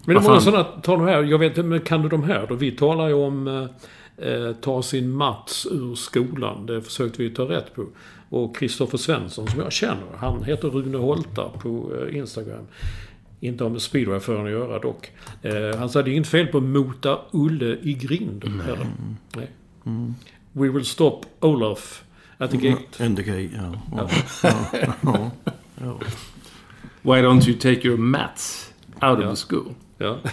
Men 0.06 0.16
det 0.16 0.22
Vad 0.22 0.24
är 0.26 0.30
många 0.30 0.42
sådana, 0.42 0.64
ta 0.64 0.92
de 0.98 1.02
här, 1.08 1.24
jag 1.24 1.38
vet 1.40 1.50
inte, 1.58 1.64
men 1.64 1.80
kan 1.82 2.02
du 2.02 2.10
de 2.10 2.24
här 2.24 2.46
då? 2.50 2.56
Vi 2.56 2.72
talar 2.72 3.08
ju 3.08 3.14
om 3.14 3.48
eh, 3.48 4.28
eh, 4.30 4.54
ta 4.62 4.82
sin 4.84 5.12
Mats 5.12 5.68
ur 5.72 5.96
skolan. 5.96 6.66
Det 6.66 6.82
försökte 6.82 7.24
vi 7.24 7.30
ta 7.30 7.44
rätt 7.44 7.76
på. 7.76 7.86
Och 8.30 8.58
Kristoffer 8.58 8.98
Svensson 8.98 9.48
som 9.48 9.60
jag 9.60 9.72
känner, 9.72 10.04
han 10.18 10.44
heter 10.44 10.68
Rune 10.70 10.98
Holta 10.98 11.50
på 11.50 11.92
eh, 12.10 12.18
Instagram. 12.18 12.66
Inte 13.44 13.70
med 13.70 13.82
speedwayföraren 13.82 14.46
att 14.46 14.52
göra 14.52 14.80
dock. 14.80 15.12
Eh, 15.42 15.78
han 15.80 15.90
sa 15.90 16.02
det 16.02 16.10
är 16.10 16.14
inget 16.14 16.28
fel 16.28 16.48
på 16.48 16.62
mota 16.62 17.20
Ulle 17.32 17.78
i 17.82 17.94
grind. 17.94 18.44
Eller? 18.44 18.88
Nej. 19.36 19.48
We 20.52 20.70
will 20.70 20.86
stop 20.86 21.22
Olaf 21.40 22.04
at 22.38 22.52
the 22.52 22.58
gate. 22.58 23.04
Ändå 23.04 23.22
grej, 23.22 23.50
ja. 23.56 23.74
Ja, 23.98 24.10
ja, 24.44 24.90
ja, 25.02 25.32
ja. 25.82 26.00
Why 27.02 27.12
don't 27.22 27.50
you 27.50 27.58
take 27.60 27.88
your 27.88 27.98
mats 27.98 28.74
out 29.02 29.20
of 29.20 29.40
the 29.40 29.46
school? 29.56 29.74
Ja. 29.98 30.18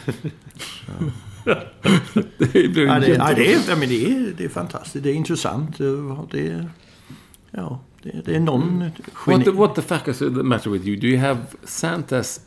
Det 2.39 2.69
blir 2.69 2.87
Ja, 2.87 2.99
det, 3.01 3.07
jätte- 3.09 3.23
ja, 3.29 3.35
det, 3.35 3.53
är, 3.55 3.59
ja, 3.69 3.77
men 3.77 3.89
det, 3.89 4.07
är, 4.07 4.33
det 4.37 4.45
är 4.45 4.49
fantastiskt. 4.49 5.03
Det 5.05 5.11
är 5.11 5.15
intressant. 5.15 5.79
Det 6.31 6.47
är, 6.49 6.69
ja, 7.51 7.81
det, 8.03 8.23
det 8.25 8.37
är 8.37 8.41
någon 8.41 8.79
What 8.81 8.93
geni. 9.27 9.45
the, 9.45 9.51
what 9.51 9.75
the 9.75 9.83
fuck 9.83 10.09
is 10.09 10.19
the 10.19 10.25
matter 10.31 10.71
with 10.71 10.87
you? 10.89 10.97
Do 11.01 11.07
you 11.07 11.19
have 11.19 11.39
Santas 11.65 12.41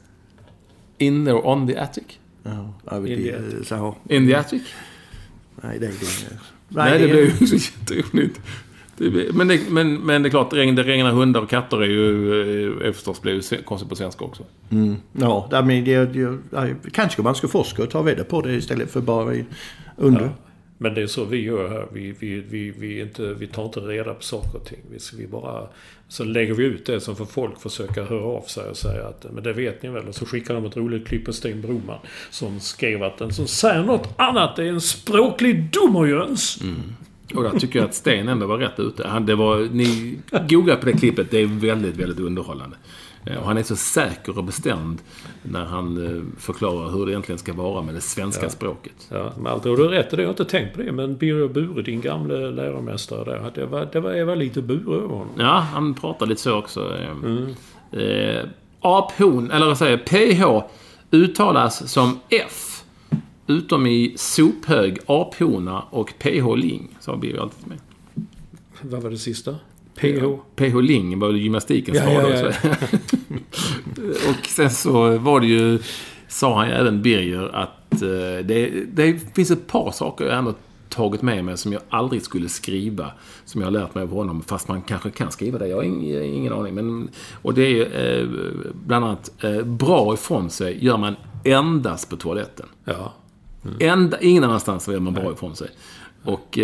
in 1.06 1.26
there 1.26 1.42
on 1.48 1.68
the 1.68 1.78
attic? 1.78 2.04
Ja, 2.44 2.74
ja, 2.92 3.00
det, 3.00 3.10
In 3.10 3.18
the 3.24 3.32
är 3.32 3.64
så, 3.64 3.96
In 4.10 4.28
the 4.28 4.36
attic? 4.36 4.62
nej, 5.64 5.80
det, 5.80 5.88
det, 5.88 6.38
Nej, 6.70 7.00
det 7.00 7.08
blir 7.08 7.42
ju 7.42 7.48
så 7.48 7.56
jätteroligt. 7.56 8.42
Det 8.98 9.10
blir- 9.10 9.34
Men 9.34 9.48
det, 9.48 9.60
men, 9.70 9.94
men 9.98 10.22
det 10.24 10.28
är 10.28 10.30
klart, 10.30 10.54
regn, 10.54 10.76
det 10.76 10.84
regnar 10.84 11.12
hundar 11.12 11.42
och 11.42 11.50
katter 11.50 11.82
är 11.82 11.88
ju, 11.88 12.32
eh, 12.82 12.88
är 12.88 12.92
förstås 12.92 13.22
blir 13.22 13.64
konstigt 13.64 13.90
på 13.90 13.96
svenska 13.96 14.26
också. 14.26 14.44
Ja, 15.14 15.48
det, 15.52 15.62
men 15.64 15.84
det, 15.86 16.06
det, 16.06 16.38
ja, 16.52 16.68
kanske 16.92 17.22
man 17.22 17.36
ska 17.36 17.48
forska 17.48 17.84
och 17.84 17.90
ta 17.90 18.02
reda 18.04 18.24
på 18.24 18.42
det 18.42 18.54
istället 18.54 18.92
för 18.92 19.02
bara 19.02 19.36
under. 19.98 20.22
Ja. 20.22 20.30
Men 20.84 20.94
det 20.94 21.02
är 21.02 21.08
så 21.08 21.26
vi 21.26 21.42
gör 21.42 21.70
här. 21.70 21.88
Vi, 21.92 22.16
vi, 22.20 22.40
vi, 22.50 22.74
vi, 22.78 23.02
inte, 23.02 23.34
vi 23.34 23.48
tar 23.48 23.66
inte 23.66 23.80
reda 23.80 24.14
på 24.14 24.24
saker 24.24 24.56
och 24.56 24.66
ting. 24.66 24.80
Vi, 24.92 24.98
vi 25.18 25.28
bara, 25.28 25.68
så 26.08 26.24
lägger 26.24 26.54
vi 26.54 26.64
ut 26.64 26.86
det 26.86 27.00
som 27.00 27.16
får 27.16 27.26
folk 27.26 27.62
försöka 27.62 28.04
höra 28.04 28.24
av 28.24 28.42
sig 28.42 28.70
och 28.70 28.78
säga 28.78 29.08
att 29.08 29.26
men 29.34 29.44
det 29.44 29.54
vet 29.54 29.84
ni 29.84 29.90
väl. 29.90 30.08
Och 30.08 30.16
så 30.16 30.26
skickar 30.26 30.54
de 30.54 30.66
ett 30.66 30.78
roligt 30.78 31.08
klipp 31.08 31.26
på 31.26 31.34
Sten 31.34 31.62
Broman 31.62 32.00
som 32.30 32.60
skrev 32.60 33.04
att 33.04 33.18
den 33.18 33.34
som 33.34 33.48
säger 33.48 33.84
något 33.84 34.10
annat 34.18 34.60
är 34.60 34.64
en 34.64 34.82
språklig 34.82 35.70
dummerjöns. 35.72 36.62
Mm. 36.62 36.82
Och 37.36 37.44
där 37.44 37.60
tycker 37.60 37.80
jag 37.80 37.86
att 37.86 37.96
Sten 37.96 38.28
ändå 38.28 38.46
var 38.46 38.58
rätt 38.58 38.80
ute. 38.80 39.08
Han, 39.08 39.26
det 39.26 39.36
var, 39.36 39.60
ni 39.72 40.18
googlar 40.50 40.76
på 40.76 40.86
det 40.86 40.94
klippet, 40.94 41.32
det 41.32 41.42
är 41.42 41.46
väldigt, 41.46 41.96
väldigt 41.96 42.20
underhållande. 42.20 42.78
Eh, 43.26 43.38
Och 43.38 43.46
han 43.46 43.58
är 43.58 43.64
så 43.64 43.76
säker 43.76 44.38
och 44.38 44.44
bestämd 44.44 45.02
när 45.44 45.66
han 45.66 46.06
eh, 46.06 46.24
förklarar 46.42 46.90
hur 46.92 47.06
det 47.06 47.12
egentligen 47.12 47.40
ska 47.40 47.54
vara 47.54 47.82
med 47.82 47.96
det 47.96 48.02
svenska 48.02 48.50
språket. 48.50 49.08
Ja, 49.10 49.34
allt, 49.46 49.66
och 49.66 49.78
du 49.78 49.84
har 49.84 49.90
rätt 49.90 50.14
i 50.14 50.16
det. 50.16 50.22
Jag 50.22 50.30
har 50.30 50.34
inte 50.34 50.46
tänkt 50.46 50.76
på 50.76 50.82
det. 50.82 50.92
Men 50.92 51.18
Birger 51.18 51.48
Bure, 51.48 51.82
din 51.82 52.02
gamle 52.02 52.52
läromästare 52.52 53.24
där. 53.24 53.52
Det 53.56 53.66
var, 53.66 53.90
det 53.94 54.00
var, 54.00 54.12
det 54.14 54.26
var 54.26 54.36
lite 54.36 54.62
Bure 54.62 54.98
över 54.98 55.08
honom. 55.08 55.28
Ja, 55.38 55.60
han 55.74 55.94
pratar 55.94 56.26
lite 56.26 56.42
så 56.42 56.54
också. 56.58 56.98
Eh, 57.94 58.00
eh, 58.02 58.46
Aphon, 58.82 59.52
eller 59.52 59.66
vad 59.68 59.78
säger 59.78 59.98
PH 59.98 60.68
uttalas 61.12 61.92
som 61.92 62.20
F. 62.30 62.70
Utom 63.48 63.88
i 63.88 64.14
sophög, 64.18 64.98
aphona 65.06 65.82
och 65.90 66.14
PH 66.20 66.56
Ling. 66.56 66.98
Så 67.00 67.16
blir 67.18 67.34
vi 67.34 67.40
alltid 67.40 67.68
med. 67.68 67.78
Vad 68.82 69.02
var 69.02 69.10
det 69.10 69.18
sista? 69.18 69.56
PH? 69.96 70.24
PH 70.56 70.82
Ling 70.82 71.20
var 71.20 71.32
ju 71.32 71.38
gymnastikens 71.38 71.98
Ja, 71.98 72.04
far 72.04 72.30
ja, 72.30 72.52
ja. 72.64 72.70
Och 74.30 74.46
sen 74.48 74.70
så 74.70 75.18
var 75.18 75.40
det 75.40 75.48
ju, 75.48 75.80
sa 76.28 76.58
han 76.58 76.68
ju 76.68 76.74
även 76.74 77.02
Birger, 77.02 77.56
att 77.56 78.02
eh, 78.02 78.46
det, 78.46 78.86
det 78.94 79.36
finns 79.36 79.52
ett 79.52 79.68
par 79.68 79.92
saker 79.92 80.26
jag 80.26 80.38
ändå 80.38 80.54
tagit 80.90 81.22
med 81.22 81.46
mig 81.46 81.58
som 81.58 81.74
jag 81.74 81.82
aldrig 81.90 82.22
skulle 82.22 82.50
skriva. 82.50 83.12
Som 83.46 83.62
jag 83.62 83.68
har 83.68 83.72
lärt 83.72 83.96
mig 83.96 84.04
av 84.04 84.10
honom, 84.10 84.42
fast 84.42 84.68
man 84.68 84.82
kanske 84.82 85.10
kan 85.10 85.32
skriva 85.32 85.58
det. 85.58 85.68
Jag 85.68 85.76
har 85.76 85.84
ing, 85.84 86.24
ingen 86.24 86.54
aning. 86.54 86.76
Men, 86.76 87.10
och 87.42 87.54
det 87.54 87.82
är 87.82 88.20
eh, 88.20 88.28
bland 88.74 89.06
annat, 89.06 89.44
eh, 89.44 89.64
bra 89.64 90.14
ifrån 90.14 90.50
sig 90.50 90.86
gör 90.86 90.98
man 90.98 91.16
endast 91.44 92.10
på 92.10 92.18
toaletten. 92.18 92.66
Ja. 92.86 93.14
Enda, 93.80 94.22
ingen 94.22 94.44
annanstans 94.44 94.88
gör 94.88 95.00
man 95.00 95.14
bra 95.14 95.32
ifrån 95.32 95.56
sig. 95.56 95.70
Och, 96.24 96.60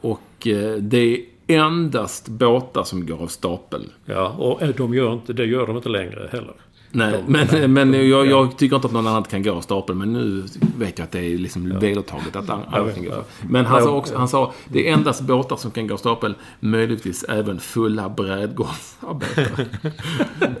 och 0.00 0.46
det 0.80 0.98
är 0.98 1.20
endast 1.48 2.28
båtar 2.28 2.84
som 2.84 3.06
går 3.06 3.22
av 3.22 3.26
stapeln. 3.26 3.90
Ja, 4.04 4.28
och 4.38 4.62
eh, 4.62 4.68
de 4.68 4.94
gör 4.94 5.12
inte, 5.12 5.32
det 5.32 5.44
gör 5.44 5.66
de 5.66 5.76
inte 5.76 5.88
längre 5.88 6.28
heller. 6.32 6.54
Nej, 6.90 7.24
men, 7.26 7.72
men 7.72 8.08
jag, 8.08 8.26
jag 8.26 8.58
tycker 8.58 8.76
inte 8.76 8.86
att 8.86 8.92
någon 8.92 9.06
annan 9.06 9.22
kan 9.22 9.42
gå 9.42 9.52
av 9.52 9.60
stapeln. 9.60 9.98
Men 9.98 10.12
nu 10.12 10.44
vet 10.78 10.98
jag 10.98 11.04
att 11.04 11.12
det 11.12 11.20
är 11.20 11.38
liksom 11.38 11.78
vedertaget 11.78 12.36
att 12.36 12.50
all- 12.50 12.60
alla 12.70 12.92
kan 12.92 13.04
gå. 13.04 13.24
Men 13.50 13.66
han 13.66 13.82
sa 13.82 13.90
också, 13.90 14.16
han 14.16 14.28
sa, 14.28 14.52
det 14.68 14.88
är 14.88 14.92
endast 14.92 15.20
båtar 15.20 15.56
som 15.56 15.70
kan 15.70 15.86
gå 15.86 15.94
av 15.94 15.98
stapeln. 15.98 16.34
Möjligtvis 16.60 17.24
även 17.24 17.60
fulla 17.60 18.08
brädgårdsarbetare. 18.08 19.66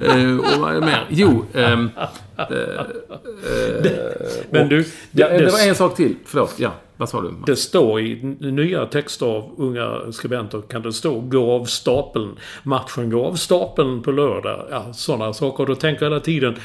eh, 0.00 0.36
och 0.38 0.60
vad 0.60 0.70
är 0.70 0.74
det 0.80 0.86
mer? 0.86 1.06
Jo, 1.10 1.44
ehm, 1.54 1.90
Men 4.50 4.68
du, 4.68 4.84
ja, 5.10 5.28
det, 5.28 5.38
det 5.38 5.44
var 5.44 5.58
det, 5.58 5.68
en 5.68 5.74
sak 5.74 5.96
till. 5.96 6.16
Förlåt, 6.24 6.54
ja. 6.56 6.72
Vad 6.98 7.08
sa 7.08 7.20
du? 7.20 7.34
det 7.46 7.56
står 7.56 8.00
i 8.00 8.36
nya 8.40 8.86
texter 8.86 9.26
av 9.26 9.54
unga 9.56 10.12
skribenter 10.12 10.60
kan 10.60 10.82
det 10.82 10.92
stå 10.92 11.20
gå 11.20 11.52
av 11.52 11.64
stapeln. 11.64 12.36
Matchen 12.62 13.10
går 13.10 13.26
av 13.26 13.34
stapeln 13.34 14.02
på 14.02 14.12
lördag. 14.12 14.66
Ja, 14.70 14.92
sådana 14.92 15.32
saker. 15.32 15.60
Och 15.62 15.68
då 15.68 15.74
tänker 15.74 16.04
jag 16.04 16.10
hela 16.10 16.20
tiden, 16.20 16.56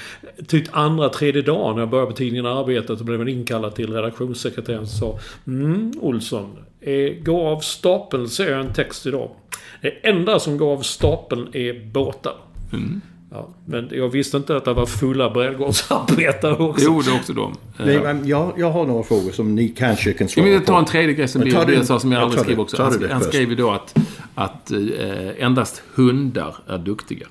typ 0.47 0.67
andra, 0.71 1.09
tredje 1.09 1.41
dagen 1.41 1.75
när 1.75 1.81
jag 1.81 1.89
började 1.89 2.11
på 2.11 2.17
tidningen 2.17 2.45
Arbetet 2.45 2.97
så 2.97 3.03
blev 3.03 3.19
man 3.19 3.27
inkallad 3.27 3.75
till 3.75 3.93
redaktionssekreteraren 3.93 4.87
som 4.87 4.99
sa 4.99 5.19
mm, 5.47 5.91
Olsson, 6.01 6.57
eh, 6.81 7.13
gå 7.23 7.47
av 7.47 7.59
stapeln 7.59 8.29
ser 8.29 8.51
jag 8.51 8.59
en 8.59 8.73
text 8.73 9.05
idag. 9.05 9.29
Det 9.81 9.89
enda 9.89 10.39
som 10.39 10.57
går 10.57 10.73
av 10.73 10.81
stapeln 10.81 11.47
är 11.53 11.91
båtar. 11.93 12.35
Ja, 13.33 13.49
men 13.65 13.89
jag 13.91 14.09
visste 14.09 14.37
inte 14.37 14.57
att 14.57 14.65
det 14.65 14.73
var 14.73 14.85
fulla 14.85 15.29
brädgårdsarbetare 15.29 16.55
också. 16.55 16.85
Jo, 16.85 17.01
det 17.01 17.11
är 17.11 17.15
också 17.15 17.33
de. 17.33 17.55
Nej, 17.77 17.99
men 17.99 18.27
jag, 18.27 18.53
jag 18.57 18.71
har 18.71 18.85
några 18.85 19.03
frågor 19.03 19.31
som 19.31 19.55
ni 19.55 19.69
kanske 19.69 20.13
kan 20.13 20.29
svara 20.29 20.59
på. 20.59 20.65
ta 20.65 20.79
en 20.79 20.85
tredje 20.85 21.13
grej 21.15 21.27
som 21.27 21.41
Birger 21.41 21.83
sa 21.83 21.99
som 21.99 22.11
jag 22.11 22.19
ja, 22.19 22.23
aldrig 22.23 22.41
skrev 22.41 22.59
också. 22.59 22.83
Han, 22.83 23.09
han 23.11 23.21
skrev 23.21 23.49
ju 23.49 23.55
då 23.55 23.71
att, 23.71 23.95
att 24.35 24.71
eh, 24.71 25.43
endast 25.43 25.83
hundar 25.95 26.55
är 26.67 26.77
duktiga. 26.77 27.27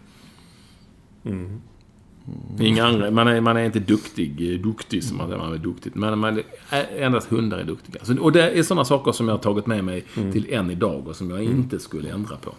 Inga 2.60 2.86
andra. 2.86 3.10
Man 3.10 3.28
är, 3.28 3.40
man 3.40 3.56
är 3.56 3.64
inte 3.64 3.80
duktig, 3.80 4.52
eh, 4.52 4.60
duktig 4.60 5.04
som 5.04 5.16
man 5.16 5.26
säger, 5.26 5.38
man 5.42 5.52
är 5.52 5.58
duktig. 5.58 5.92
Men 5.96 6.18
man 6.18 6.42
är, 6.70 6.86
endast 6.98 7.28
hundar 7.28 7.58
är 7.58 7.64
duktiga. 7.64 8.04
Så, 8.04 8.20
och 8.20 8.32
det 8.32 8.50
är 8.50 8.62
sådana 8.62 8.84
saker 8.84 9.12
som 9.12 9.28
jag 9.28 9.34
har 9.34 9.42
tagit 9.42 9.66
med 9.66 9.84
mig 9.84 10.04
till 10.32 10.46
än 10.52 10.70
idag 10.70 11.08
och 11.08 11.16
som 11.16 11.30
jag 11.30 11.42
inte 11.42 11.78
skulle 11.78 12.10
ändra 12.10 12.36
på. 12.36 12.54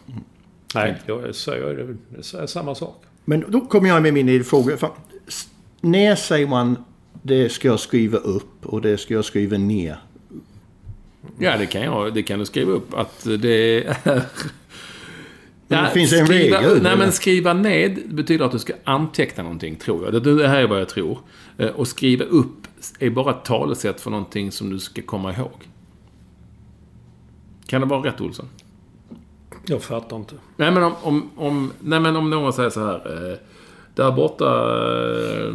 Nej, 0.75 1.01
jag 1.05 1.35
säger, 1.35 1.95
jag 2.15 2.25
säger 2.25 2.47
samma 2.47 2.75
sak. 2.75 3.03
Men 3.25 3.45
då 3.47 3.61
kommer 3.61 3.89
jag 3.89 4.01
med 4.03 4.13
min 4.13 4.43
fråga. 4.43 4.77
Fan, 4.77 4.91
När 5.81 6.15
säger 6.15 6.47
man 6.47 6.77
det 7.21 7.49
ska 7.49 7.67
jag 7.67 7.79
skriva 7.79 8.17
upp 8.17 8.65
och 8.65 8.81
det 8.81 8.97
ska 8.97 9.13
jag 9.13 9.25
skriva 9.25 9.57
ner? 9.57 9.97
Ja, 11.39 11.57
det 11.57 11.65
kan, 11.65 11.81
jag, 11.81 12.13
det 12.13 12.23
kan 12.23 12.39
du 12.39 12.45
skriva 12.45 12.71
upp 12.71 12.93
att 12.93 13.23
det 13.23 13.85
är... 13.85 13.97
Men 15.67 15.83
det 15.83 15.89
finns 15.89 16.13
en 16.13 16.25
skriva, 16.25 16.57
regel, 16.61 16.81
Nej, 16.83 16.97
men 16.97 17.11
skriva 17.11 17.53
ned 17.53 17.99
betyder 18.09 18.45
att 18.45 18.51
du 18.51 18.59
ska 18.59 18.73
anteckna 18.83 19.43
någonting, 19.43 19.75
tror 19.75 20.03
jag. 20.03 20.23
Det, 20.23 20.35
det 20.35 20.47
här 20.47 20.57
är 20.57 20.67
vad 20.67 20.79
jag 20.81 20.89
tror. 20.89 21.19
Eh, 21.57 21.67
Och 21.67 21.87
skriva 21.87 22.25
upp 22.25 22.67
är 22.99 23.09
bara 23.09 23.31
ett 23.31 23.45
talesätt 23.45 24.01
för 24.01 24.11
någonting 24.11 24.51
som 24.51 24.69
du 24.69 24.79
ska 24.79 25.01
komma 25.01 25.33
ihåg. 25.33 25.69
Kan 27.65 27.81
det 27.81 27.87
vara 27.87 28.07
rätt, 28.07 28.21
Olsson? 28.21 28.45
Jag 29.65 29.83
fattar 29.83 30.17
inte. 30.17 30.35
Nej, 30.57 30.71
men 30.71 30.83
om, 30.83 30.93
om, 31.01 31.29
om, 31.35 31.71
nej, 31.79 31.99
men 31.99 32.15
om 32.15 32.29
någon 32.29 32.53
säger 32.53 32.69
så 32.69 32.85
här. 32.85 33.31
Eh, 33.31 33.37
där 33.95 34.11
borta... 34.11 34.45
Eh, 34.45 35.53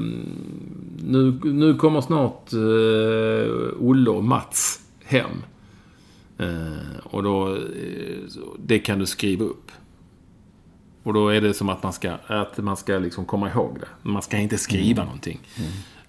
nu, 1.04 1.40
nu 1.44 1.74
kommer 1.74 2.00
snart 2.00 2.52
eh, 2.52 3.80
Olle 3.80 4.10
och 4.10 4.24
Mats 4.24 4.80
hem. 5.04 5.30
Eh, 6.38 6.98
och 7.04 7.22
då, 7.22 7.54
eh, 7.54 7.58
det 8.58 8.78
kan 8.78 8.98
du 8.98 9.06
skriva 9.06 9.44
upp. 9.44 9.70
Och 11.02 11.14
då 11.14 11.28
är 11.28 11.40
det 11.40 11.54
som 11.54 11.68
att 11.68 11.82
man 11.82 11.92
ska, 11.92 12.12
att 12.26 12.58
man 12.58 12.76
ska 12.76 12.98
liksom 12.98 13.24
komma 13.24 13.50
ihåg 13.50 13.76
det. 13.80 14.08
Man 14.10 14.22
ska 14.22 14.38
inte 14.38 14.58
skriva 14.58 15.04
någonting. 15.04 15.40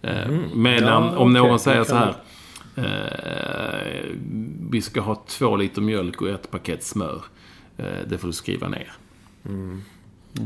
Eh, 0.02 0.30
medan 0.54 1.04
Ja, 1.04 1.18
om 1.18 1.32
okej, 1.32 1.42
någon 1.42 1.60
säger 1.60 1.84
så 1.84 1.96
här. 1.96 2.16
Eh, 2.76 4.06
vi 4.70 4.82
ska 4.82 5.02
ha 5.02 5.24
två 5.28 5.56
liter 5.56 5.82
mjölk 5.82 6.22
och 6.22 6.30
ett 6.30 6.52
paket 6.52 6.84
smör. 6.84 7.22
Eh, 7.80 7.86
det 8.10 8.18
får 8.18 8.28
du 8.28 8.34
skriva 8.34 8.68
ner. 8.68 8.92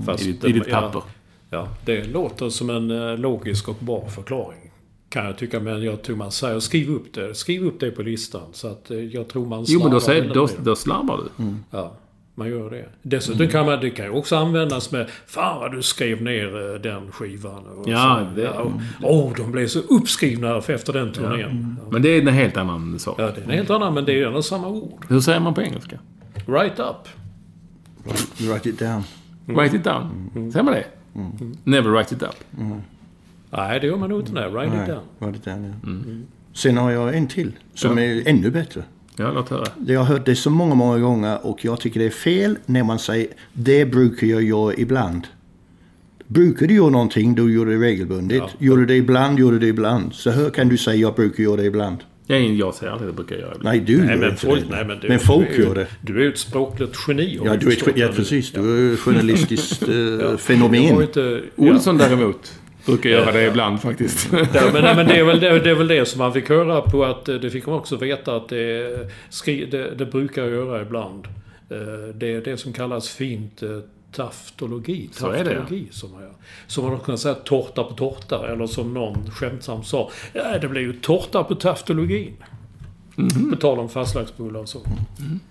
Fast 0.06 0.24
I 0.24 0.32
ditt, 0.32 0.42
det- 0.42 0.50
i 0.50 0.52
ditt 0.52 0.68
ja, 0.68 0.82
papper. 0.82 1.02
Ja, 1.50 1.68
det 1.86 2.04
låter 2.04 2.50
som 2.50 2.70
en 2.70 2.92
eh, 2.92 3.18
logisk 3.18 3.68
och 3.70 3.76
bra 3.80 4.08
förklaring. 4.10 4.60
Kan 5.10 5.26
jag 5.26 5.38
tycka, 5.38 5.60
men 5.60 5.84
jag 5.84 6.02
tror 6.02 6.16
man 6.16 6.32
säger 6.32 6.60
skriv 6.60 6.90
upp 6.90 7.14
det. 7.14 7.36
Skriv 7.36 7.66
upp 7.66 7.80
det 7.80 7.92
på 7.92 8.02
listan. 8.02 8.42
Så 8.52 8.68
att 8.68 8.92
eh, 8.92 8.98
jag 8.98 9.28
tror 9.28 9.46
man 9.46 9.66
Jo, 9.68 9.80
men 9.84 9.92
då, 9.92 10.00
slarvar 10.00 10.22
säger, 10.22 10.34
då, 10.34 10.50
då 10.64 10.76
slarvar 10.76 11.20
du. 11.38 11.46
Ja, 11.72 11.94
man 12.36 12.50
gör 12.50 12.70
det. 12.70 12.86
Dessutom 13.02 13.48
kan 13.48 13.66
man, 13.66 13.80
det 13.80 13.90
kan 13.90 14.06
ju 14.06 14.12
också 14.12 14.36
användas 14.36 14.92
med 14.92 15.10
Fan 15.28 15.60
vad 15.60 15.72
du 15.72 15.82
skrev 15.82 16.22
ner 16.22 16.80
den 16.80 17.12
skivan. 17.12 17.66
Och 17.68 17.90
Ja, 17.90 18.28
så, 18.36 18.42
det- 18.42 18.50
och, 18.50 18.72
Åh, 19.02 19.34
de 19.38 19.52
blev 19.52 19.68
så 19.68 19.80
uppskrivna 19.80 20.58
efter 20.58 20.94
den 20.94 21.12
turnén. 21.14 21.78
Ja. 21.84 21.88
Men 21.92 22.02
det 22.02 22.10
är 22.10 22.22
en 22.22 22.28
helt 22.28 22.58
annan 22.58 23.00
sak. 23.00 23.16
Ja, 23.20 23.24
det 23.32 23.42
är 23.42 23.44
en 23.46 23.50
helt 23.50 23.70
annan, 23.70 23.94
men 23.94 24.06
det 24.06 24.20
är 24.22 24.28
ändå 24.28 24.42
samma 24.42 24.68
ord. 24.68 25.06
Hur 25.10 25.20
säger 25.20 25.40
man 25.40 25.54
på 25.54 25.62
engelska? 25.62 26.00
Right 26.48 26.80
up. 26.80 27.08
Write 28.50 28.70
it 28.70 28.80
down. 28.80 29.04
Write 29.46 29.76
it 29.78 29.84
down. 29.84 30.30
Säger 30.52 30.64
man 30.64 30.74
det? 30.74 30.86
Never 31.64 31.90
write 31.92 32.16
it 32.16 32.24
up. 32.24 32.36
Nej, 33.50 33.80
det 33.80 33.88
gör 33.88 33.98
man 33.98 34.10
nog 34.10 34.20
inte. 34.20 34.32
Nej, 34.34 34.50
write 34.50 34.68
it 34.68 34.74
Nej, 34.74 34.88
down. 34.88 35.02
write 35.20 35.38
it 35.38 35.46
down 35.46 35.74
ja. 35.84 35.90
Sen 36.54 36.78
har 36.78 36.92
jag 36.92 37.18
en 37.18 37.28
till 37.28 37.52
som 37.74 37.98
är 37.98 38.28
ännu 38.28 38.52
bättre. 38.52 38.84
Ja, 39.18 39.32
låt 39.32 39.50
höra. 39.50 39.66
Jag 39.88 40.00
har 40.00 40.06
hört 40.06 40.26
det 40.26 40.36
så 40.36 40.50
många, 40.50 40.76
många 40.76 41.00
gånger 41.00 41.46
och 41.46 41.66
jag 41.66 41.80
tycker 41.80 42.00
det 42.00 42.06
är 42.06 42.10
fel 42.10 42.58
när 42.66 42.84
man 42.84 43.00
säger 43.00 43.28
det 43.54 43.86
brukar 43.86 44.28
jag 44.28 44.44
göra 44.44 44.74
ibland. 44.74 45.28
Brukar 46.28 46.68
du 46.68 46.74
göra 46.74 46.90
någonting, 46.90 47.36
då 47.36 47.50
gör 47.50 47.66
du 47.66 47.78
det 47.80 47.86
regelbundet. 47.86 48.38
Ja. 48.38 48.50
Gör 48.60 48.78
du 48.78 48.86
det 48.86 48.96
ibland, 48.96 49.40
gör 49.40 49.52
du 49.52 49.60
det 49.60 49.68
ibland. 49.68 50.14
Så 50.14 50.32
hur 50.32 50.50
kan 50.50 50.70
du 50.70 50.78
säga 50.78 50.96
jag 50.96 51.16
brukar 51.16 51.44
göra 51.44 51.56
det 51.58 51.66
ibland? 51.66 51.98
Jag, 52.34 52.56
jag 52.56 52.74
säger 52.76 52.92
alltid 52.92 53.08
det 53.08 53.14
brukar 53.14 53.36
jag 53.36 53.42
göra. 53.42 53.54
Nej, 53.62 53.80
du 53.80 53.98
Nej, 53.98 54.08
gör 54.10 54.16
men 54.18 54.30
inte 54.30 54.46
folk, 54.46 54.62
det. 54.62 54.76
nej, 54.76 54.86
men, 54.86 55.00
du, 55.00 55.08
men 55.08 55.20
folk 55.20 55.48
du, 55.56 55.64
gör 55.64 55.76
det. 55.76 55.88
Du 56.02 56.18
är 56.18 56.22
ju 56.24 56.30
ett 56.30 56.38
språkligt 56.40 56.98
geni. 57.08 57.40
Ja, 57.46 57.56
du 57.58 57.68
är, 57.68 57.78
ja 57.96 58.08
precis. 58.16 58.52
Du 58.52 58.90
är 58.90 58.94
ett 58.94 59.00
journalistiskt 59.00 59.82
eh, 59.88 59.96
Jag 59.96 60.30
har 60.30 60.38
fenomen. 60.38 61.02
inte, 61.02 61.42
ja. 61.56 61.64
Olsson 61.64 61.98
däremot 61.98 62.54
brukar 62.86 63.10
göra 63.10 63.32
det 63.32 63.46
ibland 63.48 63.82
faktiskt. 63.82 64.30
Ja, 64.54 64.62
men, 64.74 64.84
nej, 64.84 64.96
men 64.96 65.08
det, 65.08 65.14
är 65.20 65.24
väl, 65.24 65.40
det, 65.40 65.60
det 65.60 65.70
är 65.70 65.76
väl 65.76 65.88
det 65.88 66.06
som 66.06 66.20
man 66.20 66.34
fick 66.34 66.50
höra 66.50 66.82
på 66.82 67.06
att 67.06 67.30
eh, 67.30 67.36
det 67.36 67.50
fick 67.50 67.66
man 67.66 67.76
också 67.76 67.96
veta 67.96 68.36
att 68.36 68.50
det, 68.50 68.88
skri, 69.30 69.66
det, 69.72 69.92
det 69.98 70.06
brukar 70.06 70.46
göra 70.46 70.82
ibland. 70.82 71.26
Eh, 71.70 71.78
Det 72.16 72.34
är 72.34 72.42
det 72.42 72.58
som 72.58 72.74
kallas 72.74 73.10
fint 73.10 73.64
taftologi. 74.16 75.10
Så 75.12 75.30
är 75.30 75.44
det, 75.44 75.52
ja. 75.54 75.60
Taftologi, 75.60 75.88
som 75.92 76.12
man 76.12 76.22
gör. 76.22 76.34
Som 76.68 76.84
man 76.86 76.94
också 76.94 77.06
kan 77.06 77.18
säga 77.18 77.34
tårta 77.36 77.84
på 77.84 77.94
tårta. 77.94 78.48
Eller 78.52 78.68
som 78.68 78.94
någon 78.94 79.32
skämtsamt 79.32 79.88
sa. 79.88 80.12
Ja, 80.34 80.58
det 80.62 80.68
blir 80.68 80.82
ju 80.82 80.94
tårta 80.94 81.44
på 81.44 81.56
taftologin. 81.56 82.34
Mhm. 83.16 83.50
På 83.52 83.56
tal 83.56 83.80
om 83.80 83.90
fastlagsbullar 83.90 84.60
och 84.60 84.70
så. 84.70 84.82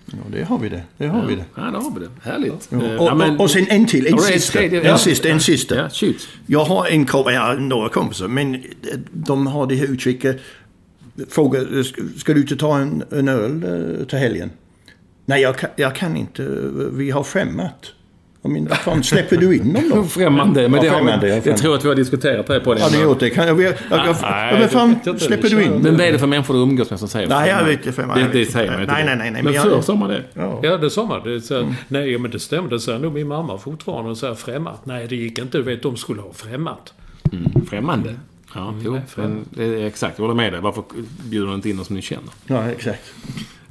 Ja, 0.06 0.16
det 0.32 0.44
har 0.44 0.58
vi 0.58 0.68
det. 0.68 0.82
Det 0.96 1.06
har 1.06 1.26
vi 1.26 1.34
det. 1.36 1.44
Ja, 1.54 1.62
där 1.62 1.70
har 1.70 1.94
vi 1.94 2.00
det. 2.00 2.10
Härligt. 2.30 2.68
Ja. 2.70 2.82
Eh, 2.82 2.96
Och, 3.00 3.06
ja, 3.06 3.30
och, 3.34 3.40
och 3.40 3.50
sen 3.50 3.66
en 3.68 3.86
till. 3.86 4.06
En 4.06 4.18
sista. 4.18 4.62
En 4.62 4.74
Ja. 4.84 4.98
sista. 4.98 5.28
En 5.28 5.40
sista. 5.40 5.74
Ja, 5.76 5.88
shoot. 5.88 6.28
Jag 6.46 6.64
har 6.64 6.86
en 6.86 7.06
kompis, 7.06 7.34
ja, 7.34 7.52
några 7.54 7.88
kompisar, 7.88 8.28
men 8.28 8.62
de 9.12 9.46
har 9.46 9.66
det 9.66 9.74
här 9.74 9.86
uttrycket. 9.86 10.40
Frågar, 11.28 11.82
ska, 12.18 12.34
du 12.34 12.40
inte 12.40 12.56
ta 12.56 12.78
en, 12.78 13.02
en 13.10 13.28
öl 13.28 13.64
eh, 14.00 14.06
till 14.06 14.18
helgen? 14.18 14.50
Nej, 15.26 15.42
jag 15.42 15.58
kan, 15.58 15.70
jag 15.76 15.94
kan 15.94 16.16
inte. 16.16 16.42
Vi 16.92 17.10
har 17.10 17.22
främmat. 17.22 17.92
Jag 18.44 18.52
menar, 18.52 18.68
vad 18.68 18.78
fan 18.78 19.02
släpper 19.04 19.36
du 19.36 19.56
in 19.56 19.72
dem 19.72 19.90
då? 19.94 20.02
Främmande. 20.08 20.68
Men 20.68 20.74
Ja, 20.74 20.82
det, 20.82 20.88
har, 20.88 20.96
främmande, 20.98 21.28
ja, 21.28 21.34
jag 21.34 21.42
främmande. 21.44 21.62
tror 21.62 21.74
att 21.74 21.84
vi 21.84 21.88
har 21.88 21.94
diskuterat 21.94 22.46
det 22.46 22.60
på 22.60 22.74
det. 22.74 22.80
Har 22.82 22.90
ni 22.90 23.02
gjort 23.02 23.20
det? 23.20 23.30
Kan 23.30 23.46
jag, 23.46 23.60
jag, 23.62 23.74
jag, 23.90 24.06
jag, 24.06 24.06
Nej, 24.06 24.16
ja, 24.22 24.52
men 24.52 24.60
det 24.60 24.68
fan 24.68 24.96
jag 25.04 25.20
släpper 25.20 25.48
Det 25.50 25.56
du 25.56 25.62
in? 25.64 25.70
Men 25.72 25.96
vad 25.96 26.06
är 26.06 26.12
det 26.12 26.18
för 26.18 26.26
människor 26.26 26.54
du 26.54 26.60
umgås 26.60 26.90
med 26.90 26.98
som 26.98 27.08
säger 27.08 27.28
Nej, 27.28 27.38
jag 27.38 27.46
främmande? 27.46 27.70
vet 27.70 27.80
inte 27.86 27.92
främmande. 27.92 28.24
Det, 28.32 28.38
det 28.38 28.46
säger 28.46 28.70
man 28.72 28.80
inte. 28.80 28.92
Nej, 28.92 29.04
nej, 29.04 29.16
nej, 29.16 29.30
nej, 29.30 29.42
Men, 29.42 29.44
men 29.44 29.54
jag- 29.54 29.62
förr 29.62 29.80
sa 29.82 29.94
man 29.94 30.08
det. 30.10 30.22
Ja. 30.34 30.60
Ja, 30.62 30.76
det 30.76 30.90
sa 30.90 31.04
man. 31.06 31.22
Det 31.24 31.40
så 31.40 31.54
här, 31.54 31.74
Nej, 31.88 32.18
men 32.18 32.30
det 32.30 32.38
stämmer. 32.40 32.70
Det 32.70 32.80
säger 32.80 32.98
nog 32.98 33.12
min 33.14 33.28
mamma 33.28 33.58
fortfarande. 33.58 34.16
Så 34.16 34.26
här, 34.26 34.34
främmat. 34.34 34.86
Nej, 34.86 35.06
det 35.08 35.16
gick 35.16 35.38
inte. 35.38 35.58
Du 35.58 35.64
vet, 35.64 35.82
de 35.82 35.96
skulle 35.96 36.20
ha 36.22 36.32
främmat. 36.32 36.92
Mm, 37.32 37.66
främmande. 37.70 38.14
Ja, 38.54 38.74
jo, 38.84 38.92
nej, 38.92 39.02
men 39.14 39.44
det 39.50 39.64
är 39.64 39.86
exakt. 39.86 40.18
Jag 40.18 40.22
håller 40.24 40.34
med 40.36 40.52
dig. 40.52 40.60
Varför 40.60 40.82
bjuder 41.24 41.46
du 41.48 41.54
inte 41.54 41.70
in 41.70 41.76
någon 41.76 41.84
som 41.84 41.96
ni 41.96 42.02
känner? 42.02 42.30
Ja, 42.46 42.70
exakt. 42.70 43.02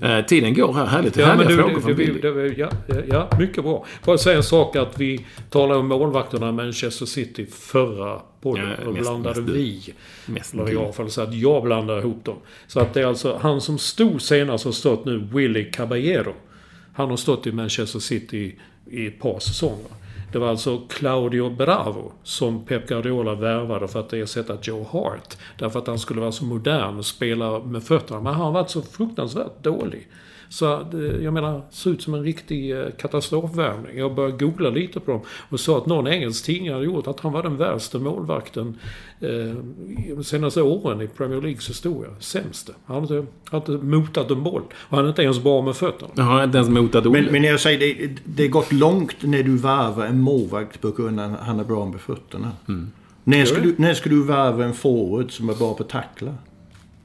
Eh, 0.02 0.26
tiden 0.26 0.54
går 0.54 0.74
här. 0.74 0.86
Härligt. 0.86 1.18
Ja, 1.18 1.26
Härliga 1.26 1.48
men 1.48 1.58
du, 1.58 1.64
frågor 1.64 1.76
det, 1.76 1.82
från 1.82 1.92
det, 1.92 1.96
Billy. 1.96 2.20
det, 2.22 2.54
ja, 2.58 2.70
ja, 3.10 3.30
mycket 3.40 3.64
bra. 3.64 3.86
Bara 4.06 4.18
säga 4.18 4.38
en 4.38 4.44
sak 4.44 4.76
att 4.76 5.00
vi 5.00 5.26
talade 5.50 5.80
om 5.80 5.88
målvakterna 5.88 6.50
i 6.50 6.52
Manchester 6.52 7.06
City 7.06 7.46
förra 7.46 8.20
podden. 8.42 8.70
Ja, 8.70 8.76
Då 8.86 8.92
mest- 8.92 9.02
blandade 9.02 9.42
mest 9.42 9.54
du. 9.54 9.60
vi. 9.60 9.94
Mest 10.26 10.54
Eller 10.54 10.66
du. 10.66 10.78
alla 10.78 10.94
fall 10.94 11.10
så 11.10 11.22
att 11.22 11.34
jag 11.34 11.64
blandade 11.64 12.00
ihop 12.00 12.26
dem. 12.26 12.36
Så 12.68 12.80
att 12.80 12.94
det 12.94 13.02
är 13.02 13.06
alltså 13.06 13.38
han 13.42 13.62
som 13.62 13.78
stod 13.78 14.22
senast 14.22 14.66
har 14.66 14.72
stått 14.72 15.06
nu, 15.06 15.28
Willy 15.34 15.72
Caballero. 15.72 16.34
Han 16.94 17.10
har 17.10 17.18
stått 17.18 17.48
i 17.48 17.52
Manchester 17.52 18.00
City 18.00 18.56
i 18.92 19.08
ett 19.08 19.20
par 19.20 19.40
säsonger. 19.40 19.86
Det 20.32 20.40
var 20.40 20.48
alltså 20.48 20.82
Claudio 20.90 21.50
Bravo 21.50 22.12
som 22.24 22.66
Pep 22.66 22.88
Guardiola 22.88 23.36
värvade 23.36 23.88
för 23.88 24.00
att 24.00 24.14
ersätta 24.14 24.58
Joe 24.62 24.88
Hart. 24.92 25.38
Därför 25.58 25.80
att 25.80 25.88
han 25.88 26.00
skulle 26.00 26.22
vara 26.22 26.32
så 26.32 26.46
modern 26.46 26.98
och 26.98 27.06
spela 27.06 27.60
med 27.60 27.84
fötterna. 27.84 28.22
Men 28.22 28.34
han 28.34 28.46
har 28.46 28.52
varit 28.52 28.70
så 28.70 28.82
fruktansvärt 28.82 29.64
dålig. 29.64 30.08
Så 30.52 30.74
eh, 30.74 31.24
jag 31.24 31.34
menar, 31.34 31.62
ser 31.70 31.92
ut 31.92 32.02
som 32.02 32.14
en 32.14 32.24
riktig 32.24 32.72
eh, 32.72 32.86
katastrofvärvning. 32.98 33.98
Jag 33.98 34.16
började 34.16 34.46
googla 34.46 34.70
lite 34.70 35.00
på 35.00 35.12
dem 35.12 35.22
och 35.50 35.60
sa 35.60 35.78
att 35.78 35.86
någon 35.86 36.08
engelsk 36.08 36.46
tidning 36.46 36.72
hade 36.72 36.86
gjort 36.86 37.08
att 37.08 37.20
han 37.20 37.34
var 37.34 37.44
den 37.44 37.58
värsta 37.58 38.00
målvakten 38.00 38.80
eh, 39.20 39.56
de 40.16 40.24
senaste 40.24 40.62
åren 40.62 41.02
i 41.02 41.08
Premier 41.08 41.42
Leagues 41.42 41.70
historia. 41.70 42.12
Sämste. 42.20 42.74
Han 42.86 42.96
har 42.96 43.02
inte, 43.02 43.32
har 43.50 43.58
inte 43.58 43.72
motat 43.72 44.32
en 44.32 44.44
boll. 44.44 44.64
Och 44.74 44.98
han 44.98 45.06
är 45.06 45.10
inte 45.10 45.24
ens 45.24 45.44
bra 45.44 45.62
med 45.62 45.76
fötterna. 45.76 46.12
Jag 46.16 46.24
har 46.24 46.44
inte 46.44 46.58
ens 46.58 46.70
motat. 46.70 47.12
Men, 47.12 47.26
men 47.26 47.44
jag 47.44 47.60
säger, 47.60 47.80
det, 47.80 48.16
det 48.26 48.44
är 48.44 48.50
gått 48.50 48.72
långt 48.72 49.16
när 49.22 49.44
du 49.44 49.58
varvar 49.58 50.06
en 50.06 50.21
målvakt 50.22 50.82
på 50.82 50.92
grund 50.92 51.20
av 51.20 51.34
att 51.34 51.40
han 51.40 51.60
är 51.60 51.64
bra 51.64 51.86
med 51.86 52.02
fötterna. 52.02 52.52
När, 53.24 53.46
ska 53.46 53.62
du, 53.62 53.76
när 53.78 53.94
ska 53.94 54.10
du 54.10 54.24
varva 54.24 54.66
en 54.66 54.74
forward 54.74 55.32
som 55.32 55.50
är 55.50 55.54
bra 55.54 55.74
på 55.74 55.84
att 55.84 55.90
tackla? 55.90 56.36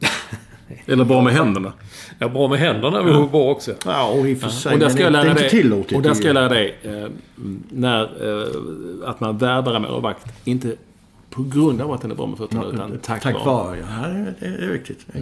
Eller 0.86 1.04
bara 1.04 1.22
med 1.22 1.32
händerna. 1.32 1.72
Ja, 2.18 2.28
bra 2.28 2.48
med 2.48 2.58
händerna 2.58 3.02
var 3.02 3.28
bra 3.28 3.50
också. 3.50 3.74
Ja, 3.84 4.08
och 4.08 4.28
i 4.28 4.34
och 4.34 4.38
för 4.38 4.48
sig. 4.48 4.72
Och 4.74 4.78
där 4.78 4.88
ska 4.88 5.02
jag 5.02 5.12
lära 5.12 5.34
dig, 5.34 5.72
och 5.94 6.02
där 6.02 6.14
ska 6.14 6.26
jag 6.26 6.34
lära 6.34 6.48
dig 6.48 6.76
eh, 6.82 7.06
när, 7.68 8.02
eh, 8.02 9.08
att 9.08 9.20
man 9.20 9.38
värvar 9.38 9.74
en 9.74 9.82
målvakt, 9.82 10.26
inte 10.44 10.76
på 11.30 11.42
grund 11.42 11.80
av 11.80 11.92
att 11.92 12.02
den 12.02 12.10
är 12.10 12.14
bra 12.14 12.26
med 12.26 12.38
fötterna, 12.38 12.64
utan 12.64 12.98
tack, 13.02 13.22
Tack 13.22 13.34
vare. 13.34 13.44
vare, 13.44 13.78
ja. 13.78 14.08
Det 14.40 14.46
är, 14.46 14.58
det 14.58 14.64
är 14.64 14.68
riktigt. 14.72 15.06
Eh, 15.14 15.20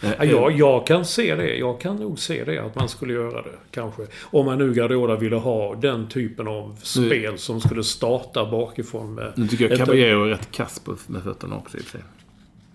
Ja, 0.00 0.24
jag, 0.24 0.52
jag 0.52 0.86
kan 0.86 1.04
se 1.04 1.34
det. 1.34 1.56
Jag 1.56 1.80
kan 1.80 1.96
nog 1.96 2.18
se 2.18 2.44
det. 2.44 2.58
Att 2.58 2.74
man 2.74 2.88
skulle 2.88 3.12
göra 3.12 3.42
det. 3.42 3.58
Kanske. 3.70 4.06
Om 4.22 4.46
man 4.46 4.58
nu 4.58 4.74
Guardiola 4.74 5.16
ville 5.16 5.36
ha 5.36 5.74
den 5.74 6.08
typen 6.08 6.48
av 6.48 6.78
spel 6.82 7.38
som 7.38 7.60
skulle 7.60 7.84
starta 7.84 8.50
bakifrån 8.50 9.14
med... 9.14 9.32
Nu 9.36 9.48
tycker 9.48 9.68
jag 9.68 9.78
Caballero 9.78 10.24
är 10.24 10.28
rätt 10.28 10.52
kass 10.52 10.82
med 11.06 11.22
fötterna 11.22 11.56
också 11.56 11.78
i 11.78 11.82
sig. 11.82 12.00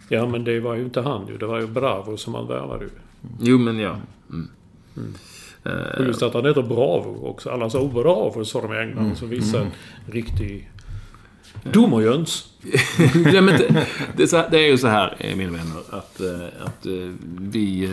Ja, 0.09 0.27
men 0.27 0.43
det 0.43 0.59
var 0.59 0.75
ju 0.75 0.81
inte 0.81 1.01
han 1.01 1.27
ju. 1.27 1.37
Det 1.37 1.45
var 1.45 1.59
ju 1.59 1.67
Bravo 1.67 2.17
som 2.17 2.35
han 2.35 2.47
värvade 2.47 2.85
ju. 2.85 2.91
Jo, 3.39 3.57
men 3.57 3.79
ja. 3.79 3.95
Mm. 4.29 5.15
Och 5.97 6.05
just 6.05 6.23
att 6.23 6.33
han 6.33 6.45
heter 6.45 6.61
Bravo 6.61 7.27
också. 7.27 7.49
Alla 7.49 7.69
sa 7.69 7.79
oh, 7.79 7.93
Bravo, 7.93 8.45
sa 8.45 8.61
de 8.61 8.73
i 8.73 8.77
England. 8.77 9.15
Så 9.17 9.25
visade 9.25 9.63
en 9.63 9.71
riktig... 10.05 10.70
Domarjöns. 11.63 12.47
ja, 13.33 13.41
men 13.41 13.59
det, 14.17 14.51
det, 14.51 14.57
är 14.57 14.67
ju 14.67 14.77
så 14.77 14.87
här, 14.87 15.15
eh, 15.19 15.35
mina 15.35 15.51
vänner, 15.51 15.77
att, 15.89 16.21
eh, 16.21 16.65
att 16.65 16.85
eh, 16.85 17.11
vi 17.39 17.89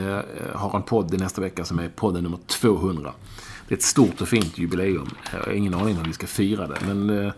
har 0.54 0.76
en 0.76 0.82
podd 0.82 1.14
i 1.14 1.16
nästa 1.16 1.40
vecka 1.40 1.64
som 1.64 1.78
är 1.78 1.88
podden 1.88 2.24
nummer 2.24 2.38
200. 2.46 3.12
Det 3.68 3.74
är 3.74 3.76
ett 3.76 3.82
stort 3.82 4.20
och 4.20 4.28
fint 4.28 4.58
jubileum. 4.58 5.08
Jag 5.32 5.38
har 5.38 5.52
ingen 5.52 5.74
aning 5.74 5.96
om 5.96 6.02
vi 6.06 6.12
ska 6.12 6.26
fira 6.26 6.66
det, 6.66 6.76
men 6.86 7.32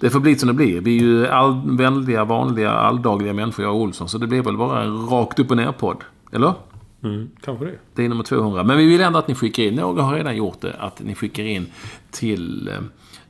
det 0.00 0.10
får 0.10 0.20
bli 0.20 0.38
som 0.38 0.46
det 0.46 0.54
blir. 0.54 0.80
Vi 0.80 0.96
är 0.96 1.00
ju 1.00 1.26
all, 1.26 1.76
vänliga, 1.76 2.24
vanliga, 2.24 2.70
alldagliga 2.70 3.32
människor, 3.32 3.64
jag 3.64 3.74
och 3.74 3.80
Olsson, 3.80 4.08
så 4.08 4.18
det 4.18 4.26
blir 4.26 4.42
väl 4.42 4.56
bara 4.56 4.82
en 4.82 5.06
rakt 5.06 5.38
upp 5.38 5.50
och 5.50 5.56
ner-podd. 5.56 5.96
Eller? 6.32 6.54
Mm, 7.04 7.30
kanske 7.40 7.64
det. 7.64 7.78
Det 7.94 8.04
är 8.04 8.08
nummer 8.08 8.24
200. 8.24 8.62
Men 8.62 8.76
vi 8.76 8.86
vill 8.86 9.00
ändå 9.00 9.18
att 9.18 9.28
ni 9.28 9.34
skickar 9.34 9.62
in, 9.62 9.74
några 9.74 10.02
har 10.02 10.14
redan 10.14 10.36
gjort 10.36 10.60
det, 10.60 10.74
att 10.78 11.00
ni 11.00 11.14
skickar 11.14 11.44
in 11.44 11.66
till 12.10 12.70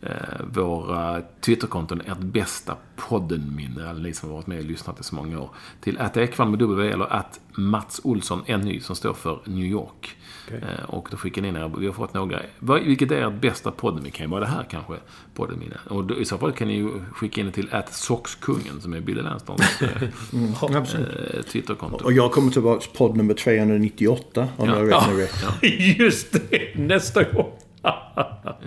eh, 0.03 0.11
våra 0.55 1.23
Twitterkonton, 1.41 2.01
ert 2.01 2.19
bästa 2.19 2.77
podden-minne, 2.97 3.91
alla 3.91 3.99
ni 3.99 4.13
som 4.15 4.29
har 4.29 4.37
varit 4.37 4.47
med 4.47 4.59
och 4.59 4.65
lyssnat 4.65 5.01
i 5.01 5.03
så 5.03 5.15
många 5.15 5.41
år. 5.41 5.51
Till 5.81 5.99
att 5.99 6.17
Ekvall 6.17 6.49
med 6.49 6.59
W 6.59 6.91
eller 6.93 7.13
att 7.13 7.41
Mats 7.55 8.01
Olsson 8.05 8.43
NY 8.65 8.81
som 8.81 8.97
står 8.97 9.15
för 9.15 9.39
New 9.45 9.65
York. 9.67 10.17
Okej. 10.47 10.61
Eh, 10.79 10.85
Och 10.95 11.09
då 11.11 11.17
skickar 11.17 11.43
ni 11.43 11.49
in 11.49 11.75
vi 11.79 11.87
har 11.87 11.93
fått 11.93 12.15
några. 12.15 12.41
Vilket 12.85 13.11
är 13.11 13.27
ert 13.29 13.41
bästa 13.41 13.71
podden? 13.71 14.05
Det 14.05 14.11
kan 14.11 14.27
ju 14.27 14.31
vara 14.31 14.41
det 14.41 14.47
här 14.47 14.67
kanske, 14.71 14.95
podden-minne. 15.35 15.77
Och 15.89 16.05
då, 16.05 16.17
i 16.17 16.25
så 16.25 16.39
fall 16.39 16.53
kan 16.53 16.69
ni 16.69 16.75
ju 16.75 16.89
skicka 17.13 17.41
in 17.41 17.47
det 17.47 17.53
till 17.53 17.69
att 17.75 17.95
Soxkungen 17.95 18.81
som 18.81 18.93
är 18.95 19.01
Billy 19.01 19.23
Lernströms 19.23 19.83
eh, 19.83 20.73
Absolut. 20.77 21.09
eh, 21.35 21.43
Twitterkonto. 21.43 22.05
Och 22.05 22.13
jag 22.13 22.33
kommer 22.33 22.51
tillbaka 22.53 22.81
till 22.81 22.91
podd 22.99 23.17
nummer 23.17 23.35
398 23.35 24.49
om 24.57 24.69
Ja. 24.69 24.77
jag 24.79 24.87
räknar 24.91 25.15
rätt. 25.15 25.45
Just 25.99 26.33
det! 26.51 26.75
Nästa 26.79 27.23
gång. 27.23 27.53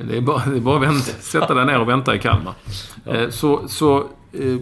Det 0.07 0.17
är 0.17 0.21
bara, 0.21 0.45
det 0.45 0.55
är 0.57 0.61
bara 0.61 0.89
att 0.89 1.03
sätta 1.03 1.53
dig 1.53 1.65
ner 1.65 1.79
och 1.79 1.89
vänta 1.89 2.15
i 2.15 2.19
Kalmar. 2.19 2.53
Eh, 3.05 3.29
Så, 3.29 3.67
så 3.67 3.97
eh, 4.33 4.57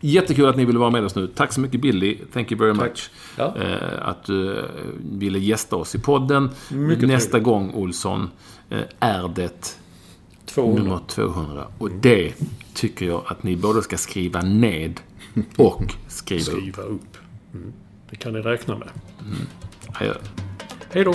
jättekul 0.00 0.46
att 0.48 0.56
ni 0.56 0.64
ville 0.64 0.78
vara 0.78 0.90
med 0.90 1.04
oss 1.04 1.14
nu. 1.14 1.26
Tack 1.26 1.52
så 1.52 1.60
mycket 1.60 1.80
Billy. 1.80 2.18
Thank 2.32 2.52
you 2.52 2.60
very 2.60 2.74
much. 2.74 3.10
Ja. 3.36 3.54
Eh, 3.56 4.08
Att 4.08 4.24
du 4.24 4.64
ville 5.12 5.38
gästa 5.38 5.76
oss 5.76 5.94
i 5.94 5.98
podden. 5.98 6.50
Mycket 6.70 7.08
Nästa 7.08 7.38
gång, 7.38 7.74
Olsson, 7.74 8.30
är 9.00 9.28
det 9.28 9.76
200. 10.46 10.82
nummer 10.82 11.00
200. 11.06 11.66
Och 11.78 11.90
det 11.90 12.34
tycker 12.74 13.06
jag 13.06 13.22
att 13.26 13.42
ni 13.42 13.56
både 13.56 13.82
ska 13.82 13.96
skriva 13.96 14.40
ned 14.42 15.00
och 15.56 15.94
skriva 16.08 16.40
upp. 16.52 16.58
Skriva 16.58 16.82
upp. 16.82 17.16
Mm. 17.54 17.72
Det 18.10 18.16
kan 18.16 18.32
ni 18.32 18.40
räkna 18.40 18.78
med. 18.78 18.88
Adjö. 19.92 20.14
Hej 20.92 21.04
då! 21.04 21.14